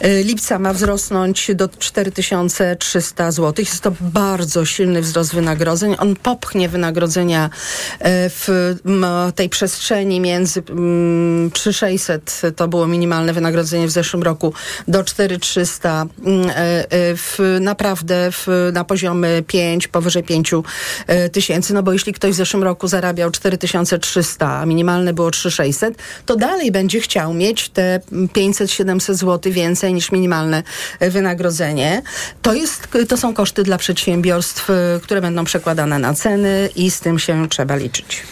e, 0.00 0.22
lipca 0.22 0.58
ma 0.58 0.72
wzrosnąć 0.72 1.50
do 1.54 1.68
4300 1.68 3.30
zł. 3.30 3.54
Jest 3.58 3.80
to 3.80 3.92
bardzo 4.00 4.64
silny 4.64 5.02
wzrost 5.02 5.34
wynagrodzeń. 5.34 5.96
On 5.98 6.16
popchnie 6.16 6.68
wynagrodzenia 6.68 7.50
w 8.04 8.78
tej 9.34 9.48
przestrzeni 9.48 10.20
między 10.20 10.62
3600, 11.52 12.42
to 12.56 12.68
było 12.68 12.86
minimalne 12.86 13.32
wynagrodzenie 13.32 13.86
w 13.86 13.90
zeszłym 13.90 14.22
roku, 14.22 14.54
do 14.88 15.04
4300 15.04 16.06
w 16.96 17.58
naprawdę 17.62 18.32
w, 18.32 18.70
na 18.72 18.84
poziomie 18.84 19.28
5, 19.46 19.88
powyżej 19.88 20.22
5 20.22 20.50
e, 21.06 21.28
tysięcy, 21.28 21.74
no 21.74 21.82
bo 21.82 21.92
jeśli 21.92 22.12
ktoś 22.12 22.32
w 22.32 22.36
zeszłym 22.36 22.62
roku 22.62 22.88
zarabiał 22.88 23.30
4300, 23.30 24.58
a 24.58 24.66
minimalne 24.66 25.12
było 25.12 25.30
3600, 25.30 25.94
to 26.26 26.36
dalej 26.36 26.72
będzie 26.72 27.00
chciał 27.00 27.34
mieć 27.34 27.68
te 27.68 28.00
500-700 28.12 29.14
zł 29.14 29.52
więcej 29.52 29.94
niż 29.94 30.12
minimalne 30.12 30.62
e, 31.00 31.10
wynagrodzenie. 31.10 32.02
To, 32.42 32.54
jest, 32.54 32.88
to 33.08 33.16
są 33.16 33.34
koszty 33.34 33.62
dla 33.62 33.78
przedsiębiorstw, 33.78 34.70
e, 34.70 35.00
które 35.02 35.20
będą 35.20 35.44
przekładane 35.44 35.98
na 35.98 36.14
ceny 36.14 36.68
i 36.76 36.90
z 36.90 37.00
tym 37.00 37.18
się 37.18 37.48
trzeba 37.48 37.76
liczyć. 37.76 38.22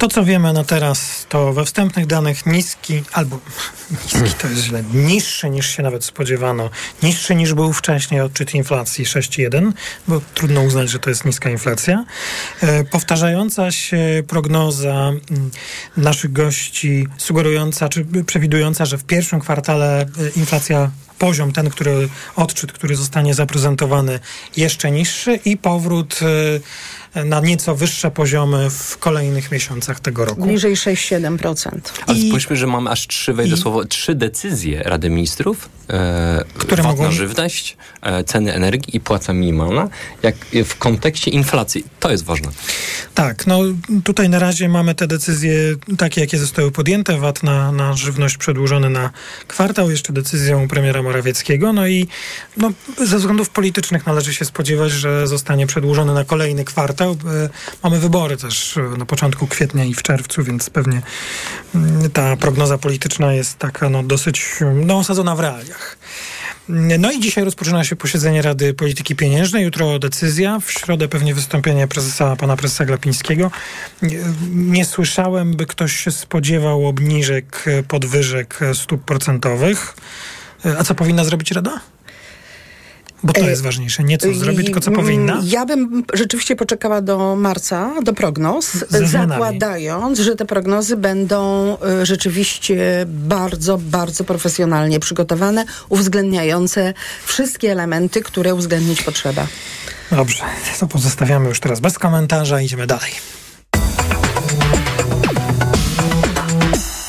To, 0.00 0.08
co 0.08 0.24
wiemy 0.24 0.52
na 0.52 0.64
teraz, 0.64 1.26
to 1.28 1.52
we 1.52 1.64
wstępnych 1.64 2.06
danych 2.06 2.46
niski, 2.46 3.02
albo 3.12 3.38
niski 4.02 4.38
to 4.38 4.48
jest 4.48 4.62
źle, 4.62 4.82
niższy 4.94 5.50
niż 5.50 5.76
się 5.76 5.82
nawet 5.82 6.04
spodziewano, 6.04 6.70
niższy 7.02 7.34
niż 7.34 7.54
był 7.54 7.72
wcześniej 7.72 8.20
odczyt 8.20 8.54
inflacji 8.54 9.04
6,1, 9.04 9.72
bo 10.08 10.20
trudno 10.34 10.62
uznać, 10.62 10.90
że 10.90 10.98
to 10.98 11.10
jest 11.10 11.24
niska 11.24 11.50
inflacja. 11.50 12.04
E, 12.60 12.84
powtarzająca 12.84 13.70
się 13.70 14.22
prognoza 14.28 14.90
mm, 14.90 15.50
naszych 15.96 16.32
gości, 16.32 17.06
sugerująca, 17.18 17.88
czy 17.88 18.06
przewidująca, 18.26 18.84
że 18.84 18.98
w 18.98 19.04
pierwszym 19.04 19.40
kwartale 19.40 20.02
e, 20.02 20.06
inflacja 20.36 20.90
poziom 21.18 21.52
ten, 21.52 21.70
który 21.70 22.08
odczyt, 22.36 22.72
który 22.72 22.96
zostanie 22.96 23.34
zaprezentowany 23.34 24.20
jeszcze 24.56 24.90
niższy 24.90 25.40
i 25.44 25.56
powrót 25.56 26.20
e, 26.22 26.26
na 27.14 27.40
nieco 27.40 27.74
wyższe 27.74 28.10
poziomy 28.10 28.70
w 28.70 28.98
kolejnych 28.98 29.50
miesiącach 29.52 30.00
tego 30.00 30.24
roku. 30.24 30.46
Bliżej 30.46 30.76
6-7%. 30.76 31.80
Ale 32.06 32.18
I, 32.18 32.28
spójrzmy, 32.28 32.56
że 32.56 32.66
mamy 32.66 32.90
aż 32.90 33.06
trzy, 33.06 33.32
wejdę 33.32 33.56
słowo, 33.56 33.84
trzy 33.84 34.14
decyzje 34.14 34.82
Rady 34.82 35.10
Ministrów, 35.10 35.68
e, 35.90 36.44
które 36.58 36.82
mogą... 36.82 37.02
na 37.02 37.10
żywność, 37.10 37.76
e, 38.02 38.24
ceny 38.24 38.54
energii 38.54 38.96
i 38.96 39.00
płaca 39.00 39.32
minimalna, 39.32 39.88
jak 40.22 40.34
w 40.64 40.78
kontekście 40.78 41.30
inflacji. 41.30 41.84
To 42.00 42.10
jest 42.10 42.24
ważne. 42.24 42.48
Tak, 43.14 43.46
no 43.46 43.58
tutaj 44.04 44.28
na 44.28 44.38
razie 44.38 44.68
mamy 44.68 44.94
te 44.94 45.06
decyzje 45.06 45.54
takie, 45.98 46.20
jakie 46.20 46.38
zostały 46.38 46.70
podjęte. 46.70 47.18
VAT 47.18 47.42
na, 47.42 47.72
na 47.72 47.92
żywność 47.92 48.36
przedłużony 48.36 48.90
na 48.90 49.10
kwartał, 49.48 49.90
jeszcze 49.90 50.12
decyzją 50.12 50.68
premiera 50.68 51.02
Morawieckiego. 51.02 51.72
No 51.72 51.86
i 51.86 52.08
no, 52.56 52.72
ze 53.06 53.18
względów 53.18 53.50
politycznych 53.50 54.06
należy 54.06 54.34
się 54.34 54.44
spodziewać, 54.44 54.92
że 54.92 55.26
zostanie 55.26 55.66
przedłużony 55.66 56.14
na 56.14 56.24
kolejny 56.24 56.64
kwartał 56.64 56.99
E, 57.04 57.48
mamy 57.82 57.98
wybory 57.98 58.36
też 58.36 58.76
e, 58.76 58.82
na 58.98 59.06
początku 59.06 59.46
kwietnia 59.46 59.84
i 59.84 59.94
w 59.94 60.02
czerwcu, 60.02 60.42
więc 60.42 60.70
pewnie 60.70 61.02
mm, 61.74 62.10
ta 62.10 62.36
prognoza 62.36 62.78
polityczna 62.78 63.32
jest 63.32 63.58
taka 63.58 63.88
no, 63.88 64.02
dosyć 64.02 64.46
no, 64.74 64.98
osadzona 64.98 65.34
w 65.34 65.40
realiach. 65.40 65.98
No 66.98 67.12
i 67.12 67.20
dzisiaj 67.20 67.44
rozpoczyna 67.44 67.84
się 67.84 67.96
posiedzenie 67.96 68.42
Rady 68.42 68.74
Polityki 68.74 69.16
Pieniężnej, 69.16 69.64
jutro 69.64 69.98
decyzja, 69.98 70.58
w 70.60 70.70
środę 70.70 71.08
pewnie 71.08 71.34
wystąpienie 71.34 71.86
prezesa, 71.86 72.36
pana 72.36 72.56
prezesa 72.56 72.84
Glapińskiego. 72.84 73.50
Nie, 74.52 74.84
słyszałem, 74.84 75.56
by 75.56 75.66
ktoś 75.66 75.96
się 75.96 76.10
spodziewał 76.10 76.86
obniżek, 76.86 77.64
podwyżek 77.88 78.60
stóp 78.74 79.04
procentowych. 79.04 79.94
E, 80.64 80.78
a 80.78 80.84
co 80.84 80.94
powinna 80.94 81.24
zrobić 81.24 81.50
Rada? 81.50 81.80
Bo 83.22 83.32
to 83.32 83.40
e, 83.40 83.50
jest 83.50 83.62
ważniejsze. 83.62 84.04
Nie 84.04 84.18
co 84.18 84.34
zrobi, 84.34 84.64
tylko 84.64 84.80
co 84.80 84.90
powinna. 84.90 85.40
Ja 85.44 85.66
bym 85.66 86.04
rzeczywiście 86.12 86.56
poczekała 86.56 87.00
do 87.00 87.36
marca, 87.36 87.94
do 88.02 88.12
prognoz, 88.12 88.84
zakładając, 89.04 90.18
że 90.18 90.36
te 90.36 90.44
prognozy 90.44 90.96
będą 90.96 91.76
e, 91.80 92.06
rzeczywiście 92.06 93.04
bardzo, 93.06 93.78
bardzo 93.78 94.24
profesjonalnie 94.24 95.00
przygotowane, 95.00 95.64
uwzględniające 95.88 96.94
wszystkie 97.24 97.72
elementy, 97.72 98.22
które 98.22 98.54
uwzględnić 98.54 99.02
potrzeba. 99.02 99.46
Dobrze, 100.10 100.44
to 100.80 100.86
pozostawiamy 100.86 101.48
już 101.48 101.60
teraz 101.60 101.80
bez 101.80 101.98
komentarza, 101.98 102.60
idziemy 102.60 102.86
dalej. 102.86 103.12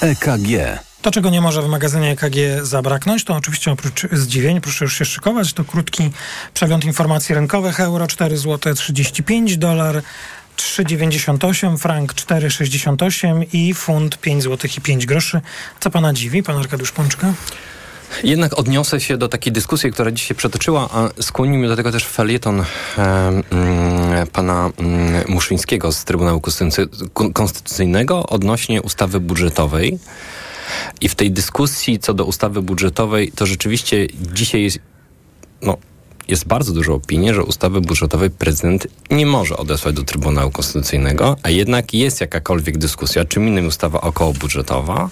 EKG 0.01 0.81
to, 1.01 1.11
czego 1.11 1.29
nie 1.29 1.41
może 1.41 1.61
w 1.61 1.67
magazynie 1.67 2.11
EKG 2.11 2.35
zabraknąć, 2.61 3.23
to 3.23 3.35
oczywiście 3.35 3.71
oprócz 3.71 4.07
zdziwień, 4.11 4.61
proszę 4.61 4.85
już 4.85 4.97
się 4.97 5.05
szykować, 5.05 5.53
to 5.53 5.63
krótki 5.63 6.11
przegląd 6.53 6.85
informacji 6.85 7.35
rynkowych. 7.35 7.79
Euro 7.79 8.07
4 8.07 8.37
zł 8.37 8.73
35, 8.73 9.57
dolar 9.57 10.01
3,98, 10.57 11.77
frank 11.77 12.13
4,68 12.13 13.45
i 13.53 13.73
funt 13.73 14.17
5 14.17 14.43
zł 14.43 14.71
i 14.77 14.81
5 14.81 15.05
groszy. 15.05 15.41
Co 15.79 15.89
pana 15.89 16.13
dziwi, 16.13 16.43
pan 16.43 16.57
Arkadiusz 16.57 16.91
Pączka? 16.91 17.33
Jednak 18.23 18.59
odniosę 18.59 18.99
się 19.01 19.17
do 19.17 19.27
takiej 19.27 19.53
dyskusji, 19.53 19.91
która 19.91 20.11
dzisiaj 20.11 20.37
przetoczyła, 20.37 20.89
a 20.93 21.21
skłonił 21.21 21.59
mnie 21.59 21.67
do 21.67 21.75
tego 21.75 21.91
też 21.91 22.05
felieton 22.05 22.63
e, 22.97 24.25
pana 24.31 24.69
mm, 24.77 25.23
Muszyńskiego 25.27 25.91
z 25.91 26.03
Trybunału 26.03 26.41
Konstytucyjnego 27.33 28.27
odnośnie 28.27 28.81
ustawy 28.81 29.19
budżetowej. 29.19 29.99
I 31.01 31.09
w 31.09 31.15
tej 31.15 31.31
dyskusji 31.31 31.99
co 31.99 32.13
do 32.13 32.25
ustawy 32.25 32.61
budżetowej, 32.61 33.31
to 33.31 33.45
rzeczywiście 33.45 34.07
dzisiaj 34.33 34.63
jest, 34.63 34.79
no, 35.61 35.77
jest 36.27 36.47
bardzo 36.47 36.73
dużo 36.73 36.93
opinii, 36.93 37.33
że 37.33 37.43
ustawy 37.43 37.81
budżetowej 37.81 38.29
prezydent 38.29 38.87
nie 39.09 39.25
może 39.25 39.57
odesłać 39.57 39.95
do 39.95 40.03
Trybunału 40.03 40.51
Konstytucyjnego, 40.51 41.35
a 41.43 41.49
jednak 41.49 41.93
jest 41.93 42.21
jakakolwiek 42.21 42.77
dyskusja, 42.77 43.25
czym 43.25 43.47
innym 43.47 43.67
ustawa 43.67 44.01
okołobudżetowa, 44.01 45.09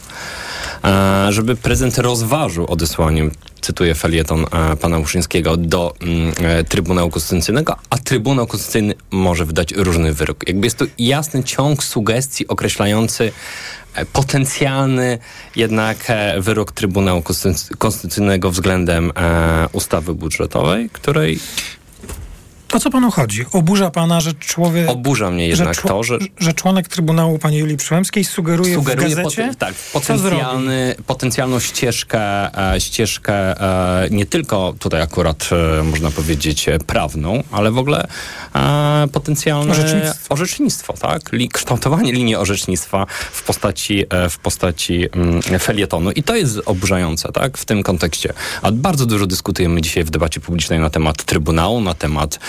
e, 0.83 1.27
żeby 1.29 1.55
prezydent 1.55 1.97
rozważył 1.97 2.65
odesłaniem 2.71 3.31
cytuję 3.61 3.95
felieton 3.95 4.45
e, 4.51 4.75
pana 4.75 4.97
Łuszyńskiego, 4.97 5.57
do 5.57 5.93
mm, 6.01 6.33
e, 6.41 6.63
Trybunału 6.63 7.09
Konstytucyjnego, 7.09 7.75
a 7.89 7.97
Trybunał 7.97 8.47
Konstytucyjny 8.47 8.93
może 9.11 9.45
wydać 9.45 9.71
różny 9.71 10.13
wyrok. 10.13 10.47
Jakby 10.47 10.67
jest 10.67 10.77
to 10.77 10.85
jasny 10.99 11.43
ciąg 11.43 11.83
sugestii 11.83 12.47
określający 12.47 13.31
potencjalny 14.05 15.17
jednak 15.55 15.97
e, 16.09 16.41
wyrok 16.41 16.71
Trybunału 16.71 17.21
Konstytuc- 17.21 17.77
Konstytucyjnego 17.77 18.51
względem 18.51 19.11
e, 19.15 19.67
ustawy 19.71 20.13
budżetowej, 20.13 20.89
której 20.89 21.39
O 22.73 22.79
co 22.79 22.89
panu 22.89 23.11
chodzi? 23.11 23.45
Oburza 23.51 23.91
pana, 23.91 24.21
że 24.21 24.33
człowiek... 24.33 24.89
oburza 24.89 25.31
mnie 25.31 25.47
jednak 25.47 25.75
że, 25.75 25.81
to, 25.81 26.03
że 26.03 26.17
że 26.39 26.53
członek 26.53 26.87
Trybunału 26.87 27.39
pani 27.39 27.57
Julii 27.57 27.77
Przyłębskiej 27.77 28.25
sugeruje, 28.25 28.75
sugeruje 28.75 29.09
w 29.09 29.15
gazecie, 29.15 29.47
pot- 29.47 29.57
tak, 29.57 29.73
potencjalny, 29.93 30.95
potencjalną 31.07 31.59
ścieżkę, 31.59 32.21
e, 32.73 32.81
ścieżkę 32.81 33.33
e, 33.33 34.09
nie 34.09 34.25
tylko 34.25 34.73
tutaj 34.79 35.01
akurat 35.01 35.49
e, 35.79 35.83
można 35.83 36.11
powiedzieć 36.11 36.65
prawną, 36.87 37.43
ale 37.51 37.71
w 37.71 37.77
ogóle 37.77 38.07
potencjalne 39.13 39.71
Orzecznictwo. 39.71 40.33
orzecznictwo, 40.33 40.93
tak? 40.93 41.21
Kształtowanie 41.53 42.11
linii 42.11 42.35
orzecznictwa 42.35 43.05
w 43.31 43.43
postaci, 43.43 44.05
w 44.29 44.37
postaci 44.37 45.05
mm, 45.11 45.41
felietonu. 45.59 46.11
I 46.11 46.23
to 46.23 46.35
jest 46.35 46.59
oburzające, 46.65 47.31
tak? 47.31 47.57
W 47.57 47.65
tym 47.65 47.83
kontekście. 47.83 48.33
A 48.61 48.71
bardzo 48.71 49.05
dużo 49.05 49.27
dyskutujemy 49.27 49.81
dzisiaj 49.81 50.03
w 50.03 50.09
debacie 50.09 50.39
publicznej 50.39 50.79
na 50.79 50.89
temat 50.89 51.23
Trybunału, 51.23 51.81
na 51.81 51.93
temat 51.93 52.39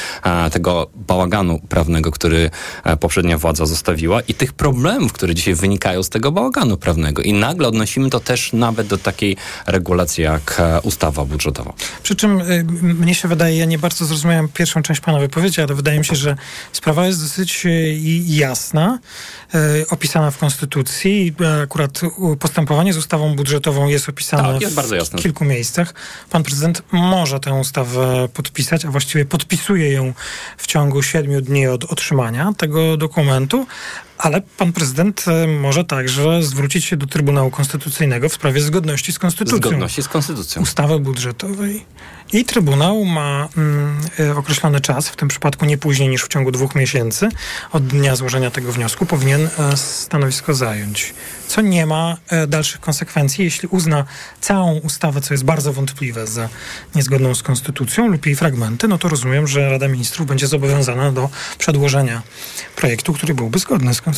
tego 0.52 0.90
bałaganu 0.94 1.58
prawnego, 1.68 2.10
który 2.10 2.50
e, 2.84 2.96
poprzednia 2.96 3.38
władza 3.38 3.66
zostawiła 3.66 4.20
i 4.20 4.34
tych 4.34 4.52
problemów, 4.52 5.12
które 5.12 5.34
dzisiaj 5.34 5.54
wynikają 5.54 6.02
z 6.02 6.08
tego 6.08 6.32
bałaganu 6.32 6.76
prawnego. 6.76 7.22
I 7.22 7.32
nagle 7.32 7.68
odnosimy 7.68 8.10
to 8.10 8.20
też 8.20 8.52
nawet 8.52 8.86
do 8.86 8.98
takiej 8.98 9.36
regulacji 9.66 10.24
jak 10.24 10.56
e, 10.60 10.80
ustawa 10.80 11.24
budżetowa. 11.24 11.72
Przy 12.02 12.16
czym 12.16 12.42
mnie 12.82 13.14
się 13.14 13.28
wydaje, 13.28 13.58
ja 13.58 13.64
nie 13.64 13.78
bardzo 13.78 14.04
zrozumiałem 14.04 14.48
pierwszą 14.48 14.82
część 14.82 15.00
pana 15.00 15.18
wypowiedzi, 15.18 15.60
ale 15.60 15.74
wydaje 15.74 15.98
mi 15.98 16.04
się, 16.04 16.16
że 16.16 16.36
sprawa 16.72 17.06
jest 17.06 17.22
dosyć 17.22 17.66
jasna, 18.26 18.98
opisana 19.90 20.30
w 20.30 20.38
Konstytucji. 20.38 21.34
Akurat 21.62 22.00
postępowanie 22.38 22.92
z 22.92 22.96
ustawą 22.96 23.36
budżetową 23.36 23.88
jest 23.88 24.08
opisane 24.08 24.52
Tak, 24.52 24.92
jest 24.92 25.12
w 25.12 25.16
kilku 25.16 25.44
miejscach. 25.44 25.94
Pan 26.30 26.42
prezydent 26.42 26.82
może 26.92 27.40
tę 27.40 27.54
ustawę 27.54 28.28
podpisać, 28.34 28.84
a 28.84 28.90
właściwie 28.90 29.24
podpisuje 29.24 29.92
ją 29.92 29.99
w 30.56 30.66
ciągu 30.66 31.02
siedmiu 31.02 31.40
dni 31.40 31.66
od 31.66 31.84
otrzymania 31.84 32.52
tego 32.56 32.96
dokumentu. 32.96 33.66
Ale 34.20 34.40
pan 34.40 34.72
prezydent 34.72 35.24
y, 35.44 35.48
może 35.48 35.84
także 35.84 36.42
zwrócić 36.42 36.84
się 36.84 36.96
do 36.96 37.06
Trybunału 37.06 37.50
Konstytucyjnego 37.50 38.28
w 38.28 38.32
sprawie 38.32 38.60
zgodności 38.60 39.12
z 39.12 39.18
Konstytucją 39.18 39.58
Zgodności 39.58 40.02
z 40.02 40.08
konstytucją. 40.08 40.62
ustawy 40.62 40.98
budżetowej. 40.98 41.84
I 42.32 42.44
Trybunał 42.44 43.04
ma 43.04 43.48
mm, 43.56 43.98
y, 44.20 44.36
określony 44.36 44.80
czas, 44.80 45.08
w 45.08 45.16
tym 45.16 45.28
przypadku 45.28 45.64
nie 45.64 45.78
później 45.78 46.08
niż 46.08 46.22
w 46.24 46.28
ciągu 46.28 46.50
dwóch 46.50 46.74
miesięcy 46.74 47.28
od 47.72 47.86
dnia 47.86 48.16
złożenia 48.16 48.50
tego 48.50 48.72
wniosku, 48.72 49.06
powinien 49.06 49.48
e, 49.58 49.76
stanowisko 49.76 50.54
zająć. 50.54 51.14
Co 51.48 51.60
nie 51.60 51.86
ma 51.86 52.16
e, 52.28 52.46
dalszych 52.46 52.80
konsekwencji, 52.80 53.44
jeśli 53.44 53.68
uzna 53.68 54.04
całą 54.40 54.78
ustawę, 54.78 55.20
co 55.20 55.34
jest 55.34 55.44
bardzo 55.44 55.72
wątpliwe, 55.72 56.26
za 56.26 56.48
niezgodną 56.94 57.34
z 57.34 57.42
konstytucją 57.42 58.08
lub 58.08 58.26
jej 58.26 58.36
fragmenty, 58.36 58.88
no 58.88 58.98
to 58.98 59.08
rozumiem, 59.08 59.46
że 59.46 59.70
Rada 59.70 59.88
Ministrów 59.88 60.26
będzie 60.26 60.46
zobowiązana 60.46 61.12
do 61.12 61.28
przedłożenia 61.58 62.22
projektu, 62.76 63.12
który 63.12 63.34
byłby 63.34 63.58
zgodny 63.58 63.94
z 63.94 64.00
konstytucją. 64.00 64.09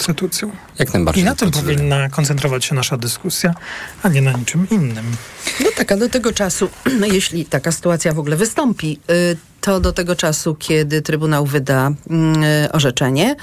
Jak 0.79 0.95
najbardziej. 0.95 1.23
I 1.23 1.27
na 1.27 1.35
tym 1.35 1.51
powinna 1.51 2.09
koncentrować 2.09 2.65
się 2.65 2.75
nasza 2.75 2.97
dyskusja, 2.97 3.55
a 4.03 4.09
nie 4.09 4.23
na 4.23 4.33
niczym 4.33 4.67
innym. 4.71 5.17
No 5.61 5.71
tak, 5.77 5.93
a 5.93 5.97
do 5.97 6.09
tego 6.09 6.33
czasu, 6.33 6.69
no 7.01 7.07
jeśli 7.17 7.45
taka 7.45 7.73
sytuacja 7.73 8.13
w 8.13 8.19
ogóle 8.19 8.37
wystąpi, 8.37 9.01
y, 9.11 9.37
to 9.63 9.81
do 9.81 9.93
tego 9.93 10.17
czasu, 10.17 10.55
kiedy 10.55 11.03
Trybunał 11.03 11.47
wyda 11.47 11.91
mm, 12.11 12.43
y, 12.43 12.69
orzeczenie, 12.73 13.37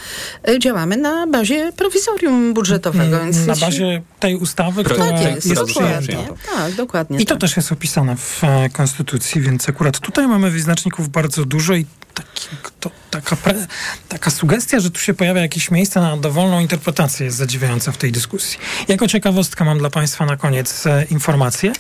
y, 0.50 0.60
działamy 0.60 0.98
na 0.98 1.28
bazie 1.28 1.72
prowizorium 1.72 2.54
budżetowego. 2.54 3.20
Więc 3.20 3.36
Mm, 3.36 3.48
na 3.48 3.54
jeśli- 3.54 3.66
bazie 3.68 4.02
tej 4.20 4.36
ustawy, 4.36 4.84
która 4.84 5.06
tak 5.06 5.22
jest, 5.22 5.48
jest 5.48 5.62
dokładnie. 5.74 6.18
Tak, 6.56 6.74
dokładnie. 6.76 7.20
I 7.20 7.26
to 7.26 7.36
tak. 7.36 7.42
też 7.42 7.58
jest 7.58 7.72
opisane 7.72 8.16
w 8.16 8.44
e, 8.44 8.70
Konstytucji, 8.70 9.42
więc 9.42 9.70
akurat 9.70 10.00
tutaj 10.00 10.28
mamy 10.28 10.52
wyznaczników 10.52 11.10
bardzo 11.10 11.46
dużo 11.46 11.74
i 11.74 11.86
taki, 12.14 12.48
to, 12.80 12.92
taka, 13.12 13.36
pre, 13.36 13.68
taka 14.10 14.32
sugestia, 14.32 14.80
że 14.80 14.92
tu 14.92 15.00
się 15.00 15.14
pojawia 15.14 15.42
jakieś 15.42 15.72
miejsce 15.72 16.02
na 16.02 16.18
dowolną 16.18 16.60
interpretację 16.60 17.26
jest 17.26 17.38
zadziwiająca 17.38 17.92
w 17.92 17.98
tej 17.98 18.12
dyskusji. 18.12 18.60
Jako 18.88 19.08
ciekawostkę 19.08 19.66
mam 19.66 19.78
dla 19.78 19.90
Państwa 19.90 20.26
na 20.26 20.38
koniec 20.38 20.86
e, 20.88 21.06
informację 21.12 21.72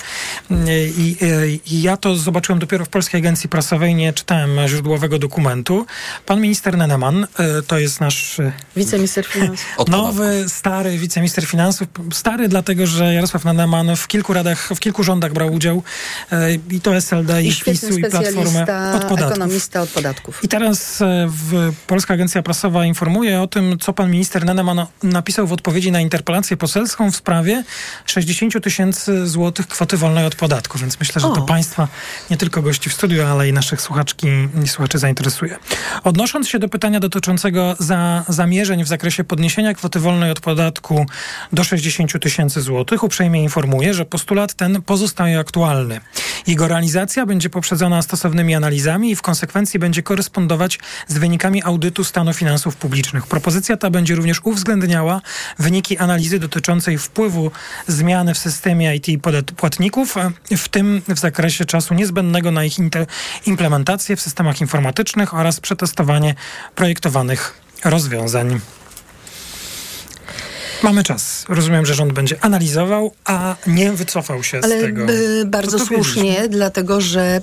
I, 0.97 1.17
e, 1.21 1.47
I 1.47 1.81
ja 1.81 1.97
to 1.97 2.15
zobaczyłem 2.15 2.59
dopiero 2.59 2.85
w 2.85 2.89
Polskiej 2.89 3.19
Agencji 3.19 3.49
Prasowej, 3.49 3.95
nie 3.95 4.13
czytałem 4.29 4.67
źródłowego 4.67 5.19
dokumentu. 5.19 5.85
Pan 6.25 6.41
minister 6.41 6.77
Neneman, 6.77 7.27
e, 7.39 7.61
to 7.61 7.79
jest 7.79 8.01
nasz 8.01 8.39
e, 8.39 8.51
Wiceminister 8.75 9.25
finansów. 9.25 9.65
Nowy, 9.87 10.45
stary 10.47 10.97
wiceminister 10.97 11.45
finansów. 11.45 11.87
Stary 12.13 12.47
dlatego, 12.47 12.87
że 12.87 13.13
Jarosław 13.13 13.45
Nademan 13.45 13.95
w 13.95 14.07
kilku 14.07 14.33
radach, 14.33 14.69
w 14.75 14.79
kilku 14.79 15.03
rządach 15.03 15.33
brał 15.33 15.53
udział 15.53 15.83
e, 16.31 16.53
i 16.53 16.81
to 16.81 16.95
SLD, 16.95 17.43
i, 17.43 17.47
I 17.47 17.53
PiSu, 17.65 17.99
i 17.99 18.01
Platformę 18.01 18.61
od 18.95 19.05
podatków. 19.05 19.31
ekonomista 19.31 19.81
od 19.81 19.89
podatków. 19.89 20.43
I 20.43 20.47
teraz 20.47 21.03
Polska 21.87 22.13
Agencja 22.13 22.41
Prasowa 22.41 22.85
informuje 22.85 23.41
o 23.41 23.47
tym, 23.47 23.77
co 23.79 23.93
pan 23.93 24.11
minister 24.11 24.45
Neneman 24.45 24.85
napisał 25.03 25.47
w 25.47 25.53
odpowiedzi 25.53 25.91
na 25.91 26.01
interpelację 26.01 26.57
poselską 26.57 27.11
w 27.11 27.15
sprawie 27.15 27.63
60 28.05 28.63
tysięcy 28.63 29.27
złotych 29.27 29.67
kwoty 29.67 29.97
wolnej 29.97 30.25
od 30.25 30.35
podatku. 30.35 30.77
Więc 30.77 30.99
myślę, 30.99 31.21
że 31.21 31.27
to 31.27 31.33
O. 31.33 31.45
państwa, 31.45 31.87
nie 32.29 32.37
tylko 32.37 32.61
gości 32.61 32.89
w 32.89 32.93
studiu, 32.93 33.25
ale 33.25 33.49
i 33.49 33.53
naszych 33.53 33.81
słuchaczki 34.19 34.63
i 34.63 34.67
słuchaczy 34.67 34.97
zainteresuje. 34.97 35.57
Odnosząc 36.03 36.49
się 36.49 36.59
do 36.59 36.69
pytania 36.69 36.99
dotyczącego 36.99 37.75
za, 37.79 38.23
zamierzeń 38.27 38.83
w 38.83 38.87
zakresie 38.87 39.23
podniesienia 39.23 39.73
kwoty 39.73 39.99
wolnej 39.99 40.31
od 40.31 40.39
podatku 40.39 41.05
do 41.53 41.63
60 41.63 42.21
tysięcy 42.21 42.61
złotych, 42.61 43.03
uprzejmie 43.03 43.43
informuję, 43.43 43.93
że 43.93 44.05
postulat 44.05 44.53
ten 44.53 44.81
pozostaje 44.81 45.39
aktualny. 45.39 45.99
Jego 46.47 46.67
realizacja 46.67 47.25
będzie 47.25 47.49
poprzedzona 47.49 48.01
stosownymi 48.01 48.55
analizami 48.55 49.11
i 49.11 49.15
w 49.15 49.21
konsekwencji 49.21 49.79
będzie 49.79 50.03
korespondować 50.03 50.79
z 51.07 51.17
wynikami 51.17 51.63
audytu 51.63 52.03
stanu 52.03 52.33
finansów 52.33 52.75
publicznych. 52.75 53.27
Propozycja 53.27 53.77
ta 53.77 53.89
będzie 53.89 54.15
również 54.15 54.41
uwzględniała 54.43 55.21
wyniki 55.59 55.97
analizy 55.97 56.39
dotyczącej 56.39 56.97
wpływu 56.97 57.51
zmiany 57.87 58.33
w 58.33 58.37
systemie 58.37 58.95
IT 58.95 59.07
płatników, 59.55 60.15
w 60.57 60.69
tym 60.69 61.01
w 61.07 61.19
zakresie 61.19 61.65
czasu 61.65 61.93
niezbędnego 61.93 62.51
na 62.51 62.63
ich 62.63 62.79
inte- 62.79 63.05
w 64.15 64.21
systemach 64.21 64.61
informatycznych 64.61 65.33
oraz 65.33 65.59
przetestowanie 65.59 66.35
projektowanych 66.75 67.61
rozwiązań. 67.85 68.59
Mamy 70.83 71.03
czas. 71.03 71.45
Rozumiem, 71.49 71.85
że 71.85 71.93
rząd 71.93 72.13
będzie 72.13 72.43
analizował, 72.43 73.13
a 73.25 73.55
nie 73.67 73.91
wycofał 73.91 74.43
się 74.43 74.59
Ale 74.63 74.79
z 74.79 74.81
tego. 74.81 75.01
y, 75.13 75.45
bardzo 75.45 75.79
słusznie, 75.85 76.47
dlatego 76.49 77.01
że 77.01 77.41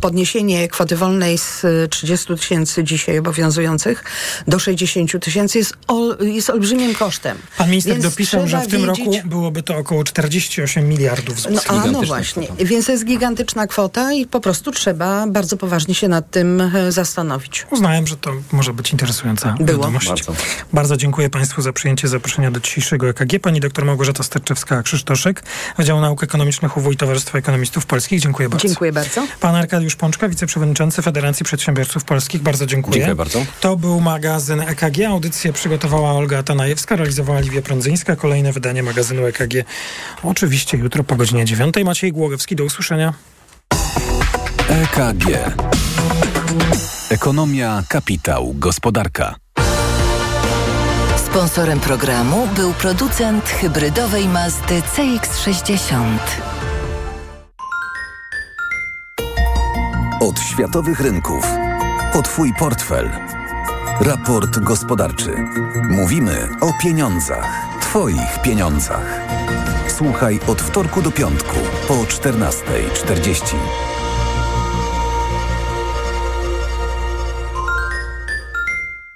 podniesienie 0.00 0.68
kwoty 0.68 0.96
wolnej 0.96 1.38
z 1.38 1.64
y, 1.64 1.88
30 1.90 2.34
tysięcy 2.36 2.84
dzisiaj 2.84 3.18
obowiązujących 3.18 4.04
do 4.48 4.58
60 4.58 5.20
tysięcy 5.24 5.58
jest, 5.58 5.74
ol, 5.88 6.16
jest 6.20 6.50
olbrzymim 6.50 6.94
kosztem. 6.94 7.38
Pan 7.58 7.70
minister 7.70 7.92
Więc 7.92 8.04
dopisał, 8.04 8.48
że 8.48 8.60
w 8.60 8.66
tym 8.66 8.80
wiedzieć- 8.86 8.98
roku 9.16 9.28
byłoby 9.28 9.62
to 9.62 9.76
około 9.76 10.04
48 10.04 10.88
miliardów 10.88 11.36
No, 11.36 11.50
złotych. 11.50 11.70
a 11.70 11.86
no 11.86 12.02
właśnie, 12.02 12.48
więc 12.58 12.86
to 12.86 12.92
jest 12.92 13.04
gigantyczna 13.04 13.66
kwota 13.66 14.12
i 14.12 14.26
po 14.26 14.40
prostu 14.40 14.72
trzeba 14.72 15.26
bardzo 15.26 15.56
poważnie 15.56 15.94
się 15.94 16.08
nad 16.08 16.30
tym 16.30 16.60
e, 16.60 16.92
zastanowić. 16.92 17.66
Uznałem, 17.70 18.06
że 18.06 18.16
to 18.16 18.30
może 18.52 18.72
być 18.72 18.92
interesująca 18.92 19.54
Było. 19.60 19.78
wiadomość. 19.78 20.08
Bardzo. 20.08 20.32
Bardzo 20.72 20.96
dziękuję 20.96 21.30
Państwu 21.30 21.62
za 21.62 21.72
przyjęcie 21.72 22.08
zaproszenia 22.08 22.27
do 22.50 22.60
dzisiejszego 22.60 23.08
EKG. 23.08 23.38
Pani 23.42 23.60
doktor 23.60 23.84
Małgorzata 23.84 24.22
Sterczewska-Krzysztoszek, 24.22 25.42
Wydział 25.78 26.00
Nauk 26.00 26.22
Ekonomicznych 26.22 26.76
UW 26.76 26.92
i 26.92 26.96
Towarzystwa 26.96 27.38
Ekonomistów 27.38 27.86
Polskich. 27.86 28.20
Dziękuję 28.20 28.48
bardzo. 28.48 28.68
Dziękuję 28.68 28.92
bardzo. 28.92 29.26
Pan 29.40 29.54
Arkadiusz 29.54 29.96
Pączka, 29.96 30.28
wiceprzewodniczący 30.28 31.02
Federacji 31.02 31.44
Przedsiębiorców 31.44 32.04
Polskich. 32.04 32.42
Bardzo 32.42 32.66
dziękuję. 32.66 32.94
Dziękuję 32.94 33.14
bardzo. 33.14 33.44
To 33.60 33.76
był 33.76 34.00
magazyn 34.00 34.60
EKG. 34.60 35.04
Audycję 35.08 35.52
przygotowała 35.52 36.12
Olga 36.12 36.38
Atanajewska, 36.38 36.96
realizowała 36.96 37.40
Liwia 37.40 37.62
Prądzyńska. 37.62 38.16
Kolejne 38.16 38.52
wydanie 38.52 38.82
magazynu 38.82 39.26
EKG 39.26 39.64
oczywiście 40.22 40.78
jutro 40.78 41.04
po 41.04 41.16
godzinie 41.16 41.44
9. 41.44 41.74
Maciej 41.84 42.12
Głogowski, 42.12 42.56
do 42.56 42.64
usłyszenia. 42.64 43.14
EKG. 44.68 45.24
Ekonomia, 47.10 47.82
kapitał, 47.88 48.54
gospodarka. 48.54 49.34
Sponsorem 51.30 51.80
programu 51.80 52.48
był 52.56 52.72
producent 52.72 53.48
hybrydowej 53.48 54.28
Mazdy 54.28 54.82
CX-60. 54.96 56.18
Od 60.20 60.40
światowych 60.40 61.00
rynków. 61.00 61.44
O 62.14 62.22
Twój 62.22 62.54
portfel. 62.58 63.10
Raport 64.00 64.58
gospodarczy. 64.58 65.34
Mówimy 65.90 66.48
o 66.60 66.72
pieniądzach. 66.82 67.66
Twoich 67.80 68.42
pieniądzach. 68.42 69.20
Słuchaj 69.88 70.40
od 70.46 70.62
wtorku 70.62 71.02
do 71.02 71.10
piątku 71.10 71.56
po 71.88 71.94
14.40. 71.94 73.56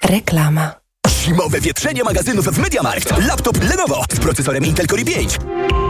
Reklama. 0.04 0.81
Zimowe 1.22 1.60
wietrzenie 1.60 2.04
magazynów 2.04 2.44
w 2.46 2.58
Mediamarkt. 2.58 3.26
Laptop 3.26 3.64
Lenovo 3.68 4.04
z 4.12 4.18
procesorem 4.18 4.64
Intel 4.64 4.86
Core 4.86 5.02
i5. 5.02 5.81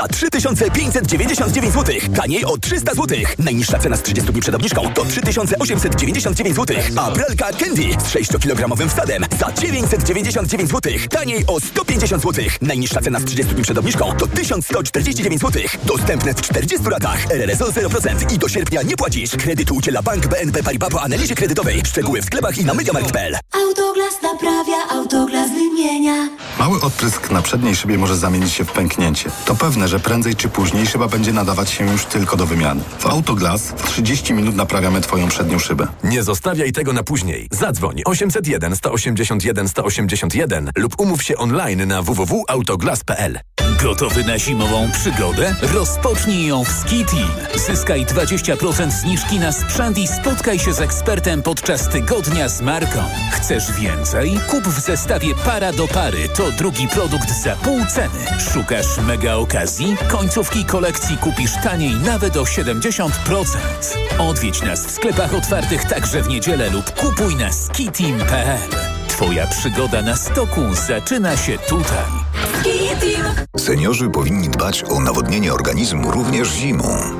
Za 0.00 0.08
3599 0.08 1.74
zł. 1.74 1.94
Taniej 2.16 2.44
o 2.44 2.58
300 2.58 2.94
zł. 2.94 3.18
Najniższa 3.38 3.78
cena 3.78 3.96
z 3.96 4.02
30 4.02 4.32
dni 4.32 4.40
przed 4.40 4.54
obniżką 4.54 4.92
to 4.94 5.04
3899 5.04 6.56
zł. 6.56 6.76
A 6.96 7.10
pralka 7.10 7.52
Candy 7.52 7.82
z 7.82 8.14
6-kilogramowym 8.14 8.88
wsadem 8.88 9.24
za 9.40 9.52
999 9.52 10.70
zł. 10.70 10.92
Taniej 11.10 11.44
o 11.46 11.60
150 11.60 12.22
zł. 12.22 12.44
Najniższa 12.60 13.00
cena 13.00 13.20
z 13.20 13.24
30 13.24 13.54
dni 13.54 13.62
przed 13.62 13.78
obniżką 13.78 14.12
to 14.18 14.26
1149 14.26 15.40
zł. 15.40 15.62
Dostępne 15.84 16.34
w 16.34 16.40
40 16.40 16.88
latach. 16.88 17.30
RRSO 17.30 17.64
0% 17.64 18.34
i 18.34 18.38
do 18.38 18.48
sierpnia 18.48 18.82
nie 18.82 18.96
płacisz. 18.96 19.30
Kredytu 19.30 19.74
udziela 19.74 20.02
Bank 20.02 20.26
BNP 20.26 20.62
Paribas 20.62 20.90
po 20.90 21.02
analizie 21.02 21.34
kredytowej. 21.34 21.82
Szczegóły 21.86 22.22
w 22.22 22.24
sklepach 22.24 22.58
i 22.58 22.64
na 22.64 22.74
mediamarkt.pl. 22.74 23.36
Autoglas 23.52 24.22
naprawia, 24.22 24.88
autoglas 24.90 25.50
wymienia. 25.50 26.28
Mały 26.58 26.80
odprysk 26.80 27.30
na 27.30 27.42
przedniej 27.42 27.76
szybie 27.76 27.98
może 27.98 28.16
zamienić 28.16 28.52
się 28.52 28.64
w 28.64 28.72
pęknięcie. 28.72 29.30
To 29.44 29.54
pewne, 29.54 29.88
że 29.90 30.00
prędzej 30.00 30.36
czy 30.36 30.48
później 30.48 30.86
szyba 30.86 31.08
będzie 31.08 31.32
nadawać 31.32 31.70
się 31.70 31.92
już 31.92 32.04
tylko 32.04 32.36
do 32.36 32.46
wymiany. 32.46 32.82
W 32.98 33.06
Autoglas 33.06 33.62
w 33.62 33.86
30 33.88 34.34
minut 34.34 34.56
naprawiamy 34.56 35.00
Twoją 35.00 35.28
przednią 35.28 35.58
szybę. 35.58 35.86
Nie 36.04 36.22
zostawiaj 36.22 36.72
tego 36.72 36.92
na 36.92 37.02
później. 37.02 37.48
Zadzwoń 37.50 38.02
801 38.04 38.76
181 38.76 39.68
181 39.68 40.70
lub 40.76 41.00
umów 41.00 41.22
się 41.22 41.36
online 41.36 41.88
na 41.88 42.02
www.autoglas.pl. 42.02 43.40
Gotowy 43.82 44.24
na 44.24 44.38
zimową 44.38 44.90
przygodę? 44.92 45.54
Rozpocznij 45.62 46.46
ją 46.46 46.64
w 46.64 46.68
Ski 46.68 47.04
Team. 47.04 47.60
Zyskaj 47.66 48.06
20% 48.06 48.90
zniżki 48.90 49.38
na 49.38 49.52
sprzęt 49.52 49.98
i 49.98 50.08
spotkaj 50.08 50.58
się 50.58 50.72
z 50.72 50.80
ekspertem 50.80 51.42
podczas 51.42 51.88
tygodnia 51.88 52.48
z 52.48 52.62
marką. 52.62 52.98
Chcesz 53.32 53.72
więcej? 53.72 54.40
Kup 54.50 54.64
w 54.64 54.80
zestawie 54.80 55.34
para 55.34 55.72
do 55.72 55.88
pary. 55.88 56.28
To 56.36 56.52
drugi 56.52 56.88
produkt 56.88 57.42
za 57.42 57.56
pół 57.56 57.78
ceny. 57.86 58.40
Szukasz 58.52 58.98
mega 59.06 59.34
okazji? 59.34 59.79
Końcówki 60.08 60.64
kolekcji 60.64 61.18
kupisz 61.18 61.52
taniej 61.62 61.94
nawet 61.94 62.36
o 62.36 62.42
70%. 62.42 63.10
Odwiedź 64.18 64.62
nas 64.62 64.86
w 64.86 64.90
sklepach 64.90 65.34
otwartych 65.34 65.84
także 65.84 66.22
w 66.22 66.28
niedzielę 66.28 66.70
lub 66.70 66.90
kupuj 66.90 67.36
na 67.36 67.52
skiteam.pl. 67.52 68.70
Twoja 69.08 69.46
przygoda 69.46 70.02
na 70.02 70.16
stoku 70.16 70.60
zaczyna 70.86 71.36
się 71.36 71.58
tutaj. 71.58 72.10
Seniorzy 73.56 74.10
powinni 74.10 74.48
dbać 74.48 74.84
o 74.84 75.00
nawodnienie 75.00 75.52
organizmu 75.52 76.10
również 76.10 76.48
zimą. 76.48 77.19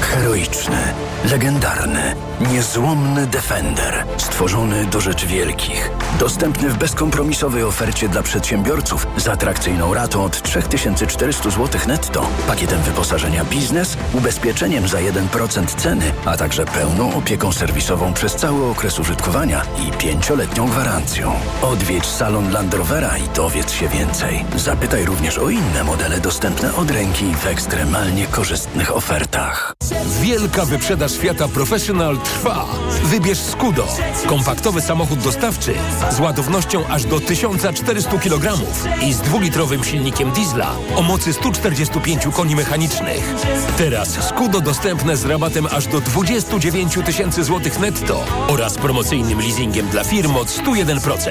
Heroiczny, 0.00 0.94
legendarny, 1.30 2.14
niezłomny 2.52 3.26
Defender. 3.26 4.04
Stworzony 4.16 4.86
do 4.86 5.00
rzeczy 5.00 5.26
wielkich. 5.26 5.90
Dostępny 6.18 6.68
w 6.68 6.78
bezkompromisowej 6.78 7.62
ofercie 7.62 8.08
dla 8.08 8.22
przedsiębiorców 8.22 9.06
z 9.16 9.28
atrakcyjną 9.28 9.94
ratą 9.94 10.24
od 10.24 10.42
3400 10.42 11.50
zł 11.50 11.80
netto, 11.86 12.26
pakietem 12.46 12.82
wyposażenia 12.82 13.44
biznes, 13.44 13.96
ubezpieczeniem 14.14 14.88
za 14.88 14.98
1% 14.98 15.66
ceny, 15.76 16.12
a 16.24 16.36
także 16.36 16.64
pełną 16.64 17.14
opieką 17.14 17.52
serwisową 17.52 18.12
przez 18.12 18.34
cały 18.34 18.70
okres 18.70 18.98
użytkowania 18.98 19.62
i 19.88 19.92
pięcioletnią 19.92 20.68
gwarancją. 20.68 21.32
Odwiedź 21.62 22.06
salon 22.06 22.52
Land 22.52 22.74
Rovera 22.74 23.18
i 23.18 23.28
dowiedz 23.36 23.72
się 23.72 23.88
więcej. 23.88 24.44
Zapytaj 24.56 25.04
również 25.04 25.38
o 25.38 25.50
inne 25.50 25.84
modele 25.84 26.20
dostępne 26.20 26.74
od 26.74 26.90
ręki 26.90 27.34
w 27.34 27.46
ekstremalnie 27.46 28.26
korzystnych 28.26 28.96
ofertach. 28.96 29.74
Wielka 30.20 30.64
wyprzedaż 30.64 31.18
Fiata 31.18 31.48
Professional 31.48 32.18
trwa. 32.18 32.66
Wybierz 33.04 33.38
Skudo. 33.38 33.88
Kompaktowy 34.26 34.80
samochód 34.80 35.18
dostawczy 35.18 35.74
z 36.10 36.20
ładownością 36.20 36.86
aż 36.88 37.04
do 37.04 37.20
1400 37.20 38.18
kg 38.18 38.58
i 39.02 39.12
z 39.12 39.18
dwulitrowym 39.18 39.84
silnikiem 39.84 40.30
diesla 40.30 40.72
o 40.96 41.02
mocy 41.02 41.32
145 41.32 42.22
koni 42.34 42.56
mechanicznych. 42.56 43.34
Teraz 43.78 44.28
Skudo 44.28 44.60
dostępne 44.60 45.16
z 45.16 45.24
rabatem 45.24 45.66
aż 45.70 45.86
do 45.86 46.00
29 46.00 46.98
tysięcy 47.04 47.44
złotych 47.44 47.80
netto 47.80 48.24
oraz 48.48 48.74
promocyjnym 48.74 49.38
leasingiem 49.40 49.88
dla 49.88 50.04
firm 50.04 50.36
od 50.36 50.48
101%. 50.48 51.30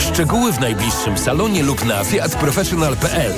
Szczegóły 0.00 0.52
w 0.52 0.60
najbliższym 0.60 1.18
salonie 1.18 1.62
lub 1.62 1.84
na 1.84 2.04
fiatprofessional.pl. 2.04 3.34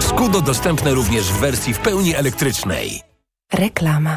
Skudo 0.00 0.40
dostępne 0.40 0.94
również 0.94 1.24
w 1.24 1.36
wersji 1.36 1.74
w 1.74 1.78
pełni 1.78 2.14
elektrycznej. 2.14 3.09
Reklama. 3.50 4.08